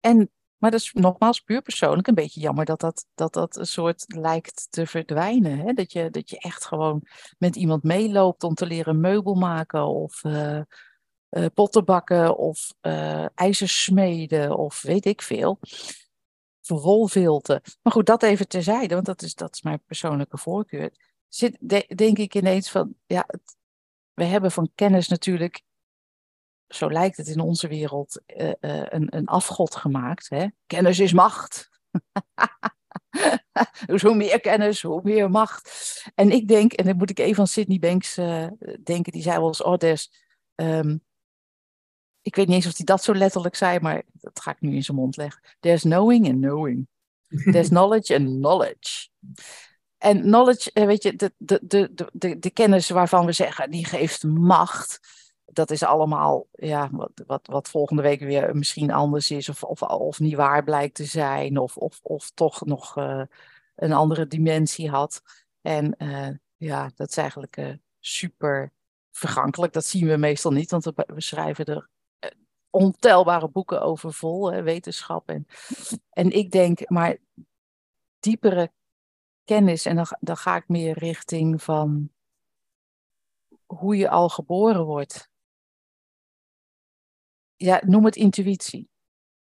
En, 0.00 0.30
maar 0.56 0.70
dat 0.70 0.80
is 0.80 0.92
nogmaals 0.92 1.40
puur 1.40 1.62
persoonlijk 1.62 2.06
een 2.06 2.14
beetje 2.14 2.40
jammer 2.40 2.64
dat 2.64 2.80
dat, 2.80 3.06
dat, 3.14 3.32
dat 3.32 3.56
een 3.56 3.66
soort 3.66 4.04
lijkt 4.06 4.66
te 4.70 4.86
verdwijnen. 4.86 5.58
Hè? 5.58 5.72
Dat, 5.72 5.92
je, 5.92 6.10
dat 6.10 6.30
je 6.30 6.38
echt 6.38 6.64
gewoon 6.64 7.02
met 7.38 7.56
iemand 7.56 7.82
meeloopt 7.82 8.42
om 8.42 8.54
te 8.54 8.66
leren 8.66 9.00
meubel 9.00 9.34
maken 9.34 9.86
of 9.86 10.24
uh, 10.24 10.60
potten 11.54 11.84
bakken 11.84 12.36
of 12.36 12.74
uh, 12.82 13.26
ijzers 13.34 13.84
smeden 13.84 14.56
of 14.56 14.82
weet 14.82 15.06
ik 15.06 15.22
veel. 15.22 15.58
Verwolvilten. 16.66 17.60
Maar 17.82 17.92
goed, 17.92 18.06
dat 18.06 18.22
even 18.22 18.48
terzijde, 18.48 18.94
want 18.94 19.06
dat 19.06 19.22
is, 19.22 19.34
dat 19.34 19.54
is 19.54 19.62
mijn 19.62 19.82
persoonlijke 19.86 20.38
voorkeur. 20.38 20.92
Zit, 21.28 21.56
de, 21.60 21.92
denk 21.94 22.18
ik 22.18 22.34
ineens 22.34 22.70
van, 22.70 22.94
ja, 23.06 23.26
we 24.14 24.24
hebben 24.24 24.52
van 24.52 24.70
kennis 24.74 25.08
natuurlijk 25.08 25.62
zo 26.68 26.90
lijkt 26.90 27.16
het 27.16 27.26
in 27.26 27.40
onze 27.40 27.68
wereld, 27.68 28.20
uh, 28.26 28.46
uh, 28.46 28.52
een, 28.60 29.16
een 29.16 29.26
afgod 29.26 29.76
gemaakt. 29.76 30.28
Hè? 30.28 30.46
Kennis 30.66 30.98
is 30.98 31.12
macht. 31.12 31.70
dus 33.86 34.02
hoe 34.02 34.14
meer 34.14 34.40
kennis, 34.40 34.82
hoe 34.82 35.00
meer 35.02 35.30
macht. 35.30 35.70
En 36.14 36.30
ik 36.30 36.48
denk, 36.48 36.72
en 36.72 36.84
dan 36.84 36.96
moet 36.96 37.10
ik 37.10 37.18
even 37.18 37.40
aan 37.40 37.46
Sydney 37.46 37.78
Banks 37.78 38.18
uh, 38.18 38.46
denken, 38.82 39.12
die 39.12 39.22
zei 39.22 39.38
wel 39.38 39.46
eens, 39.46 39.62
oh, 39.62 39.74
there's, 39.74 40.24
um, 40.54 41.04
ik 42.26 42.36
weet 42.36 42.46
niet 42.46 42.56
eens 42.56 42.66
of 42.66 42.76
hij 42.76 42.84
dat 42.84 43.02
zo 43.02 43.14
letterlijk 43.14 43.56
zei, 43.56 43.80
maar 43.80 44.02
dat 44.12 44.40
ga 44.40 44.50
ik 44.50 44.60
nu 44.60 44.74
in 44.74 44.84
zijn 44.84 44.96
mond 44.96 45.16
leggen. 45.16 45.42
There's 45.60 45.82
knowing 45.82 46.28
and 46.28 46.40
knowing. 46.40 46.88
There's 47.28 47.68
knowledge 47.76 48.16
and 48.16 48.26
knowledge. 48.26 49.08
En 49.98 50.20
knowledge, 50.20 50.70
eh, 50.72 50.86
weet 50.86 51.02
je, 51.02 51.16
de, 51.16 51.32
de, 51.36 51.60
de, 51.62 52.10
de, 52.12 52.38
de 52.38 52.50
kennis 52.50 52.88
waarvan 52.88 53.26
we 53.26 53.32
zeggen, 53.32 53.70
die 53.70 53.84
geeft 53.84 54.22
macht. 54.24 55.00
Dat 55.44 55.70
is 55.70 55.82
allemaal, 55.82 56.46
ja, 56.52 56.88
wat, 56.92 57.10
wat, 57.26 57.46
wat 57.46 57.68
volgende 57.68 58.02
week 58.02 58.20
weer 58.20 58.56
misschien 58.56 58.90
anders 58.90 59.30
is, 59.30 59.48
of, 59.48 59.62
of, 59.62 59.82
of 59.82 60.18
niet 60.18 60.34
waar 60.34 60.64
blijkt 60.64 60.94
te 60.94 61.04
zijn, 61.04 61.58
of, 61.58 61.76
of, 61.76 62.00
of 62.02 62.30
toch 62.34 62.64
nog 62.64 62.96
uh, 62.96 63.22
een 63.76 63.92
andere 63.92 64.26
dimensie 64.26 64.90
had. 64.90 65.22
En 65.60 65.94
uh, 65.98 66.28
ja, 66.56 66.90
dat 66.96 67.08
is 67.08 67.16
eigenlijk 67.16 67.56
uh, 67.56 67.72
super 68.00 68.72
vergankelijk. 69.10 69.72
Dat 69.72 69.84
zien 69.84 70.06
we 70.06 70.16
meestal 70.16 70.52
niet, 70.52 70.70
want 70.70 70.84
we 70.84 71.20
schrijven 71.20 71.64
er 71.64 71.88
ontelbare 72.76 73.48
boeken 73.48 73.82
over 73.82 74.12
vol, 74.12 74.52
hè, 74.52 74.62
wetenschap. 74.62 75.28
En, 75.28 75.46
en 76.10 76.30
ik 76.30 76.50
denk, 76.50 76.88
maar 76.88 77.16
diepere 78.20 78.72
kennis, 79.44 79.84
en 79.84 79.96
dan, 79.96 80.06
dan 80.20 80.36
ga 80.36 80.56
ik 80.56 80.68
meer 80.68 80.98
richting 80.98 81.62
van 81.62 82.10
hoe 83.66 83.96
je 83.96 84.08
al 84.08 84.28
geboren 84.28 84.84
wordt. 84.84 85.30
Ja, 87.56 87.82
noem 87.84 88.04
het 88.04 88.16
intuïtie. 88.16 88.88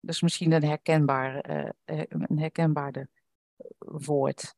Dat 0.00 0.14
is 0.14 0.22
misschien 0.22 0.52
een 0.52 0.64
herkenbaar, 0.64 1.50
uh, 1.50 1.70
een 1.84 2.38
herkenbaarde 2.38 3.08
woord. 3.78 4.54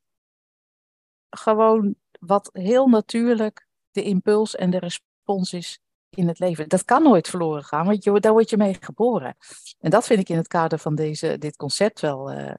Gewoon 1.29 1.95
wat 2.19 2.49
heel 2.53 2.87
natuurlijk 2.87 3.67
de 3.91 4.03
impuls 4.03 4.55
en 4.55 4.69
de 4.69 4.79
respons 4.79 5.53
is 5.53 5.79
in 6.09 6.27
het 6.27 6.39
leven. 6.39 6.69
Dat 6.69 6.85
kan 6.85 7.03
nooit 7.03 7.27
verloren 7.27 7.63
gaan, 7.63 7.85
want 7.85 8.23
daar 8.23 8.31
word 8.31 8.49
je 8.49 8.57
mee 8.57 8.77
geboren. 8.79 9.35
En 9.79 9.89
dat 9.89 10.05
vind 10.05 10.19
ik 10.19 10.29
in 10.29 10.37
het 10.37 10.47
kader 10.47 10.79
van 10.79 10.95
deze, 10.95 11.37
dit 11.37 11.55
concept 11.55 11.99
wel, 11.99 12.31
uh, 12.31 12.53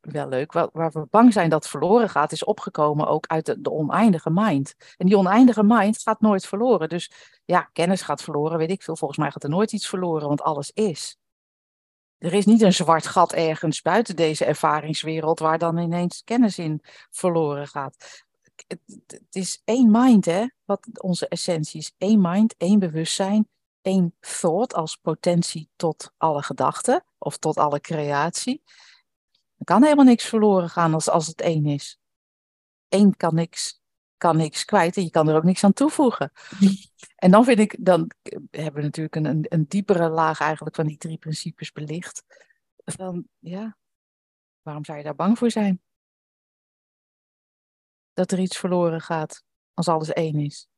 wel 0.00 0.28
leuk. 0.28 0.52
Waar, 0.52 0.68
waar, 0.72 0.90
we 0.90 1.06
bang 1.10 1.32
zijn 1.32 1.50
dat 1.50 1.62
het 1.62 1.70
verloren 1.70 2.08
gaat, 2.08 2.32
is 2.32 2.44
opgekomen 2.44 3.06
ook 3.06 3.26
uit 3.26 3.46
de, 3.46 3.60
de, 3.60 3.70
oneindige 3.70 4.30
mind. 4.30 4.74
En 4.96 5.06
die 5.06 5.16
oneindige 5.16 5.62
mind 5.62 6.02
gaat 6.02 6.20
nooit 6.20 6.46
verloren. 6.46 6.88
Dus 6.88 7.10
ja, 7.44 7.60
kennis 7.72 8.02
gaat 8.02 8.22
verloren, 8.22 8.58
weet 8.58 8.70
ik 8.70 8.82
veel. 8.82 8.96
Volgens 8.96 9.18
mij 9.18 9.30
gaat 9.30 9.42
er 9.42 9.50
nooit 9.50 9.72
iets 9.72 9.88
verloren, 9.88 10.28
want 10.28 10.42
alles 10.42 10.70
is. 10.74 11.18
Er 12.18 12.32
is 12.32 12.46
niet 12.46 12.62
een 12.62 12.72
zwart 12.72 13.06
gat 13.06 13.32
ergens 13.32 13.82
buiten 13.82 14.16
deze 14.16 14.44
ervaringswereld 14.44 15.38
waar 15.38 15.58
dan 15.58 15.78
ineens 15.78 16.22
kennis 16.24 16.58
in 16.58 16.80
verloren 17.10 17.66
gaat 17.66 18.24
het, 18.66 18.80
het, 19.06 19.26
is 19.30 19.62
één 19.64 19.90
mind, 19.90 20.24
hè? 20.24 20.46
Wat 20.64 21.00
onze 21.00 21.28
essentie 21.28 21.80
is. 21.80 21.94
Één 21.98 22.20
mind, 22.20 22.54
één 22.56 22.78
bewustzijn, 22.78 23.48
één 23.80 24.14
thought 24.20 24.74
als 24.74 24.96
potentie 24.96 25.70
tot 25.76 26.12
alle 26.16 26.42
gedachten 26.42 27.04
of 27.18 27.36
tot 27.36 27.56
alle 27.56 27.80
creatie. 27.80 28.62
Er 29.56 29.64
kan 29.64 29.82
helemaal 29.82 30.04
niks 30.04 30.24
verloren 30.24 30.70
gaan 30.70 30.94
als, 30.94 31.08
als 31.08 31.26
het 31.26 31.40
één 31.40 31.66
is. 31.66 31.98
Eén 32.88 33.16
kan 33.16 33.34
niks, 33.34 33.80
kan 34.16 34.36
niks 34.36 34.64
kwijt 34.64 34.96
en 34.96 35.02
je 35.02 35.10
kan 35.10 35.28
er 35.28 35.36
ook 35.36 35.44
niks 35.44 35.64
aan 35.64 35.72
toevoegen. 35.72 36.32
En 37.16 37.30
dan 37.30 37.44
vind 37.44 37.58
ik, 37.58 37.76
dan 37.80 38.10
hebben 38.50 38.74
we 38.74 38.82
natuurlijk 38.82 39.16
een, 39.16 39.24
een, 39.24 39.46
een 39.48 39.64
diepere 39.68 40.08
laag 40.08 40.40
eigenlijk 40.40 40.76
van 40.76 40.86
die 40.86 40.96
drie 40.96 41.18
principes 41.18 41.72
belicht. 41.72 42.24
Van 42.84 43.26
ja, 43.38 43.76
waarom 44.62 44.84
zou 44.84 44.98
je 44.98 45.04
daar 45.04 45.14
bang 45.14 45.38
voor 45.38 45.50
zijn? 45.50 45.80
Dat 48.16 48.32
er 48.32 48.38
iets 48.38 48.58
verloren 48.58 49.00
gaat 49.00 49.44
als 49.74 49.88
alles 49.88 50.12
één 50.12 50.38
is. 50.38 50.68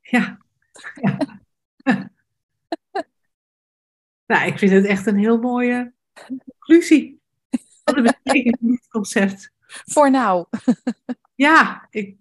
Ja. 0.00 0.38
ja. 0.94 1.40
nou, 4.26 4.46
ik 4.46 4.58
vind 4.58 4.72
het 4.72 4.84
echt 4.84 5.06
een 5.06 5.16
heel 5.18 5.38
mooie 5.38 5.94
conclusie 6.44 7.20
van 7.84 8.02
dit 8.32 8.88
concept. 8.88 9.52
Voor 9.66 10.10
nou. 10.10 10.46
ja, 11.34 11.86
ik, 11.90 12.16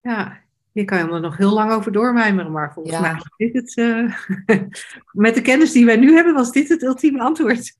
ja, 0.00 0.40
je 0.72 0.84
kan 0.84 1.12
er 1.12 1.20
nog 1.20 1.36
heel 1.36 1.52
lang 1.52 1.72
over 1.72 1.92
doormijmeren, 1.92 2.52
maar 2.52 2.72
volgens 2.72 3.00
mij 3.00 3.12
was 3.12 3.30
dit 3.36 3.54
het. 3.54 3.76
Uh, 3.76 4.16
met 5.12 5.34
de 5.34 5.42
kennis 5.42 5.72
die 5.72 5.84
wij 5.84 5.96
nu 5.96 6.14
hebben, 6.14 6.34
was 6.34 6.52
dit 6.52 6.68
het 6.68 6.82
ultieme 6.82 7.20
antwoord. 7.20 7.78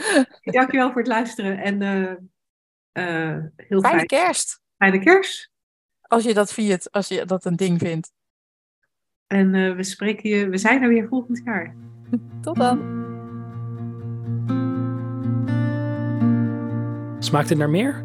Dankjewel 0.42 0.92
voor 0.92 1.00
het 1.00 1.10
luisteren 1.10 1.58
en 1.58 1.82
uh, 1.82 2.10
uh, 2.92 3.36
heel 3.56 3.80
Fijne 3.80 3.96
fijn. 3.96 4.06
kerst. 4.06 4.60
Fijne 4.76 4.98
kerst. 4.98 5.50
Als 6.00 6.24
je 6.24 6.34
dat 6.34 6.52
viert, 6.52 6.92
als 6.92 7.08
je 7.08 7.24
dat 7.24 7.44
een 7.44 7.56
ding 7.56 7.78
vindt. 7.78 8.12
En 9.26 9.54
uh, 9.54 9.76
we 9.76 9.82
spreken 9.82 10.30
je, 10.30 10.48
we 10.48 10.58
zijn 10.58 10.82
er 10.82 10.88
weer 10.88 11.08
volgend 11.08 11.40
jaar. 11.44 11.74
Tot 12.42 12.56
dan. 12.56 13.00
Smaakt 17.18 17.48
het 17.48 17.58
naar 17.58 17.70
meer? 17.70 18.04